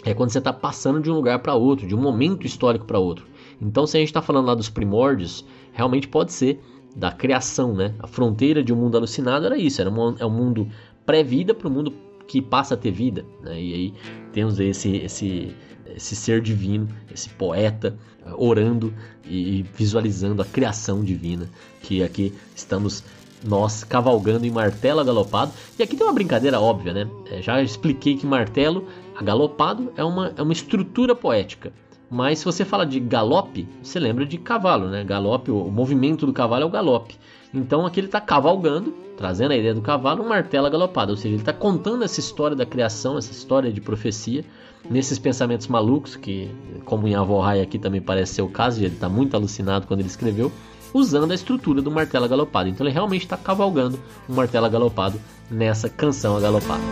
é 0.06 0.14
quando 0.14 0.32
você 0.32 0.40
está 0.40 0.54
passando 0.54 1.02
de 1.02 1.12
um 1.12 1.16
lugar 1.16 1.40
para 1.40 1.54
outro, 1.54 1.86
de 1.86 1.94
um 1.94 2.02
momento 2.02 2.48
histórico 2.48 2.86
para 2.86 2.98
outro. 2.98 3.26
Então, 3.62 3.86
se 3.86 3.98
a 3.98 4.00
gente 4.00 4.10
está 4.10 4.22
falando 4.22 4.46
lá 4.46 4.56
dos 4.56 4.70
primórdios, 4.70 5.46
realmente 5.74 6.08
pode 6.08 6.32
ser 6.32 6.62
da 6.96 7.12
criação, 7.12 7.74
né? 7.74 7.94
A 8.00 8.08
fronteira 8.08 8.64
de 8.64 8.74
um 8.74 8.78
mundo 8.78 8.96
alucinado 8.98 9.46
era 9.46 9.58
isso, 9.58 9.82
era 9.82 9.90
um, 9.90 10.16
é 10.18 10.26
um 10.26 10.30
mundo 10.30 10.68
pré-vida 11.06 11.54
para 11.54 11.68
o 11.68 11.72
mundo 11.72 11.94
que 12.28 12.42
passa 12.42 12.74
a 12.74 12.78
ter 12.78 12.92
vida, 12.92 13.26
né? 13.42 13.62
E 13.62 13.74
aí 13.74 13.94
temos 14.32 14.60
esse, 14.60 14.98
esse 14.98 15.54
esse 15.98 16.16
ser 16.16 16.40
divino, 16.42 16.88
esse 17.14 17.28
poeta 17.30 17.98
eh, 18.26 18.30
orando 18.38 18.94
e 19.26 19.66
visualizando 19.76 20.42
a 20.42 20.46
criação 20.46 21.04
divina, 21.04 21.50
que 21.82 22.02
aqui 22.02 22.34
estamos 22.56 23.04
nós 23.44 23.84
cavalgando 23.84 24.46
em 24.46 24.52
martelo 24.52 25.00
agalopado. 25.00 25.52
E 25.78 25.84
aqui 25.84 25.96
tem 25.96 26.06
uma 26.06 26.14
brincadeira 26.14 26.60
óbvia, 26.60 26.94
né? 26.94 27.10
É, 27.30 27.42
já 27.42 27.62
expliquei 27.62 28.16
que 28.16 28.26
martelo 28.26 28.88
agalopado 29.16 29.92
é 29.98 30.04
uma, 30.04 30.34
é 30.38 30.42
uma 30.42 30.54
estrutura 30.54 31.16
poética. 31.16 31.74
Mas 32.10 32.40
se 32.40 32.46
você 32.46 32.64
fala 32.64 32.86
de 32.86 33.00
galope, 33.00 33.68
você 33.84 34.00
lembra 34.00 34.26
de 34.26 34.38
cavalo, 34.38 34.88
né? 34.88 35.04
Galope, 35.04 35.52
o 35.52 35.70
movimento 35.70 36.26
do 36.26 36.34
cavalo 36.34 36.64
é 36.64 36.66
o 36.66 36.70
galope. 36.70 37.16
Então 37.54 37.86
aqui 37.86 38.00
ele 38.00 38.08
está 38.08 38.22
cavalgando, 38.22 38.94
trazendo 39.18 39.52
a 39.52 39.58
ideia 39.58 39.74
do 39.74 39.82
cavalo, 39.82 40.24
um 40.24 40.30
martelo 40.30 40.68
agalopado. 40.68 41.12
Ou 41.12 41.18
seja, 41.18 41.30
ele 41.30 41.42
está 41.42 41.54
contando 41.54 42.04
essa 42.04 42.20
história 42.20 42.56
da 42.56 42.66
criação, 42.66 43.18
essa 43.18 43.32
história 43.32 43.72
de 43.72 43.82
profecia, 43.82 44.46
nesses 44.90 45.20
pensamentos 45.20 45.68
malucos, 45.68 46.16
que 46.16 46.50
como 46.86 47.08
em 47.08 47.16
Avorrai 47.16 47.62
aqui 47.62 47.78
também 47.78 48.02
parece 48.02 48.36
ser 48.36 48.42
o 48.42 48.50
caso, 48.50 48.80
ele 48.80 48.94
está 48.94 49.10
muito 49.10 49.36
alucinado 49.36 49.86
quando 49.88 50.00
ele 50.00 50.10
escreveu, 50.10 50.52
usando 50.94 51.32
a 51.32 51.36
estrutura 51.36 51.82
do 51.82 51.92
martelo 51.92 52.26
agalopado. 52.26 52.70
Então 52.70 52.86
ele 52.86 52.94
realmente 52.94 53.24
está 53.24 53.36
cavalgando 53.36 54.00
um 54.30 54.34
martelo 54.34 54.66
agalopado 54.66 55.20
nessa 55.50 55.90
canção 55.90 56.38
agalopada. 56.38 56.84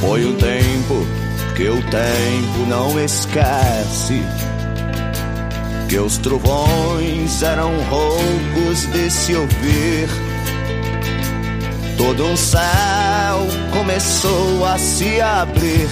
Foi 0.00 0.24
um 0.24 0.36
tempo 0.36 0.94
que 1.54 1.68
o 1.68 1.80
tempo 1.82 2.66
não 2.68 2.98
esquece. 2.98 4.22
Que 5.88 5.98
os 5.98 6.18
trovões 6.18 7.42
eram 7.42 7.72
roncos 7.84 8.86
de 8.92 9.10
se 9.10 9.34
ouvir. 9.34 10.08
Todo 11.96 12.26
um 12.26 12.36
céu 12.36 12.60
começou 13.72 14.64
a 14.66 14.76
se 14.78 15.20
abrir 15.20 15.88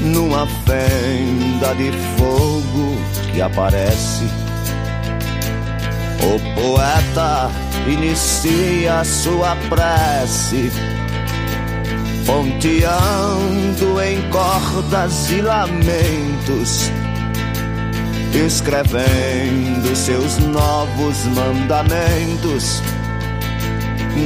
numa 0.00 0.46
fenda 0.46 1.74
de 1.76 1.92
fogo 2.16 2.96
que 3.32 3.40
aparece. 3.40 4.24
O 6.22 6.38
poeta 6.60 7.50
inicia 7.86 9.04
sua 9.04 9.56
prece, 9.68 10.70
ponteando 12.26 14.00
em 14.00 14.20
cordas 14.30 15.30
e 15.30 15.40
lamentos, 15.40 16.90
escrevendo 18.46 19.94
seus 19.94 20.38
novos 20.38 21.24
mandamentos 21.26 22.82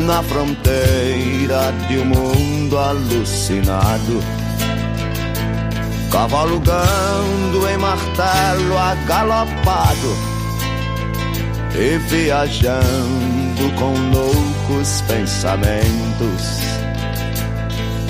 na 0.07 0.23
fronteira 0.23 1.73
de 1.89 1.99
um 1.99 2.05
mundo 2.07 2.79
alucinado. 2.79 4.23
Cavalgando 6.11 7.69
em 7.69 7.77
martelo 7.79 8.79
agalopado 8.79 10.17
e 11.75 11.99
viajando 12.09 13.71
com 13.77 13.93
loucos 14.11 15.03
pensamentos. 15.03 16.86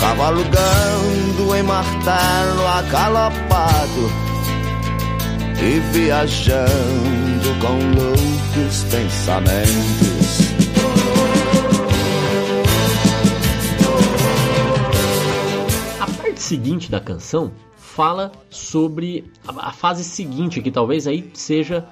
Cavalgando 0.01 1.55
em 1.55 1.63
martelo 1.63 2.67
agalopado 2.67 4.11
e 5.61 5.81
viajando 5.93 7.49
com 7.61 8.01
loucos 8.01 8.85
pensamentos. 8.91 10.47
seguinte 16.47 16.89
da 16.89 17.01
canção 17.01 17.51
fala 17.77 18.31
sobre 18.49 19.33
a, 19.49 19.71
a 19.71 19.73
fase 19.73 20.05
seguinte, 20.05 20.63
que 20.63 20.71
talvez 20.71 21.07
aí 21.07 21.29
seja 21.35 21.85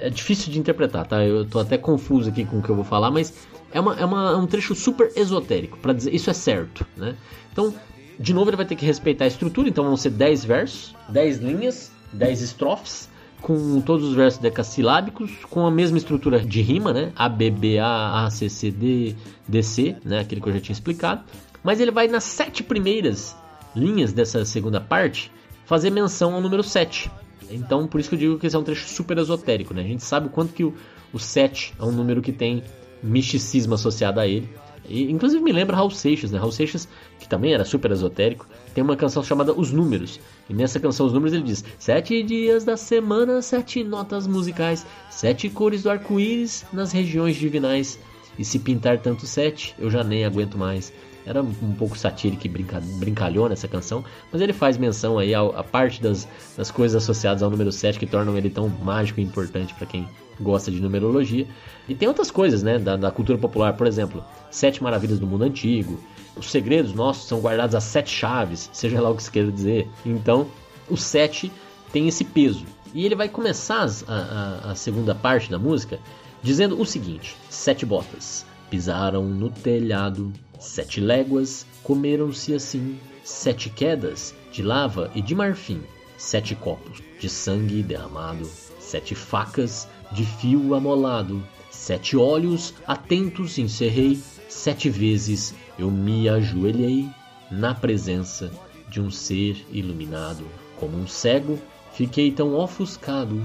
é 0.00 0.10
difícil 0.10 0.52
de 0.52 0.58
interpretar, 0.58 1.06
tá? 1.06 1.24
Eu 1.24 1.44
tô 1.44 1.58
até 1.58 1.76
confuso 1.78 2.30
aqui 2.30 2.44
com 2.44 2.58
o 2.58 2.62
que 2.62 2.68
eu 2.68 2.74
vou 2.74 2.84
falar, 2.84 3.10
mas 3.10 3.46
é, 3.72 3.80
uma, 3.80 3.98
é, 3.98 4.04
uma, 4.04 4.32
é 4.32 4.36
um 4.36 4.46
trecho 4.46 4.74
super 4.74 5.10
esotérico, 5.16 5.78
para 5.78 5.92
dizer 5.92 6.14
isso 6.14 6.30
é 6.30 6.32
certo, 6.32 6.86
né? 6.96 7.16
Então, 7.52 7.74
de 8.18 8.32
novo, 8.34 8.50
ele 8.50 8.56
vai 8.56 8.66
ter 8.66 8.76
que 8.76 8.84
respeitar 8.84 9.24
a 9.24 9.28
estrutura, 9.28 9.68
então 9.68 9.84
vão 9.84 9.96
ser 9.96 10.10
10 10.10 10.44
versos, 10.44 10.94
10 11.08 11.38
linhas, 11.38 11.92
10 12.12 12.42
estrofes, 12.42 13.10
com 13.40 13.80
todos 13.80 14.08
os 14.08 14.14
versos 14.14 14.40
decassilábicos, 14.40 15.30
com 15.50 15.66
a 15.66 15.70
mesma 15.70 15.98
estrutura 15.98 16.38
de 16.38 16.62
rima, 16.62 16.92
né? 16.92 17.12
A, 17.16 17.28
B, 17.28 17.50
B, 17.50 17.78
A, 17.78 18.24
A, 18.24 18.30
C, 18.30 18.48
C, 18.48 18.70
D, 18.70 19.16
D, 19.48 19.62
C, 19.62 19.96
né? 20.04 20.20
Aquele 20.20 20.40
que 20.40 20.48
eu 20.48 20.52
já 20.52 20.60
tinha 20.60 20.74
explicado. 20.74 21.24
Mas 21.62 21.80
ele 21.80 21.90
vai 21.90 22.06
nas 22.06 22.24
sete 22.24 22.62
primeiras 22.62 23.36
linhas 23.74 24.12
dessa 24.12 24.44
segunda 24.44 24.80
parte 24.80 25.30
fazer 25.64 25.90
menção 25.90 26.34
ao 26.34 26.40
número 26.40 26.62
7. 26.62 27.10
Então, 27.54 27.86
por 27.86 28.00
isso 28.00 28.08
que 28.08 28.14
eu 28.14 28.18
digo 28.18 28.38
que 28.38 28.46
esse 28.46 28.56
é 28.56 28.58
um 28.58 28.64
trecho 28.64 28.88
super 28.88 29.18
esotérico, 29.18 29.74
né? 29.74 29.82
A 29.82 29.86
gente 29.86 30.04
sabe 30.04 30.26
o 30.26 30.30
quanto 30.30 30.52
que 30.52 30.64
o, 30.64 30.74
o 31.12 31.18
7 31.18 31.74
é 31.78 31.84
um 31.84 31.92
número 31.92 32.22
que 32.22 32.32
tem 32.32 32.62
misticismo 33.02 33.74
associado 33.74 34.20
a 34.20 34.26
ele. 34.26 34.48
E, 34.88 35.10
inclusive 35.10 35.42
me 35.42 35.52
lembra 35.52 35.76
Raul 35.76 35.90
Seixas, 35.90 36.30
né? 36.30 36.38
Raul 36.38 36.52
Seixas, 36.52 36.88
que 37.18 37.28
também 37.28 37.54
era 37.54 37.64
super 37.64 37.90
esotérico, 37.90 38.46
tem 38.74 38.82
uma 38.82 38.96
canção 38.96 39.22
chamada 39.22 39.52
Os 39.52 39.70
Números. 39.70 40.18
E 40.48 40.54
nessa 40.54 40.80
canção 40.80 41.06
Os 41.06 41.12
Números 41.12 41.32
ele 41.32 41.44
diz: 41.44 41.64
Sete 41.78 42.22
dias 42.22 42.64
da 42.64 42.76
semana, 42.76 43.40
sete 43.42 43.84
notas 43.84 44.26
musicais, 44.26 44.84
sete 45.10 45.48
cores 45.48 45.82
do 45.82 45.90
arco-íris 45.90 46.64
nas 46.72 46.92
regiões 46.92 47.36
divinais. 47.36 47.98
E 48.38 48.44
se 48.44 48.58
pintar 48.58 48.98
tanto 48.98 49.26
sete, 49.26 49.74
eu 49.78 49.90
já 49.90 50.02
nem 50.02 50.24
aguento 50.24 50.56
mais. 50.56 50.92
Era 51.24 51.42
um 51.42 51.74
pouco 51.78 51.96
satírica 51.96 52.46
e 52.46 52.50
brinca, 52.50 52.80
brincalhona 52.98 53.52
essa 53.52 53.68
canção, 53.68 54.04
mas 54.30 54.40
ele 54.40 54.52
faz 54.52 54.76
menção 54.76 55.18
aí 55.18 55.34
a, 55.34 55.40
a 55.40 55.62
parte 55.62 56.02
das, 56.02 56.28
das 56.56 56.70
coisas 56.70 57.02
associadas 57.02 57.42
ao 57.42 57.50
número 57.50 57.70
7 57.70 57.98
que 57.98 58.06
tornam 58.06 58.36
ele 58.36 58.50
tão 58.50 58.68
mágico 58.68 59.20
e 59.20 59.22
importante 59.22 59.72
para 59.74 59.86
quem 59.86 60.08
gosta 60.40 60.70
de 60.70 60.80
numerologia. 60.80 61.46
E 61.88 61.94
tem 61.94 62.08
outras 62.08 62.30
coisas, 62.30 62.62
né, 62.62 62.78
da, 62.78 62.96
da, 62.96 63.10
cultura 63.10 63.38
popular, 63.38 63.74
por 63.74 63.86
exemplo, 63.86 64.24
Sete 64.50 64.82
Maravilhas 64.82 65.18
do 65.18 65.26
Mundo 65.26 65.44
Antigo, 65.44 66.00
os 66.36 66.50
segredos 66.50 66.92
nossos 66.92 67.28
são 67.28 67.40
guardados 67.40 67.74
às 67.74 67.84
sete 67.84 68.10
chaves, 68.10 68.68
seja 68.74 69.00
lá 69.00 69.10
o 69.10 69.16
que 69.16 69.22
se 69.22 69.30
queira 69.30 69.50
dizer. 69.50 69.88
Então, 70.04 70.48
o 70.88 70.96
sete 70.96 71.52
tem 71.92 72.08
esse 72.08 72.24
peso. 72.24 72.64
E 72.94 73.06
ele 73.06 73.14
vai 73.14 73.28
começar 73.28 73.86
a, 74.06 74.14
a, 74.14 74.70
a 74.72 74.74
segunda 74.74 75.14
parte 75.14 75.50
da 75.50 75.58
música 75.58 75.98
dizendo 76.42 76.80
o 76.80 76.84
seguinte: 76.84 77.36
Sete 77.48 77.86
botas 77.86 78.44
pisaram 78.68 79.24
no 79.24 79.50
telhado 79.50 80.32
Sete 80.62 81.00
léguas 81.00 81.66
comeram-se 81.82 82.54
assim, 82.54 82.96
sete 83.24 83.68
quedas 83.68 84.32
de 84.52 84.62
lava 84.62 85.10
e 85.12 85.20
de 85.20 85.34
marfim, 85.34 85.82
sete 86.16 86.54
copos 86.54 87.02
de 87.18 87.28
sangue 87.28 87.82
derramado, 87.82 88.48
sete 88.78 89.12
facas 89.12 89.88
de 90.12 90.24
fio 90.24 90.72
amolado, 90.72 91.42
sete 91.68 92.16
olhos 92.16 92.72
atentos 92.86 93.58
encerrei, 93.58 94.22
sete 94.48 94.88
vezes 94.88 95.52
eu 95.76 95.90
me 95.90 96.28
ajoelhei 96.28 97.08
na 97.50 97.74
presença 97.74 98.48
de 98.88 99.00
um 99.00 99.10
ser 99.10 99.66
iluminado. 99.72 100.46
Como 100.78 100.96
um 100.96 101.08
cego, 101.08 101.58
fiquei 101.92 102.30
tão 102.30 102.54
ofuscado 102.54 103.42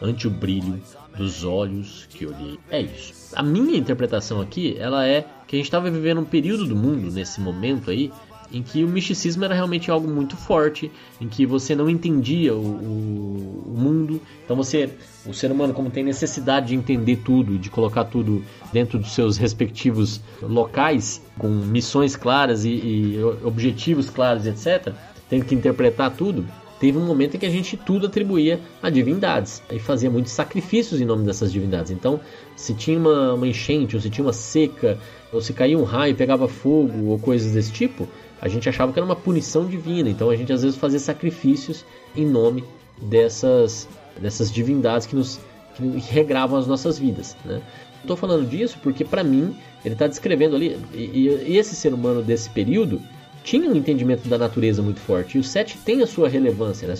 ante 0.00 0.28
o 0.28 0.30
brilho 0.30 0.80
dos 1.16 1.42
olhos 1.42 2.06
que 2.08 2.26
olhei. 2.26 2.60
É 2.70 2.80
isso. 2.80 3.19
A 3.34 3.42
minha 3.42 3.76
interpretação 3.76 4.40
aqui, 4.40 4.76
ela 4.78 5.06
é 5.06 5.24
que 5.46 5.56
a 5.56 5.58
gente 5.58 5.66
estava 5.66 5.90
vivendo 5.90 6.20
um 6.20 6.24
período 6.24 6.66
do 6.66 6.76
mundo 6.76 7.10
nesse 7.10 7.40
momento 7.40 7.90
aí 7.90 8.12
em 8.52 8.62
que 8.62 8.84
o 8.84 8.88
misticismo 8.88 9.44
era 9.44 9.54
realmente 9.54 9.90
algo 9.90 10.08
muito 10.08 10.36
forte, 10.36 10.90
em 11.20 11.28
que 11.28 11.46
você 11.46 11.74
não 11.74 11.88
entendia 11.88 12.54
o, 12.54 12.58
o, 12.58 13.74
mundo. 13.76 14.20
Então 14.44 14.56
você, 14.56 14.90
o 15.24 15.32
ser 15.32 15.52
humano, 15.52 15.72
como 15.72 15.90
tem 15.90 16.02
necessidade 16.02 16.68
de 16.68 16.74
entender 16.74 17.16
tudo, 17.24 17.58
de 17.58 17.70
colocar 17.70 18.04
tudo 18.04 18.44
dentro 18.72 18.98
dos 18.98 19.12
seus 19.12 19.36
respectivos 19.36 20.20
locais, 20.42 21.22
com 21.38 21.48
missões 21.48 22.16
claras 22.16 22.64
e, 22.64 22.70
e 22.70 23.24
objetivos 23.44 24.10
claros, 24.10 24.46
etc., 24.46 24.92
tem 25.28 25.40
que 25.40 25.54
interpretar 25.54 26.10
tudo 26.10 26.44
teve 26.80 26.96
um 26.96 27.04
momento 27.04 27.36
em 27.36 27.38
que 27.38 27.46
a 27.46 27.50
gente 27.50 27.76
tudo 27.76 28.06
atribuía 28.06 28.58
a 28.82 28.88
divindades 28.88 29.62
e 29.70 29.78
fazia 29.78 30.10
muitos 30.10 30.32
sacrifícios 30.32 31.00
em 31.00 31.04
nome 31.04 31.24
dessas 31.26 31.52
divindades. 31.52 31.92
Então, 31.92 32.18
se 32.56 32.72
tinha 32.72 32.98
uma, 32.98 33.34
uma 33.34 33.46
enchente, 33.46 33.94
ou 33.94 34.02
se 34.02 34.08
tinha 34.08 34.24
uma 34.24 34.32
seca, 34.32 34.98
ou 35.30 35.42
se 35.42 35.52
caía 35.52 35.78
um 35.78 35.84
raio, 35.84 36.16
pegava 36.16 36.48
fogo, 36.48 37.10
ou 37.10 37.18
coisas 37.18 37.52
desse 37.52 37.70
tipo, 37.70 38.08
a 38.40 38.48
gente 38.48 38.66
achava 38.66 38.92
que 38.92 38.98
era 38.98 39.04
uma 39.04 39.14
punição 39.14 39.66
divina. 39.66 40.08
Então, 40.08 40.30
a 40.30 40.36
gente 40.36 40.52
às 40.52 40.62
vezes 40.62 40.78
fazia 40.78 40.98
sacrifícios 40.98 41.84
em 42.16 42.24
nome 42.24 42.64
dessas, 43.00 43.86
dessas 44.18 44.50
divindades 44.50 45.06
que 45.06 45.14
nos 45.14 45.38
que 45.76 46.12
regravam 46.12 46.58
as 46.58 46.66
nossas 46.66 46.98
vidas. 46.98 47.36
Né? 47.44 47.60
Estou 48.00 48.16
falando 48.16 48.48
disso 48.48 48.78
porque, 48.82 49.04
para 49.04 49.22
mim, 49.22 49.56
ele 49.84 49.94
está 49.94 50.06
descrevendo 50.06 50.56
ali, 50.56 50.78
e, 50.92 51.28
e 51.28 51.58
esse 51.58 51.74
ser 51.74 51.92
humano 51.92 52.22
desse 52.22 52.48
período 52.50 53.00
tinha 53.42 53.68
um 53.68 53.76
entendimento 53.76 54.28
da 54.28 54.38
natureza 54.38 54.82
muito 54.82 55.00
forte. 55.00 55.36
E 55.36 55.40
o 55.40 55.44
7 55.44 55.78
tem 55.78 56.02
a 56.02 56.06
sua 56.06 56.28
relevância, 56.28 56.86
né? 56.86 56.94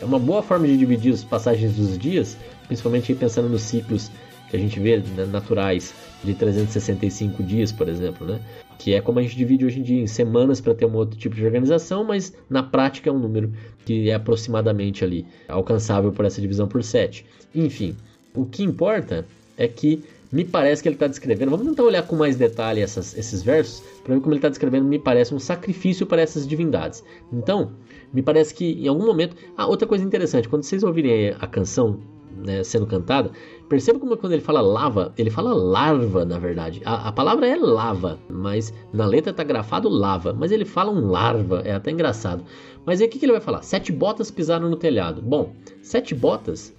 É 0.00 0.04
uma 0.04 0.18
boa 0.18 0.42
forma 0.42 0.66
de 0.66 0.76
dividir 0.76 1.12
as 1.12 1.24
passagens 1.24 1.74
dos 1.74 1.98
dias, 1.98 2.36
principalmente 2.66 3.14
pensando 3.14 3.48
nos 3.48 3.62
ciclos 3.62 4.10
que 4.50 4.56
a 4.56 4.58
gente 4.58 4.78
vê 4.78 4.98
né, 4.98 5.24
naturais 5.24 5.92
de 6.22 6.34
365 6.34 7.42
dias, 7.42 7.72
por 7.72 7.88
exemplo, 7.88 8.26
né? 8.26 8.40
Que 8.78 8.94
é 8.94 9.00
como 9.00 9.18
a 9.18 9.22
gente 9.22 9.36
divide 9.36 9.64
hoje 9.64 9.80
em 9.80 9.82
dia 9.82 10.00
em 10.00 10.06
semanas 10.06 10.60
para 10.60 10.74
ter 10.74 10.86
um 10.86 10.94
outro 10.94 11.18
tipo 11.18 11.34
de 11.34 11.44
organização, 11.44 12.04
mas 12.04 12.32
na 12.48 12.62
prática 12.62 13.08
é 13.08 13.12
um 13.12 13.18
número 13.18 13.52
que 13.84 14.10
é 14.10 14.14
aproximadamente 14.14 15.02
ali 15.02 15.26
alcançável 15.48 16.12
por 16.12 16.24
essa 16.24 16.40
divisão 16.40 16.68
por 16.68 16.82
7. 16.82 17.24
Enfim, 17.54 17.96
o 18.34 18.44
que 18.44 18.62
importa 18.62 19.26
é 19.56 19.66
que 19.66 20.04
me 20.32 20.44
parece 20.44 20.82
que 20.82 20.88
ele 20.88 20.96
está 20.96 21.06
descrevendo. 21.06 21.50
Vamos 21.50 21.66
tentar 21.66 21.82
olhar 21.82 22.02
com 22.02 22.16
mais 22.16 22.36
detalhe 22.36 22.80
essas, 22.80 23.16
esses 23.16 23.42
versos 23.42 23.82
para 24.02 24.14
ver 24.14 24.20
como 24.20 24.32
ele 24.32 24.38
está 24.38 24.48
descrevendo. 24.48 24.86
Me 24.86 24.98
parece 24.98 25.34
um 25.34 25.38
sacrifício 25.38 26.06
para 26.06 26.22
essas 26.22 26.46
divindades. 26.46 27.04
Então, 27.32 27.72
me 28.12 28.22
parece 28.22 28.54
que 28.54 28.72
em 28.84 28.88
algum 28.88 29.06
momento. 29.06 29.36
Ah, 29.56 29.66
outra 29.66 29.86
coisa 29.86 30.04
interessante: 30.04 30.48
quando 30.48 30.64
vocês 30.64 30.82
ouvirem 30.82 31.34
a 31.38 31.46
canção 31.46 32.00
né, 32.36 32.62
sendo 32.62 32.86
cantada, 32.86 33.30
perceba 33.68 33.98
como 33.98 34.16
quando 34.16 34.32
ele 34.32 34.42
fala 34.42 34.60
lava, 34.60 35.12
ele 35.16 35.30
fala 35.30 35.54
larva, 35.54 36.24
na 36.24 36.38
verdade. 36.38 36.82
A, 36.84 37.08
a 37.08 37.12
palavra 37.12 37.46
é 37.46 37.56
lava, 37.56 38.18
mas 38.28 38.72
na 38.92 39.06
letra 39.06 39.30
está 39.30 39.42
grafado 39.42 39.88
lava, 39.88 40.32
mas 40.32 40.52
ele 40.52 40.64
fala 40.64 40.90
um 40.90 41.08
larva, 41.08 41.62
é 41.64 41.72
até 41.72 41.90
engraçado. 41.90 42.44
Mas 42.84 43.00
aí 43.00 43.06
o 43.06 43.10
que, 43.10 43.18
que 43.18 43.24
ele 43.24 43.32
vai 43.32 43.40
falar? 43.40 43.62
Sete 43.62 43.90
botas 43.90 44.30
pisaram 44.30 44.68
no 44.68 44.76
telhado. 44.76 45.22
Bom, 45.22 45.52
sete 45.82 46.14
botas 46.14 46.75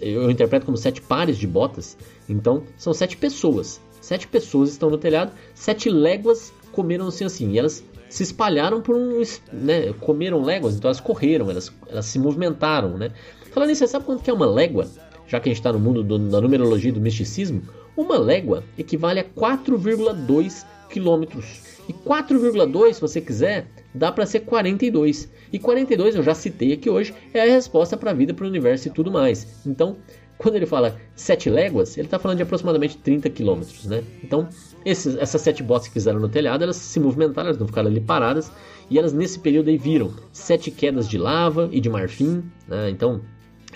eu 0.00 0.30
interpreto 0.30 0.66
como 0.66 0.76
sete 0.76 1.00
pares 1.00 1.36
de 1.36 1.46
botas. 1.46 1.96
Então, 2.28 2.64
são 2.76 2.94
sete 2.94 3.16
pessoas. 3.16 3.80
Sete 4.00 4.26
pessoas 4.26 4.70
estão 4.70 4.88
no 4.88 4.96
telhado, 4.96 5.32
sete 5.54 5.90
léguas 5.90 6.52
comeram-se 6.72 7.24
assim. 7.24 7.52
E 7.52 7.58
elas 7.58 7.84
se 8.08 8.22
espalharam 8.22 8.80
por 8.80 8.96
um. 8.96 9.22
Né, 9.52 9.92
comeram 10.00 10.42
léguas, 10.42 10.76
então 10.76 10.88
elas 10.88 11.00
correram, 11.00 11.50
elas, 11.50 11.72
elas 11.88 12.06
se 12.06 12.18
movimentaram. 12.18 12.96
Né? 12.96 13.10
Falando 13.52 13.68
nisso, 13.68 13.80
você 13.80 13.88
sabe 13.88 14.04
quanto 14.04 14.22
que 14.22 14.30
é 14.30 14.32
uma 14.32 14.46
légua? 14.46 14.88
Já 15.26 15.38
que 15.38 15.48
a 15.48 15.52
gente 15.52 15.60
está 15.60 15.72
no 15.72 15.78
mundo 15.78 16.02
do, 16.02 16.18
da 16.18 16.40
numerologia 16.40 16.88
e 16.90 16.92
do 16.92 17.00
misticismo, 17.00 17.62
Uma 17.96 18.16
légua 18.16 18.64
equivale 18.78 19.20
a 19.20 19.24
4,2 19.24 20.64
quilômetros. 20.88 21.60
E 21.88 21.92
4,2, 21.92 22.94
se 22.94 23.00
você 23.00 23.20
quiser, 23.20 23.66
dá 23.94 24.12
para 24.12 24.26
ser 24.26 24.40
42. 24.40 25.28
E 25.52 25.58
42, 25.58 26.16
eu 26.16 26.22
já 26.22 26.34
citei 26.34 26.72
aqui 26.72 26.90
hoje, 26.90 27.14
é 27.32 27.40
a 27.40 27.46
resposta 27.46 27.96
para 27.96 28.10
a 28.10 28.14
vida, 28.14 28.34
para 28.34 28.44
o 28.44 28.48
universo 28.48 28.88
e 28.88 28.90
tudo 28.90 29.10
mais. 29.10 29.66
Então, 29.66 29.96
quando 30.36 30.54
ele 30.54 30.66
fala 30.66 30.96
7 31.16 31.50
léguas, 31.50 31.96
ele 31.96 32.06
está 32.06 32.18
falando 32.18 32.36
de 32.36 32.42
aproximadamente 32.44 32.96
30 32.98 33.28
quilômetros, 33.30 33.86
né? 33.86 34.04
Então, 34.22 34.48
esses, 34.84 35.16
essas 35.16 35.40
sete 35.40 35.62
botas 35.62 35.88
que 35.88 35.94
fizeram 35.94 36.20
no 36.20 36.28
telhado, 36.28 36.62
elas 36.62 36.76
se 36.76 37.00
movimentaram, 37.00 37.48
elas 37.48 37.58
não 37.58 37.66
ficaram 37.66 37.88
ali 37.88 38.00
paradas, 38.00 38.50
e 38.88 38.98
elas 38.98 39.12
nesse 39.12 39.38
período 39.38 39.68
aí 39.68 39.76
viram 39.76 40.14
sete 40.32 40.70
quedas 40.70 41.08
de 41.08 41.18
lava 41.18 41.68
e 41.72 41.80
de 41.80 41.90
marfim, 41.90 42.44
né? 42.66 42.88
Então, 42.88 43.20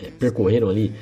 é, 0.03 0.11
percorreram 0.11 0.69
ali 0.69 0.93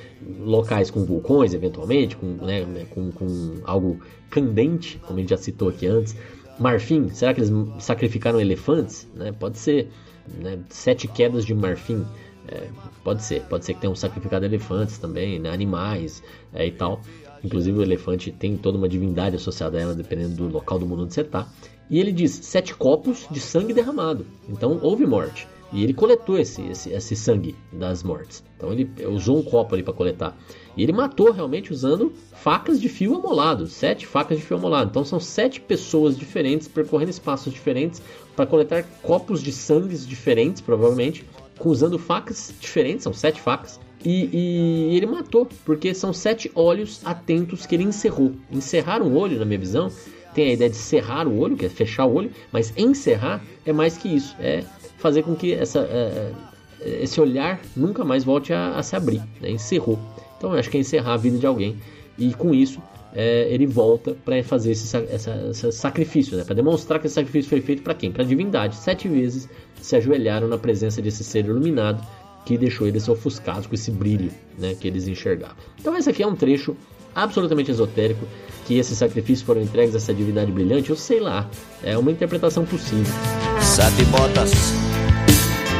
locais 0.40 0.90
com 0.90 1.04
vulcões, 1.04 1.54
eventualmente, 1.54 2.16
com, 2.16 2.26
né, 2.26 2.64
com, 2.90 3.12
com 3.12 3.54
algo 3.64 4.00
candente, 4.28 4.98
como 5.06 5.18
a 5.18 5.20
gente 5.20 5.30
já 5.30 5.36
citou 5.36 5.68
aqui 5.68 5.86
antes. 5.86 6.16
Marfim, 6.60 7.08
será 7.08 7.32
que 7.32 7.40
eles 7.40 7.50
sacrificaram 7.78 8.38
elefantes? 8.38 9.08
Né? 9.14 9.32
Pode 9.32 9.58
ser. 9.58 9.90
Né? 10.38 10.58
Sete 10.68 11.08
quedas 11.08 11.46
de 11.46 11.54
marfim. 11.54 12.04
É, 12.46 12.68
pode 13.02 13.22
ser, 13.22 13.42
pode 13.44 13.64
ser 13.64 13.74
que 13.74 13.80
tenham 13.80 13.94
sacrificado 13.94 14.44
elefantes 14.44 14.98
também, 14.98 15.38
né? 15.38 15.50
animais 15.50 16.22
é, 16.52 16.66
e 16.66 16.70
tal. 16.70 17.00
Inclusive 17.42 17.78
o 17.78 17.82
elefante 17.82 18.30
tem 18.30 18.58
toda 18.58 18.76
uma 18.76 18.88
divindade 18.88 19.36
associada 19.36 19.78
a 19.78 19.80
ela, 19.80 19.94
dependendo 19.94 20.34
do 20.34 20.48
local 20.48 20.78
do 20.78 20.86
mundo 20.86 21.04
onde 21.04 21.14
você 21.14 21.22
está. 21.22 21.48
E 21.88 21.98
ele 21.98 22.12
diz 22.12 22.32
sete 22.32 22.74
copos 22.74 23.26
de 23.30 23.40
sangue 23.40 23.72
derramado. 23.72 24.26
Então 24.46 24.78
houve 24.82 25.06
morte. 25.06 25.48
E 25.72 25.84
ele 25.84 25.94
coletou 25.94 26.38
esse, 26.38 26.62
esse, 26.62 26.90
esse 26.90 27.14
sangue 27.14 27.54
das 27.72 28.02
mortes. 28.02 28.42
Então 28.56 28.72
ele 28.72 28.90
usou 29.06 29.38
um 29.38 29.42
copo 29.42 29.74
ali 29.74 29.82
para 29.82 29.92
coletar. 29.92 30.36
E 30.76 30.82
ele 30.82 30.92
matou 30.92 31.30
realmente 31.30 31.72
usando 31.72 32.12
facas 32.32 32.80
de 32.80 32.88
fio 32.88 33.14
amolado, 33.14 33.66
sete 33.66 34.06
facas 34.06 34.38
de 34.38 34.44
fio 34.44 34.56
amolado. 34.56 34.90
Então 34.90 35.04
são 35.04 35.20
sete 35.20 35.60
pessoas 35.60 36.16
diferentes 36.16 36.66
percorrendo 36.66 37.10
espaços 37.10 37.52
diferentes 37.52 38.02
para 38.34 38.46
coletar 38.46 38.84
copos 39.02 39.42
de 39.42 39.52
sangues 39.52 40.06
diferentes, 40.06 40.60
provavelmente, 40.60 41.24
usando 41.62 41.98
facas 41.98 42.52
diferentes, 42.58 43.04
são 43.04 43.12
sete 43.12 43.40
facas. 43.40 43.78
E, 44.04 44.30
e, 44.32 44.96
ele 44.96 45.06
matou, 45.06 45.46
porque 45.64 45.92
são 45.92 46.12
sete 46.12 46.50
olhos 46.54 47.02
atentos 47.04 47.66
que 47.66 47.74
ele 47.74 47.84
encerrou. 47.84 48.32
Encerrar 48.50 49.02
um 49.02 49.14
olho, 49.14 49.38
na 49.38 49.44
minha 49.44 49.58
visão, 49.58 49.90
tem 50.34 50.50
a 50.50 50.52
ideia 50.54 50.70
de 50.70 50.76
cerrar 50.76 51.28
o 51.28 51.38
olho, 51.38 51.56
que 51.56 51.66
é 51.66 51.68
fechar 51.68 52.06
o 52.06 52.14
olho, 52.14 52.30
mas 52.50 52.72
encerrar 52.76 53.44
é 53.66 53.72
mais 53.72 53.98
que 53.98 54.08
isso. 54.08 54.34
É 54.40 54.64
fazer 55.00 55.22
com 55.22 55.34
que 55.34 55.52
essa, 55.52 55.80
é, 55.80 56.32
é, 56.80 57.02
esse 57.02 57.20
olhar 57.20 57.60
nunca 57.76 58.04
mais 58.04 58.22
volte 58.22 58.52
a, 58.52 58.76
a 58.76 58.82
se 58.82 58.94
abrir. 58.94 59.22
Né? 59.40 59.50
Encerrou. 59.50 59.98
Então 60.36 60.52
eu 60.52 60.58
acho 60.58 60.70
que 60.70 60.76
é 60.76 60.80
encerrar 60.80 61.14
a 61.14 61.16
vida 61.16 61.38
de 61.38 61.46
alguém. 61.46 61.76
E 62.18 62.32
com 62.34 62.54
isso 62.54 62.80
é, 63.14 63.48
ele 63.50 63.66
volta 63.66 64.16
para 64.24 64.42
fazer 64.42 64.72
esse, 64.72 64.96
essa, 64.96 65.48
esse 65.50 65.72
sacrifício, 65.72 66.36
né? 66.36 66.44
para 66.44 66.54
demonstrar 66.54 67.00
que 67.00 67.06
esse 67.06 67.14
sacrifício 67.14 67.48
foi 67.48 67.60
feito 67.60 67.82
para 67.82 67.94
quem? 67.94 68.12
Para 68.12 68.22
a 68.22 68.26
divindade. 68.26 68.76
Sete 68.76 69.08
vezes 69.08 69.48
se 69.80 69.96
ajoelharam 69.96 70.46
na 70.48 70.58
presença 70.58 71.02
desse 71.02 71.24
ser 71.24 71.44
iluminado 71.44 72.06
que 72.44 72.56
deixou 72.56 72.86
eles 72.86 73.08
ofuscados 73.08 73.66
com 73.66 73.74
esse 73.74 73.90
brilho 73.90 74.30
né, 74.58 74.74
que 74.74 74.86
eles 74.86 75.06
enxergavam. 75.06 75.56
Então 75.78 75.96
esse 75.96 76.08
aqui 76.08 76.22
é 76.22 76.26
um 76.26 76.34
trecho 76.34 76.76
absolutamente 77.14 77.70
esotérico 77.70 78.26
que 78.66 78.78
esses 78.78 78.96
sacrifícios 78.96 79.42
foram 79.44 79.62
entregues 79.62 79.94
a 79.94 79.98
essa 79.98 80.14
divindade 80.14 80.50
brilhante, 80.52 80.90
eu 80.90 80.96
sei 80.96 81.20
lá, 81.20 81.50
é 81.82 81.98
uma 81.98 82.10
interpretação 82.10 82.64
possível. 82.64 83.12
Sete 83.60 84.04
botas 84.06 84.52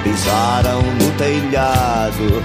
pisaram 0.02 0.82
no 0.82 1.10
telhado, 1.18 2.42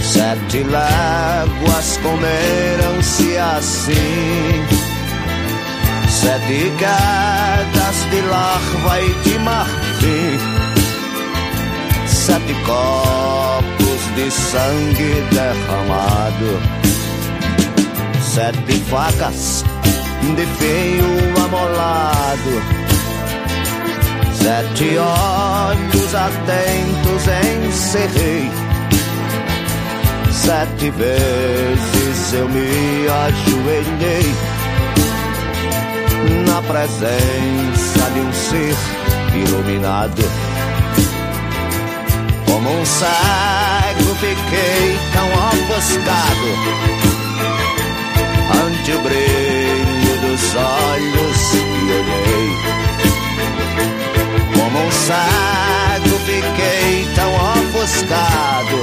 sete 0.00 0.58
léguas 0.64 1.98
comeram-se 2.02 3.36
assim. 3.36 4.64
Sete 6.08 6.72
quedas 6.78 8.10
de 8.10 8.20
larva 8.22 9.00
e 9.02 9.14
de 9.28 9.38
marfim, 9.40 10.38
sete 12.06 12.54
copos 12.64 14.02
de 14.16 14.30
sangue 14.30 15.22
derramado. 15.32 16.60
Sete 18.22 18.80
facas 18.90 19.64
de 20.34 20.46
feio 20.58 21.04
amolado, 21.44 22.83
sete 24.44 24.98
olhos 24.98 26.14
atentos 26.14 27.22
encerrei. 27.66 28.50
Sete 30.30 30.90
vezes 30.90 32.32
eu 32.34 32.46
me 32.50 33.08
ajoelhei 33.08 34.34
na 36.46 36.60
presença 36.60 38.10
de 38.12 38.20
um 38.20 38.32
ser 38.34 38.76
iluminado. 39.34 40.22
Como 42.44 42.68
um 42.68 42.84
cego 42.84 44.14
fiquei 44.20 44.98
tão 45.14 45.26
ofuscado 45.48 46.50
ante 48.66 48.92
o 48.92 49.00
brilho 49.00 50.20
dos 50.20 50.54
olhos 50.54 51.50
que 51.50 51.92
olhei. 51.92 52.83
Como 54.56 54.86
um 54.86 54.90
cego 54.90 56.18
fiquei 56.24 57.14
tão 57.14 57.30
ofuscado 57.34 58.76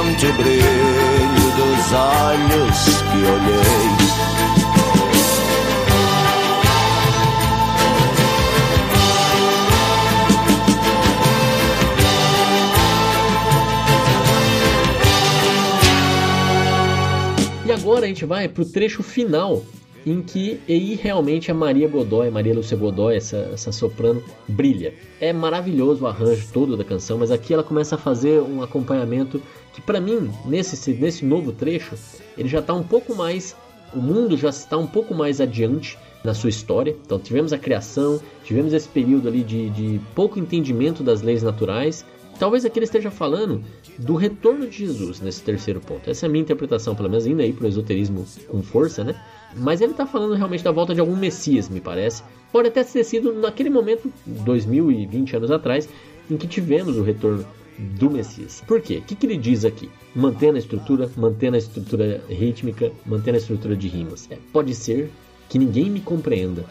ante 0.00 0.26
o 0.26 0.32
brilho 0.34 1.50
dos 1.56 1.92
olhos 1.92 3.02
que 3.10 3.18
olhei. 3.26 4.04
agora 17.74 18.06
a 18.06 18.08
gente 18.08 18.24
vai 18.24 18.48
pro 18.48 18.64
trecho 18.64 19.02
final 19.02 19.62
em 20.06 20.22
que 20.22 20.60
aí 20.68 20.94
realmente 20.94 21.50
a 21.50 21.54
Maria 21.54 21.88
Godoy, 21.88 22.30
Maria 22.30 22.54
Lúcia 22.54 22.76
Godoy, 22.76 23.16
essa, 23.16 23.50
essa 23.52 23.72
soprano, 23.72 24.22
brilha. 24.46 24.94
É 25.20 25.32
maravilhoso 25.32 26.04
o 26.04 26.06
arranjo 26.06 26.46
todo 26.52 26.76
da 26.76 26.84
canção, 26.84 27.18
mas 27.18 27.30
aqui 27.30 27.54
ela 27.54 27.62
começa 27.62 27.94
a 27.94 27.98
fazer 27.98 28.40
um 28.40 28.62
acompanhamento 28.62 29.40
que 29.72 29.80
para 29.80 30.00
mim, 30.00 30.30
nesse, 30.44 30.92
nesse 30.92 31.24
novo 31.24 31.52
trecho, 31.52 31.96
ele 32.36 32.48
já 32.48 32.60
está 32.60 32.74
um 32.74 32.82
pouco 32.82 33.14
mais, 33.14 33.56
o 33.94 33.98
mundo 33.98 34.36
já 34.36 34.50
está 34.50 34.76
um 34.76 34.86
pouco 34.86 35.14
mais 35.14 35.40
adiante 35.40 35.98
na 36.22 36.34
sua 36.34 36.50
história. 36.50 36.96
Então 37.04 37.18
tivemos 37.18 37.52
a 37.52 37.58
criação, 37.58 38.20
tivemos 38.44 38.72
esse 38.72 38.88
período 38.88 39.28
ali 39.28 39.42
de, 39.42 39.70
de 39.70 40.00
pouco 40.14 40.38
entendimento 40.38 41.02
das 41.02 41.22
leis 41.22 41.42
naturais, 41.42 42.04
Talvez 42.38 42.64
aqui 42.64 42.78
ele 42.78 42.84
esteja 42.84 43.10
falando 43.10 43.62
do 43.98 44.16
retorno 44.16 44.66
de 44.66 44.78
Jesus 44.78 45.20
nesse 45.20 45.42
terceiro 45.42 45.80
ponto. 45.80 46.10
Essa 46.10 46.26
é 46.26 46.28
a 46.28 46.30
minha 46.30 46.42
interpretação, 46.42 46.94
pelo 46.94 47.08
menos 47.08 47.26
indo 47.26 47.40
aí 47.40 47.52
para 47.52 47.64
o 47.64 47.68
esoterismo 47.68 48.26
com 48.48 48.62
força, 48.62 49.04
né? 49.04 49.14
Mas 49.56 49.80
ele 49.80 49.92
está 49.92 50.06
falando 50.06 50.34
realmente 50.34 50.64
da 50.64 50.72
volta 50.72 50.94
de 50.94 51.00
algum 51.00 51.16
Messias, 51.16 51.68
me 51.68 51.80
parece. 51.80 52.22
Pode 52.52 52.68
até 52.68 52.84
ter 52.84 53.04
sido 53.04 53.32
naquele 53.32 53.70
momento, 53.70 54.12
2020 54.26 55.36
anos 55.36 55.50
atrás, 55.50 55.88
em 56.30 56.36
que 56.36 56.46
tivemos 56.46 56.96
o 56.96 57.02
retorno 57.02 57.44
do 57.78 58.10
Messias. 58.10 58.62
Por 58.66 58.80
quê? 58.80 58.98
O 58.98 59.02
que, 59.02 59.14
que 59.14 59.26
ele 59.26 59.36
diz 59.36 59.64
aqui? 59.64 59.90
Mantendo 60.14 60.56
a 60.56 60.58
estrutura, 60.58 61.10
mantendo 61.16 61.56
a 61.56 61.58
estrutura 61.58 62.22
rítmica, 62.28 62.92
mantendo 63.04 63.36
a 63.36 63.40
estrutura 63.40 63.76
de 63.76 63.88
rimas. 63.88 64.28
É, 64.30 64.38
pode 64.52 64.74
ser 64.74 65.10
que 65.48 65.58
ninguém 65.58 65.90
me 65.90 66.00
compreenda 66.00 66.64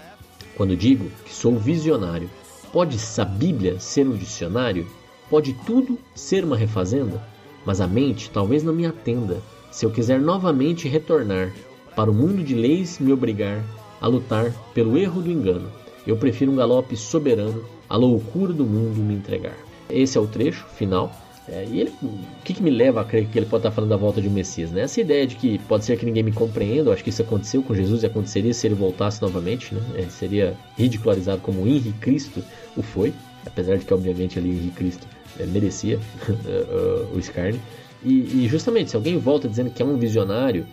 quando 0.55 0.75
digo 0.75 1.09
que 1.25 1.33
sou 1.33 1.57
visionário. 1.57 2.29
Pode 2.71 2.97
a 3.17 3.25
Bíblia 3.25 3.79
ser 3.79 4.07
um 4.07 4.15
dicionário? 4.15 4.87
Pode 5.29 5.53
tudo 5.65 5.97
ser 6.15 6.43
uma 6.43 6.57
refazenda, 6.57 7.21
mas 7.65 7.81
a 7.81 7.87
mente 7.87 8.29
talvez 8.29 8.63
não 8.63 8.73
me 8.73 8.85
atenda 8.85 9.41
se 9.71 9.85
eu 9.85 9.91
quiser 9.91 10.19
novamente 10.19 10.87
retornar 10.87 11.53
para 11.95 12.09
o 12.09 12.13
mundo 12.13 12.43
de 12.43 12.55
leis 12.55 12.99
me 12.99 13.11
obrigar 13.11 13.63
a 14.01 14.07
lutar 14.07 14.51
pelo 14.73 14.97
erro 14.97 15.21
do 15.21 15.31
engano. 15.31 15.69
Eu 16.05 16.17
prefiro 16.17 16.51
um 16.51 16.55
galope 16.55 16.95
soberano, 16.97 17.63
a 17.89 17.95
loucura 17.95 18.51
do 18.51 18.65
mundo 18.65 18.97
me 18.97 19.13
entregar. 19.13 19.57
Esse 19.89 20.17
é 20.17 20.21
o 20.21 20.27
trecho 20.27 20.65
final. 20.75 21.11
É, 21.47 21.65
e 21.69 21.81
ele, 21.81 21.91
o 22.01 22.19
que, 22.43 22.53
que, 22.53 22.63
me 22.63 22.69
leva 22.69 23.01
a 23.01 23.03
crer 23.03 23.27
que 23.27 23.37
ele 23.37 23.45
pode 23.45 23.61
estar 23.61 23.71
falando 23.71 23.89
da 23.89 23.97
volta 23.97 24.21
de 24.21 24.29
um 24.29 24.31
Messias? 24.31 24.71
Né? 24.71 24.81
Essa 24.81 25.01
ideia 25.01 25.27
de 25.27 25.35
que 25.35 25.59
pode 25.59 25.83
ser 25.83 25.97
que 25.97 26.05
ninguém 26.05 26.23
me 26.23 26.31
compreenda, 26.31 26.89
eu 26.89 26.93
acho 26.93 27.03
que 27.03 27.09
isso 27.09 27.21
aconteceu 27.21 27.61
com 27.61 27.75
Jesus 27.75 28.03
e 28.03 28.05
aconteceria 28.05 28.53
se 28.53 28.65
ele 28.65 28.75
voltasse 28.75 29.21
novamente, 29.21 29.75
né? 29.75 29.81
É, 29.95 30.03
seria 30.03 30.55
ridicularizado 30.77 31.41
como 31.41 31.67
Henri 31.67 31.91
Cristo 31.99 32.41
o 32.77 32.81
foi 32.81 33.13
apesar 33.45 33.77
de 33.77 33.85
que 33.85 33.93
obviamente 33.93 34.39
ali 34.39 34.49
Henrique 34.49 34.75
Cristo 34.75 35.07
é, 35.39 35.45
merecia 35.45 35.99
uh, 36.29 37.07
o 37.15 37.19
escárnio. 37.19 37.59
E, 38.03 38.43
e, 38.43 38.47
justamente, 38.49 38.89
se 38.89 38.95
alguém 38.95 39.17
volta 39.17 39.47
dizendo 39.47 39.69
que 39.69 39.81
é 39.81 39.85
um 39.85 39.97
visionário, 39.97 40.65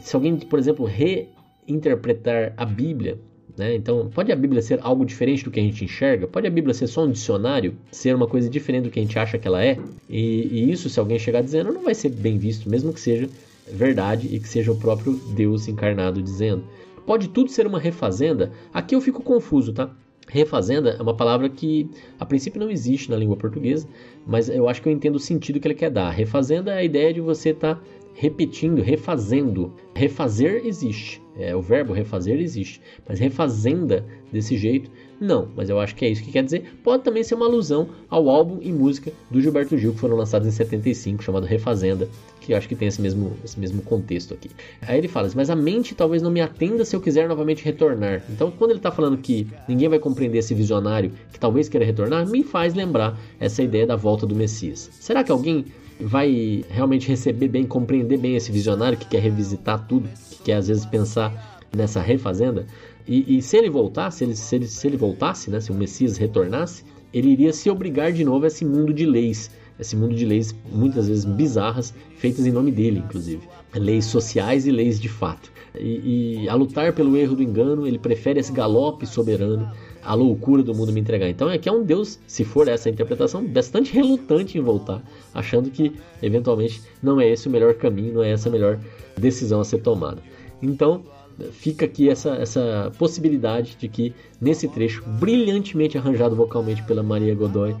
se 0.00 0.14
alguém, 0.14 0.36
por 0.36 0.58
exemplo, 0.58 0.86
reinterpretar 0.86 2.52
a 2.56 2.64
Bíblia, 2.64 3.18
né? 3.56 3.74
então 3.74 4.10
pode 4.14 4.30
a 4.30 4.36
Bíblia 4.36 4.60
ser 4.60 4.78
algo 4.82 5.04
diferente 5.04 5.44
do 5.44 5.50
que 5.50 5.58
a 5.58 5.62
gente 5.62 5.84
enxerga? 5.84 6.26
Pode 6.26 6.46
a 6.46 6.50
Bíblia 6.50 6.74
ser 6.74 6.86
só 6.86 7.04
um 7.04 7.10
dicionário, 7.10 7.74
ser 7.90 8.14
uma 8.14 8.26
coisa 8.26 8.48
diferente 8.50 8.84
do 8.84 8.90
que 8.90 8.98
a 8.98 9.02
gente 9.02 9.18
acha 9.18 9.38
que 9.38 9.48
ela 9.48 9.64
é? 9.64 9.78
E, 10.08 10.48
e 10.50 10.70
isso, 10.70 10.90
se 10.90 11.00
alguém 11.00 11.18
chegar 11.18 11.42
dizendo, 11.42 11.72
não 11.72 11.82
vai 11.82 11.94
ser 11.94 12.10
bem 12.10 12.36
visto, 12.36 12.68
mesmo 12.68 12.92
que 12.92 13.00
seja 13.00 13.28
verdade 13.66 14.28
e 14.30 14.38
que 14.38 14.48
seja 14.48 14.70
o 14.72 14.76
próprio 14.76 15.14
Deus 15.34 15.68
encarnado 15.68 16.22
dizendo. 16.22 16.64
Pode 17.04 17.28
tudo 17.28 17.50
ser 17.50 17.66
uma 17.66 17.78
refazenda? 17.78 18.52
Aqui 18.72 18.94
eu 18.94 19.00
fico 19.00 19.22
confuso, 19.22 19.72
tá? 19.72 19.90
Refazenda 20.28 20.90
é 20.98 21.02
uma 21.02 21.14
palavra 21.14 21.48
que 21.48 21.88
a 22.18 22.26
princípio 22.26 22.60
não 22.60 22.68
existe 22.68 23.10
na 23.10 23.16
língua 23.16 23.36
portuguesa, 23.36 23.86
mas 24.26 24.48
eu 24.48 24.68
acho 24.68 24.82
que 24.82 24.88
eu 24.88 24.92
entendo 24.92 25.14
o 25.14 25.20
sentido 25.20 25.60
que 25.60 25.68
ele 25.68 25.74
quer 25.74 25.90
dar. 25.90 26.10
Refazenda 26.10 26.72
é 26.72 26.78
a 26.78 26.84
ideia 26.84 27.14
de 27.14 27.20
você 27.20 27.50
estar 27.50 27.76
tá 27.76 27.82
repetindo, 28.16 28.82
refazendo. 28.82 29.72
Refazer 29.94 30.62
existe, 30.66 31.22
é, 31.38 31.54
o 31.54 31.62
verbo 31.62 31.92
refazer 31.92 32.40
existe, 32.40 32.80
mas 33.08 33.18
refazenda 33.18 34.04
desse 34.32 34.56
jeito 34.56 34.90
não, 35.20 35.48
mas 35.56 35.70
eu 35.70 35.80
acho 35.80 35.94
que 35.94 36.04
é 36.04 36.08
isso 36.10 36.22
que 36.22 36.30
quer 36.30 36.44
dizer. 36.44 36.78
Pode 36.84 37.02
também 37.02 37.22
ser 37.22 37.34
uma 37.34 37.46
alusão 37.46 37.88
ao 38.08 38.28
álbum 38.28 38.58
e 38.60 38.70
música 38.70 39.10
do 39.30 39.40
Gilberto 39.40 39.76
Gil 39.78 39.94
que 39.94 39.98
foram 39.98 40.16
lançados 40.16 40.46
em 40.46 40.50
75, 40.50 41.22
chamado 41.22 41.46
Refazenda, 41.46 42.08
que 42.40 42.52
eu 42.52 42.56
acho 42.56 42.68
que 42.68 42.76
tem 42.76 42.88
esse 42.88 43.00
mesmo, 43.00 43.32
esse 43.42 43.58
mesmo 43.58 43.80
contexto 43.82 44.34
aqui. 44.34 44.50
Aí 44.82 44.98
ele 44.98 45.08
fala, 45.08 45.28
mas 45.34 45.48
a 45.48 45.56
mente 45.56 45.94
talvez 45.94 46.20
não 46.20 46.30
me 46.30 46.40
atenda 46.40 46.84
se 46.84 46.94
eu 46.94 47.00
quiser 47.00 47.28
novamente 47.28 47.64
retornar. 47.64 48.22
Então, 48.28 48.50
quando 48.50 48.72
ele 48.72 48.78
está 48.78 48.90
falando 48.90 49.16
que 49.16 49.46
ninguém 49.66 49.88
vai 49.88 49.98
compreender 49.98 50.38
esse 50.38 50.54
visionário 50.54 51.10
que 51.32 51.40
talvez 51.40 51.68
queira 51.68 51.86
retornar, 51.86 52.28
me 52.28 52.42
faz 52.42 52.74
lembrar 52.74 53.18
essa 53.40 53.62
ideia 53.62 53.86
da 53.86 53.96
volta 53.96 54.26
do 54.26 54.34
Messias. 54.34 54.90
Será 55.00 55.24
que 55.24 55.32
alguém 55.32 55.64
vai 56.00 56.64
realmente 56.68 57.08
receber 57.08 57.48
bem, 57.48 57.64
compreender 57.64 58.18
bem 58.18 58.36
esse 58.36 58.52
visionário 58.52 58.98
que 58.98 59.06
quer 59.06 59.20
revisitar 59.20 59.86
tudo, 59.86 60.08
que 60.30 60.44
quer 60.44 60.54
às 60.54 60.68
vezes 60.68 60.84
pensar 60.84 61.60
nessa 61.74 62.00
refazenda? 62.00 62.66
E, 63.06 63.38
e, 63.38 63.42
se 63.42 63.56
ele 63.56 63.70
voltasse, 63.70 64.24
ele, 64.24 64.34
se, 64.34 64.56
ele, 64.56 64.66
se 64.66 64.86
ele 64.86 64.96
voltasse, 64.96 65.50
né, 65.50 65.60
se 65.60 65.70
o 65.70 65.74
Messias 65.74 66.16
retornasse, 66.16 66.84
ele 67.12 67.28
iria 67.28 67.52
se 67.52 67.70
obrigar 67.70 68.12
de 68.12 68.24
novo 68.24 68.44
a 68.44 68.48
esse 68.48 68.64
mundo 68.64 68.92
de 68.92 69.06
leis, 69.06 69.50
esse 69.78 69.96
mundo 69.96 70.14
de 70.14 70.24
leis 70.24 70.54
muitas 70.70 71.08
vezes 71.08 71.24
bizarras, 71.24 71.94
feitas 72.18 72.46
em 72.46 72.52
nome 72.52 72.70
dele, 72.70 72.98
inclusive. 72.98 73.48
Leis 73.74 74.06
sociais 74.06 74.66
e 74.66 74.70
leis 74.70 74.98
de 75.00 75.08
fato. 75.08 75.52
E, 75.78 76.42
e 76.44 76.48
a 76.48 76.54
lutar 76.54 76.92
pelo 76.92 77.16
erro 77.16 77.36
do 77.36 77.42
engano, 77.42 77.86
ele 77.86 77.98
prefere 77.98 78.40
esse 78.40 78.52
galope 78.52 79.06
soberano, 79.06 79.70
a 80.02 80.14
loucura 80.14 80.62
do 80.62 80.74
mundo 80.74 80.92
me 80.92 81.00
entregar. 81.00 81.28
Então 81.28 81.50
é 81.50 81.58
que 81.58 81.68
é 81.68 81.72
um 81.72 81.82
Deus, 81.82 82.18
se 82.26 82.44
for 82.44 82.68
essa 82.68 82.88
interpretação, 82.88 83.44
bastante 83.44 83.92
relutante 83.92 84.56
em 84.56 84.60
voltar, 84.60 85.02
achando 85.34 85.70
que 85.70 85.92
eventualmente 86.22 86.82
não 87.02 87.20
é 87.20 87.28
esse 87.28 87.48
o 87.48 87.50
melhor 87.50 87.74
caminho, 87.74 88.14
não 88.14 88.22
é 88.22 88.30
essa 88.30 88.48
a 88.48 88.52
melhor 88.52 88.78
decisão 89.18 89.60
a 89.60 89.64
ser 89.64 89.78
tomada. 89.78 90.22
Então, 90.62 91.04
fica 91.52 91.84
aqui 91.84 92.08
essa, 92.08 92.30
essa 92.36 92.90
possibilidade 92.98 93.76
de 93.78 93.88
que 93.88 94.14
nesse 94.40 94.68
trecho, 94.68 95.02
brilhantemente 95.06 95.98
arranjado 95.98 96.34
vocalmente 96.34 96.82
pela 96.84 97.02
Maria 97.02 97.34
Godoy, 97.34 97.74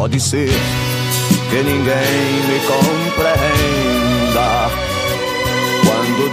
Pode 0.00 0.16
ser 0.18 0.48
que 1.50 1.56
ninguém 1.56 2.42
me 2.48 2.58
compreenda 2.66 4.70
quando 5.84 6.32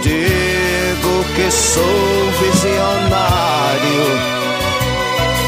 digo 0.98 1.24
que 1.34 1.50
sou 1.50 2.30
visionário. 2.40 4.04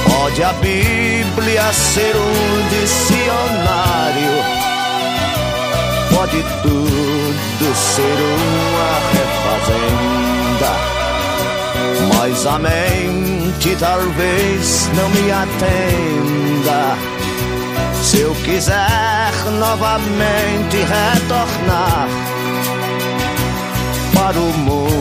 Pode 0.09 0.43
a 0.43 0.53
Bíblia 0.55 1.73
ser 1.73 2.15
um 2.17 2.69
dicionário, 2.69 4.33
pode 6.15 6.43
tudo 6.63 7.75
ser 7.75 8.19
uma 8.37 8.93
refazenda, 9.17 10.73
mas 12.15 12.47
a 12.47 12.59
mente 12.59 13.77
talvez 13.79 14.91
não 14.95 15.09
me 15.11 15.33
atenda. 15.33 16.97
Se 18.03 18.21
eu 18.21 18.35
quiser 18.45 19.33
novamente 19.59 20.77
retornar 20.77 22.09
para 24.15 24.39
o 24.39 24.53
mundo 24.59 25.00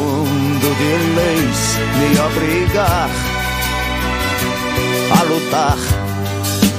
de 0.80 0.92
leis, 1.14 1.62
me 2.00 2.10
obrigar 2.22 3.10
a 5.12 5.24
lutar 5.24 5.78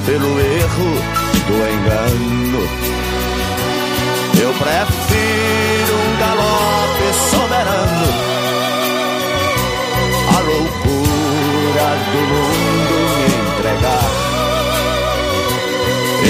pelo 0.07 0.39
erro 0.39 0.91
do 1.47 1.55
engano. 1.73 2.61
Eu 4.41 4.51
prefiro 4.53 5.93
um 5.93 6.11
galope 6.17 7.07
soberano, 7.29 8.09
a 10.29 10.39
loucura 10.49 11.87
do 12.11 12.21
mundo 12.31 12.95
me 13.17 13.27
entregar. 13.37 14.09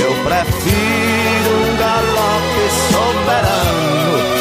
Eu 0.03 0.11
prefiro 0.25 1.51
um 1.55 1.71
galope 1.77 2.65
soberano, 2.91 4.40